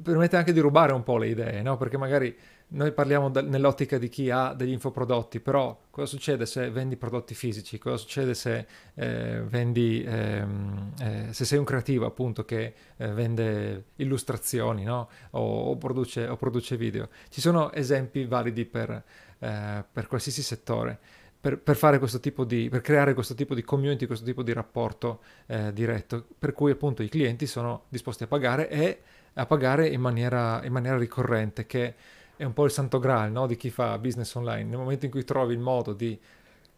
permette 0.02 0.38
anche 0.38 0.54
di 0.54 0.60
rubare 0.60 0.94
un 0.94 1.04
po' 1.04 1.18
le 1.18 1.28
idee, 1.28 1.62
no? 1.62 1.78
Perché 1.78 1.98
magari 1.98 2.36
noi 2.74 2.92
parliamo 2.92 3.30
da, 3.30 3.42
nell'ottica 3.42 3.98
di 3.98 4.10
chi 4.10 4.30
ha 4.32 4.54
degli 4.54 4.72
infoprodotti, 4.72 5.40
però 5.40 5.80
cosa 5.90 6.08
succede 6.08 6.46
se 6.46 6.72
vendi 6.72 6.96
prodotti 6.96 7.36
fisici? 7.36 7.78
Cosa 7.78 7.98
succede 7.98 8.34
se 8.34 8.66
eh, 8.96 9.44
vendi, 9.46 10.04
ehm, 10.04 10.94
eh, 11.00 11.28
se 11.32 11.46
sei 11.46 11.60
un 11.60 11.66
creativo 11.66 12.06
appunto 12.06 12.46
che 12.46 12.74
eh, 12.98 13.08
vende 13.10 13.86
illustrazioni, 13.98 14.84
no? 14.84 15.10
O, 15.32 15.70
o, 15.70 15.78
produce, 15.78 16.28
o, 16.28 16.36
produce, 16.36 16.76
video? 16.78 17.10
Ci 17.30 17.42
sono 17.42 17.72
esempi 17.72 18.26
validi 18.26 18.66
per, 18.66 19.04
eh, 19.40 19.84
per 19.92 20.08
qualsiasi 20.08 20.42
settore. 20.42 21.00
Per, 21.44 21.60
per, 21.60 21.76
fare 21.76 22.00
questo 22.00 22.22
tipo 22.22 22.46
di, 22.46 22.70
per 22.70 22.80
creare 22.80 23.14
questo 23.14 23.34
tipo 23.34 23.54
di 23.54 23.64
community, 23.64 24.06
questo 24.06 24.24
tipo 24.24 24.44
di 24.44 24.54
rapporto 24.54 25.20
eh, 25.48 25.74
diretto, 25.74 26.26
per 26.40 26.54
cui 26.54 26.72
appunto 26.72 27.04
i 27.04 27.10
clienti 27.10 27.48
sono 27.48 27.84
disposti 27.90 28.24
a 28.24 28.28
pagare 28.28 28.70
e 28.70 29.02
a 29.34 29.46
pagare 29.46 29.90
in 29.90 30.00
maniera, 30.00 30.64
in 30.64 30.72
maniera 30.72 30.98
ricorrente, 30.98 31.66
che 31.66 31.96
è 32.38 32.46
un 32.46 32.54
po' 32.54 32.64
il 32.64 32.72
santo 32.72 32.98
graal 32.98 33.30
no? 33.30 33.46
di 33.46 33.58
chi 33.58 33.70
fa 33.70 33.98
business 33.98 34.34
online. 34.36 34.64
Nel 34.70 34.78
momento 34.78 35.04
in 35.04 35.12
cui 35.12 35.26
trovi 35.26 35.54
il 35.54 35.60
modo 35.60 35.92
di 35.92 36.18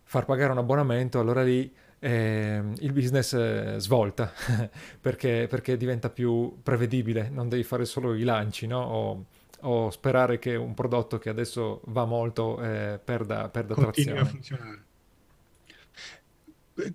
far 0.02 0.26
pagare 0.26 0.52
un 0.52 0.58
abbonamento, 0.58 1.20
allora 1.20 1.44
lì 1.44 1.72
eh, 2.00 2.62
il 2.80 2.92
business 2.92 3.34
eh, 3.34 3.76
svolta 3.78 4.32
perché, 5.00 5.48
perché, 5.48 5.78
diventa 5.78 6.10
più 6.10 6.58
prevedibile, 6.62 7.30
non 7.30 7.50
devi 7.50 7.64
fare 7.64 7.86
solo 7.86 8.16
i 8.16 8.24
lanci 8.24 8.68
no? 8.68 8.82
o, 8.82 9.26
o 9.62 9.90
sperare 9.90 10.40
che 10.40 10.56
un 10.56 10.74
prodotto 10.74 11.18
che 11.18 11.30
adesso 11.30 11.82
va 11.86 12.06
molto 12.06 12.62
eh, 12.62 13.00
perda, 13.04 13.50
perda 13.50 13.76
trazione. 13.76 14.20
a 14.20 14.26
funzionare. 14.26 14.84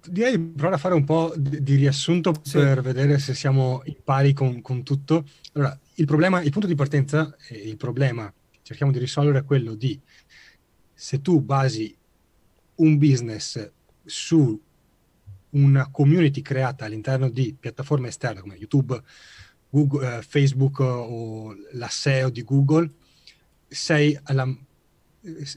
Direi 0.07 0.37
di 0.37 0.45
provare 0.53 0.75
a 0.75 0.79
fare 0.79 0.95
un 0.95 1.05
po' 1.05 1.33
di, 1.37 1.63
di 1.63 1.75
riassunto 1.77 2.35
sì. 2.43 2.59
per 2.59 2.83
vedere 2.83 3.19
se 3.19 3.35
siamo 3.35 3.81
in 3.85 3.97
pari 4.05 4.35
con, 4.35 4.61
con, 4.61 4.83
tutto. 4.83 5.25
Allora, 5.55 5.79
il 5.95 6.05
problema, 6.05 6.43
il 6.43 6.51
punto 6.51 6.67
di 6.67 6.75
partenza, 6.75 7.35
il 7.49 7.77
problema 7.79 8.33
che 8.51 8.59
cerchiamo 8.63 8.93
di 8.93 8.99
risolvere 8.99 9.39
è 9.39 9.45
quello 9.45 9.75
di 9.75 9.99
se 10.93 11.23
tu 11.23 11.41
basi 11.41 11.97
un 12.77 12.99
business 12.99 13.71
su 14.05 14.61
una 15.51 15.91
community 15.91 16.43
creata 16.43 16.85
all'interno 16.85 17.29
di 17.29 17.57
piattaforme 17.59 18.09
esterne 18.09 18.41
come 18.41 18.57
YouTube, 18.57 19.01
Google, 19.71 20.19
eh, 20.19 20.23
Facebook 20.23 20.81
o 20.81 21.55
la 21.73 21.89
SEO 21.89 22.29
di 22.29 22.43
Google, 22.43 22.91
sei 23.69 24.19
alla, 24.25 24.47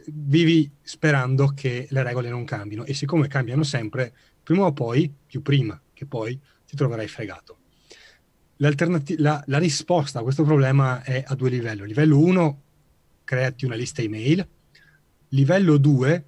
vivi 0.07 0.70
sperando 0.82 1.47
che 1.55 1.88
le 1.89 2.03
regole 2.03 2.30
non 2.30 2.45
cambino 2.45 2.86
e 2.86 2.93
siccome 2.93 3.28
cambiano 3.28 3.64
sempre, 3.64 4.14
prima 4.41 4.66
o 4.66 4.74
poi, 4.74 5.11
più 5.26 5.41
prima 5.41 5.80
che 5.93 6.05
poi, 6.05 6.39
ti 6.66 6.76
troverai 6.76 7.07
fregato. 7.07 7.57
La, 8.57 9.43
la 9.47 9.57
risposta 9.57 10.20
a 10.20 10.24
questo 10.24 10.43
problema 10.43 11.01
è 11.03 11.24
a 11.26 11.36
due 11.36 11.49
livelli. 11.49 11.86
Livello 11.88 12.20
1, 12.20 12.61
creati 13.24 13.66
una 13.66 13.76
lista 13.76 14.01
email. 14.01 14.47
Livello 15.30 15.78
2, 15.78 16.26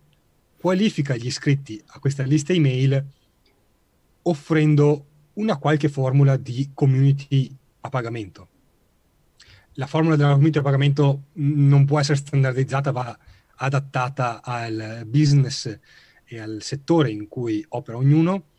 qualifica 0.57 1.15
gli 1.15 1.27
iscritti 1.27 1.81
a 1.85 1.99
questa 1.99 2.23
lista 2.23 2.51
email 2.51 3.05
offrendo 4.23 5.05
una 5.33 5.57
qualche 5.57 5.89
formula 5.89 6.37
di 6.37 6.71
community 6.73 7.55
a 7.85 7.89
pagamento. 7.89 8.49
La 9.73 9.87
formula 9.87 10.15
della 10.15 10.31
community 10.31 10.59
a 10.59 10.61
pagamento 10.61 11.23
non 11.33 11.85
può 11.85 11.99
essere 11.99 12.17
standardizzata, 12.17 12.91
va 12.91 13.17
adattata 13.57 14.41
al 14.41 15.03
business 15.05 15.79
e 16.23 16.39
al 16.39 16.57
settore 16.61 17.11
in 17.11 17.27
cui 17.27 17.63
opera 17.69 17.97
ognuno, 17.97 18.51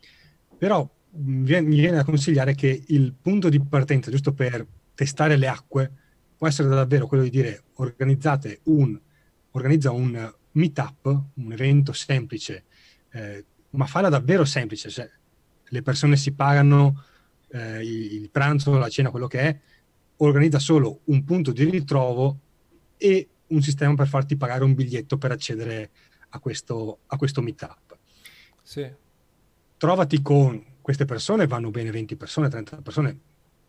però 0.59 0.89
mi 1.19 1.45
viene 1.77 1.97
da 1.97 2.05
consigliare 2.05 2.55
che 2.55 2.85
il 2.89 3.15
punto 3.21 3.49
di 3.49 3.61
partenza, 3.61 4.11
giusto 4.11 4.33
per 4.33 4.67
testare 4.95 5.37
le 5.37 5.49
acque, 5.49 5.91
può 6.37 6.47
essere 6.47 6.69
davvero 6.69 7.07
quello 7.07 7.23
di 7.23 7.31
dire 7.31 7.65
organizzate 7.75 8.61
un, 8.65 8.99
organizza 9.53 9.91
un 9.91 10.35
meetup, 10.53 11.23
un 11.35 11.53
evento 11.53 11.93
semplice, 11.93 12.65
eh, 13.11 13.45
ma 13.71 13.87
farla 13.87 14.09
davvero 14.09 14.45
semplice, 14.45 14.91
cioè 14.91 15.11
le 15.69 15.83
persone 15.83 16.17
si 16.17 16.33
pagano 16.33 17.03
eh, 17.57 17.83
il 17.83 18.29
pranzo, 18.31 18.77
la 18.77 18.89
cena, 18.89 19.11
quello 19.11 19.27
che 19.27 19.41
è, 19.41 19.59
organizza 20.19 20.59
solo 20.59 21.01
un 21.05 21.25
punto 21.25 21.53
di 21.53 21.65
ritrovo 21.65 22.39
e 22.97 23.29
un 23.49 23.63
sistema 23.63 23.95
per 23.95 24.09
farti 24.09 24.37
pagare 24.37 24.65
un 24.65 24.75
biglietto 24.75 25.19
per 25.19 25.31
accedere 25.31 25.91
a 26.31 26.39
questo, 26.39 27.01
a 27.07 27.17
questo 27.17 27.43
meetup. 27.43 27.97
Sì. 28.63 28.89
Trovati 29.77 30.23
con 30.23 30.63
queste 30.81 31.05
persone, 31.05 31.47
vanno 31.47 31.71
bene 31.71 31.91
20 31.91 32.17
persone, 32.17 32.49
30 32.49 32.83
persone, 32.83 33.19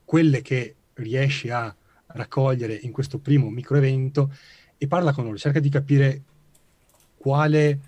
quelle 0.06 0.42
che 0.42 0.76
riesci 0.94 1.50
a 1.50 1.76
raccogliere 2.08 2.74
in 2.74 2.92
questo 2.92 3.20
primo 3.20 3.50
micro 3.50 3.78
evento 3.78 4.34
e 4.78 4.88
parla 4.88 5.12
con 5.12 5.26
loro, 5.26 5.38
cerca 5.38 5.60
di 5.60 5.70
capire 5.70 6.24
quale 7.18 7.80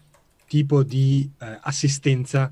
tipo 0.47 0.84
di 0.84 1.32
eh, 1.39 1.60
assistenza 1.62 2.52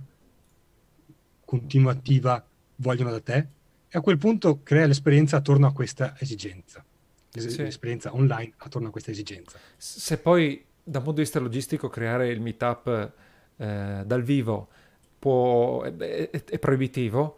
continuativa 1.43 2.46
vogliono 2.77 3.11
da 3.11 3.19
te 3.19 3.47
e 3.89 3.97
a 3.97 4.01
quel 4.01 4.17
punto 4.17 4.61
crea 4.63 4.85
l'esperienza 4.85 5.37
attorno 5.37 5.67
a 5.67 5.73
questa 5.73 6.15
esigenza, 6.19 6.83
sì. 7.29 7.61
l'esperienza 7.61 8.13
online 8.13 8.53
attorno 8.57 8.87
a 8.87 8.91
questa 8.91 9.11
esigenza. 9.11 9.57
Se 9.77 10.17
poi 10.17 10.65
da 10.83 10.99
un 10.99 11.03
punto 11.03 11.19
di 11.19 11.25
vista 11.25 11.39
logistico 11.39 11.89
creare 11.89 12.29
il 12.29 12.41
meetup 12.41 13.11
eh, 13.57 14.03
dal 14.05 14.23
vivo 14.23 14.67
può, 15.19 15.83
è, 15.83 15.95
è, 15.95 16.43
è 16.43 16.59
proibitivo, 16.59 17.37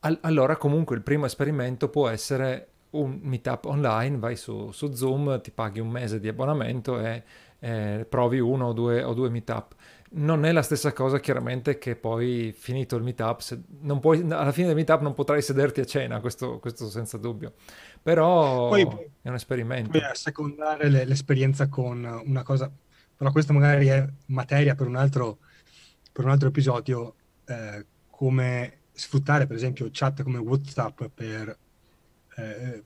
all- 0.00 0.18
allora 0.22 0.56
comunque 0.56 0.96
il 0.96 1.02
primo 1.02 1.26
esperimento 1.26 1.88
può 1.88 2.08
essere 2.08 2.68
un 2.90 3.18
meetup 3.22 3.64
online, 3.66 4.18
vai 4.18 4.36
su, 4.36 4.70
su 4.72 4.92
Zoom, 4.92 5.40
ti 5.40 5.50
paghi 5.50 5.80
un 5.80 5.88
mese 5.88 6.20
di 6.20 6.28
abbonamento 6.28 6.98
e 7.00 7.22
eh, 7.58 8.06
provi 8.08 8.38
uno 8.38 8.68
o 8.68 8.72
due, 8.72 9.02
o 9.02 9.12
due 9.12 9.28
meetup 9.28 9.74
non 10.12 10.44
è 10.44 10.52
la 10.52 10.62
stessa 10.62 10.92
cosa 10.92 11.18
chiaramente 11.18 11.78
che 11.78 11.96
poi 11.96 12.54
finito 12.56 12.96
il 12.96 13.02
meetup, 13.02 13.40
puoi, 14.00 14.20
alla 14.30 14.52
fine 14.52 14.68
del 14.68 14.76
meetup 14.76 15.00
non 15.00 15.14
potrai 15.14 15.42
sederti 15.42 15.80
a 15.80 15.84
cena, 15.84 16.20
questo, 16.20 16.58
questo 16.58 16.88
senza 16.88 17.18
dubbio. 17.18 17.54
però 18.02 18.68
poi, 18.68 18.86
è 19.22 19.28
un 19.28 19.34
esperimento. 19.34 19.90
Poi 19.90 20.02
a 20.02 20.14
secondare 20.14 20.88
le, 20.88 21.04
l'esperienza 21.04 21.68
con 21.68 22.04
una 22.24 22.42
cosa, 22.42 22.70
però 23.16 23.32
questa 23.32 23.52
magari 23.52 23.86
è 23.88 24.06
materia 24.26 24.74
per 24.74 24.86
un 24.86 24.96
altro, 24.96 25.38
per 26.12 26.24
un 26.24 26.30
altro 26.30 26.48
episodio, 26.48 27.14
eh, 27.46 27.84
come 28.10 28.78
sfruttare 28.92 29.46
per 29.46 29.56
esempio 29.56 29.88
chat 29.92 30.22
come 30.22 30.38
WhatsApp 30.38 31.04
per 31.14 31.58
eh, 32.36 32.82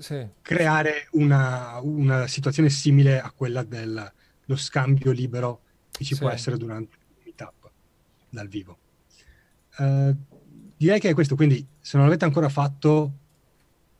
sì. 0.00 0.26
creare 0.42 1.06
una, 1.12 1.78
una, 1.80 2.26
situazione 2.26 2.68
simile 2.70 3.20
a 3.20 3.30
quella 3.30 3.62
dello 3.62 4.10
scambio 4.54 5.12
libero 5.12 5.60
che 5.92 6.04
ci 6.04 6.14
sì. 6.14 6.20
può 6.20 6.30
essere 6.30 6.56
durante 6.56 6.96
il 6.96 7.22
meetup 7.24 7.70
dal 8.28 8.48
vivo. 8.48 8.78
Uh, 9.78 10.16
direi 10.76 10.98
che 10.98 11.10
è 11.10 11.14
questo, 11.14 11.36
quindi 11.36 11.64
se 11.80 11.96
non 11.96 12.06
l'avete 12.06 12.24
ancora 12.24 12.48
fatto, 12.48 13.12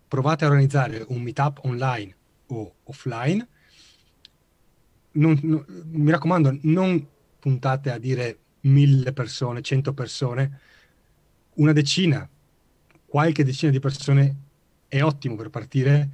provate 0.08 0.44
a 0.44 0.48
organizzare 0.48 1.04
un 1.08 1.22
meetup 1.22 1.60
online 1.64 2.16
o 2.48 2.74
offline. 2.84 3.46
Non, 5.12 5.38
non, 5.42 5.64
mi 5.90 6.10
raccomando, 6.10 6.58
non 6.62 7.06
puntate 7.38 7.90
a 7.90 7.98
dire 7.98 8.38
mille 8.62 9.12
persone, 9.12 9.62
cento 9.62 9.92
persone, 9.92 10.60
una 11.54 11.72
decina, 11.72 12.28
qualche 13.06 13.44
decina 13.44 13.70
di 13.70 13.78
persone 13.78 14.36
è 14.88 15.02
ottimo 15.02 15.36
per 15.36 15.50
partire 15.50 16.10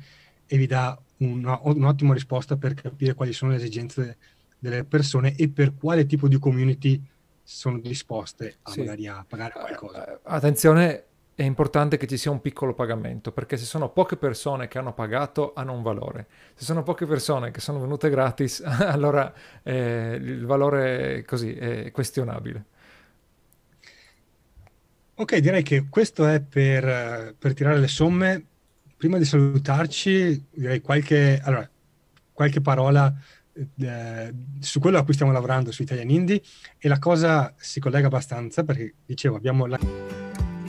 e 0.46 0.56
vi 0.56 0.66
dà 0.66 1.00
una, 1.18 1.58
un'ottima 1.62 2.14
risposta 2.14 2.56
per 2.56 2.74
capire 2.74 3.14
quali 3.14 3.32
sono 3.32 3.50
le 3.50 3.56
esigenze 3.56 4.16
delle 4.58 4.84
persone 4.84 5.34
e 5.36 5.48
per 5.48 5.74
quale 5.74 6.06
tipo 6.06 6.28
di 6.28 6.38
community 6.38 7.02
sono 7.42 7.78
disposte 7.78 8.56
a 8.62 8.70
sì. 8.72 8.80
magari 8.80 9.06
a 9.06 9.24
pagare 9.26 9.52
qualcosa. 9.52 10.14
Eh, 10.14 10.18
attenzione, 10.24 11.04
è 11.34 11.44
importante 11.44 11.96
che 11.96 12.06
ci 12.06 12.16
sia 12.16 12.30
un 12.30 12.40
piccolo 12.40 12.74
pagamento, 12.74 13.32
perché 13.32 13.56
se 13.56 13.64
sono 13.64 13.90
poche 13.90 14.16
persone 14.16 14.68
che 14.68 14.76
hanno 14.76 14.92
pagato, 14.92 15.52
hanno 15.54 15.72
un 15.72 15.82
valore. 15.82 16.26
Se 16.54 16.64
sono 16.64 16.82
poche 16.82 17.06
persone 17.06 17.50
che 17.52 17.60
sono 17.60 17.78
venute 17.78 18.10
gratis, 18.10 18.60
allora 18.66 19.32
eh, 19.62 20.18
il 20.20 20.44
valore 20.44 21.24
così 21.24 21.54
è 21.54 21.90
questionabile. 21.92 22.64
Ok, 25.14 25.36
direi 25.38 25.62
che 25.62 25.86
questo 25.88 26.26
è 26.26 26.40
per, 26.40 27.36
per 27.38 27.54
tirare 27.54 27.78
le 27.78 27.88
somme. 27.88 28.44
Prima 28.96 29.16
di 29.16 29.24
salutarci, 29.24 30.44
direi 30.50 30.80
qualche, 30.80 31.40
allora, 31.42 31.68
qualche 32.32 32.60
parola 32.60 33.14
eh, 33.80 34.34
su 34.60 34.80
quello 34.80 34.98
a 34.98 35.04
cui 35.04 35.14
stiamo 35.14 35.32
lavorando 35.32 35.72
su 35.72 35.82
Italian 35.82 36.10
Indie 36.10 36.42
e 36.78 36.88
la 36.88 36.98
cosa 36.98 37.54
si 37.56 37.80
collega 37.80 38.06
abbastanza 38.06 38.62
perché 38.62 38.94
dicevo 39.04 39.36
abbiamo 39.36 39.66
la... 39.66 39.78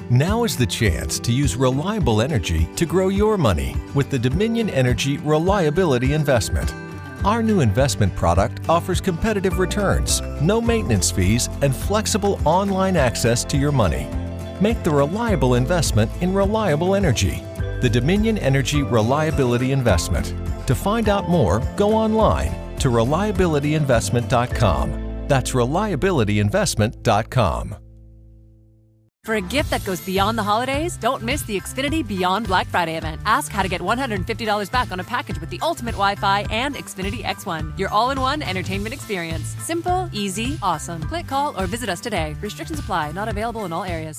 Now 0.10 0.44
is 0.44 0.56
the 0.56 0.66
chance 0.66 1.20
to 1.20 1.32
use 1.32 1.56
reliable 1.56 2.22
energy 2.24 2.68
to 2.76 2.86
grow 2.86 3.10
your 3.10 3.38
money 3.38 3.76
with 3.94 4.10
the 4.10 4.18
Dominion 4.18 4.70
Energy 4.70 5.18
Reliability 5.18 6.14
Investment. 6.14 6.74
Our 7.24 7.44
new 7.44 7.60
investment 7.60 8.16
product 8.16 8.68
offers 8.68 9.02
competitive 9.02 9.60
returns, 9.60 10.22
no 10.42 10.62
maintenance 10.62 11.12
fees, 11.12 11.48
and 11.62 11.76
flexible 11.76 12.40
online 12.44 12.96
access 12.96 13.44
to 13.46 13.58
your 13.58 13.72
money. 13.72 14.08
Make 14.60 14.82
the 14.84 14.90
reliable 14.90 15.56
investment 15.56 16.10
in 16.22 16.34
reliable 16.34 16.96
energy. 16.96 17.44
The 17.82 17.90
Dominion 17.90 18.38
Energy 18.40 18.82
Reliability 18.82 19.74
Investment. 19.74 20.34
To 20.66 20.74
find 20.74 21.08
out 21.08 21.30
more, 21.30 21.62
go 21.76 21.94
online 21.94 22.69
to 22.80 22.90
reliabilityinvestment.com. 22.90 25.28
That's 25.28 25.52
reliabilityinvestment.com. 25.52 27.76
For 29.26 29.36
a 29.36 29.42
gift 29.42 29.70
that 29.70 29.86
goes 29.86 30.02
beyond 30.02 30.40
the 30.40 30.44
holidays, 30.44 30.98
don't 30.98 31.22
miss 31.22 31.44
the 31.44 31.60
Xfinity 31.60 32.08
Beyond 32.08 32.48
Black 32.48 32.66
Friday 32.66 32.98
event. 32.98 33.22
Ask 33.26 33.52
how 33.52 33.62
to 33.62 33.70
get 33.70 33.80
$150 33.80 34.72
back 34.72 34.92
on 34.92 35.00
a 35.00 35.04
package 35.04 35.40
with 35.40 35.52
the 35.52 35.60
ultimate 35.62 35.92
Wi 35.92 36.16
Fi 36.16 36.48
and 36.50 36.74
Xfinity 36.74 37.24
X1, 37.24 37.78
your 37.78 37.90
all 37.90 38.10
in 38.10 38.20
one 38.20 38.42
entertainment 38.42 38.92
experience. 38.92 39.56
Simple, 39.60 40.10
easy, 40.14 40.58
awesome. 40.64 41.04
Click, 41.04 41.28
call, 41.28 41.54
or 41.62 41.68
visit 41.68 41.90
us 41.90 42.00
today. 42.00 42.36
Restrictions 42.42 42.80
apply, 42.80 43.12
not 43.12 43.30
available 43.30 43.66
in 43.66 43.74
all 43.74 43.84
areas. 43.84 44.18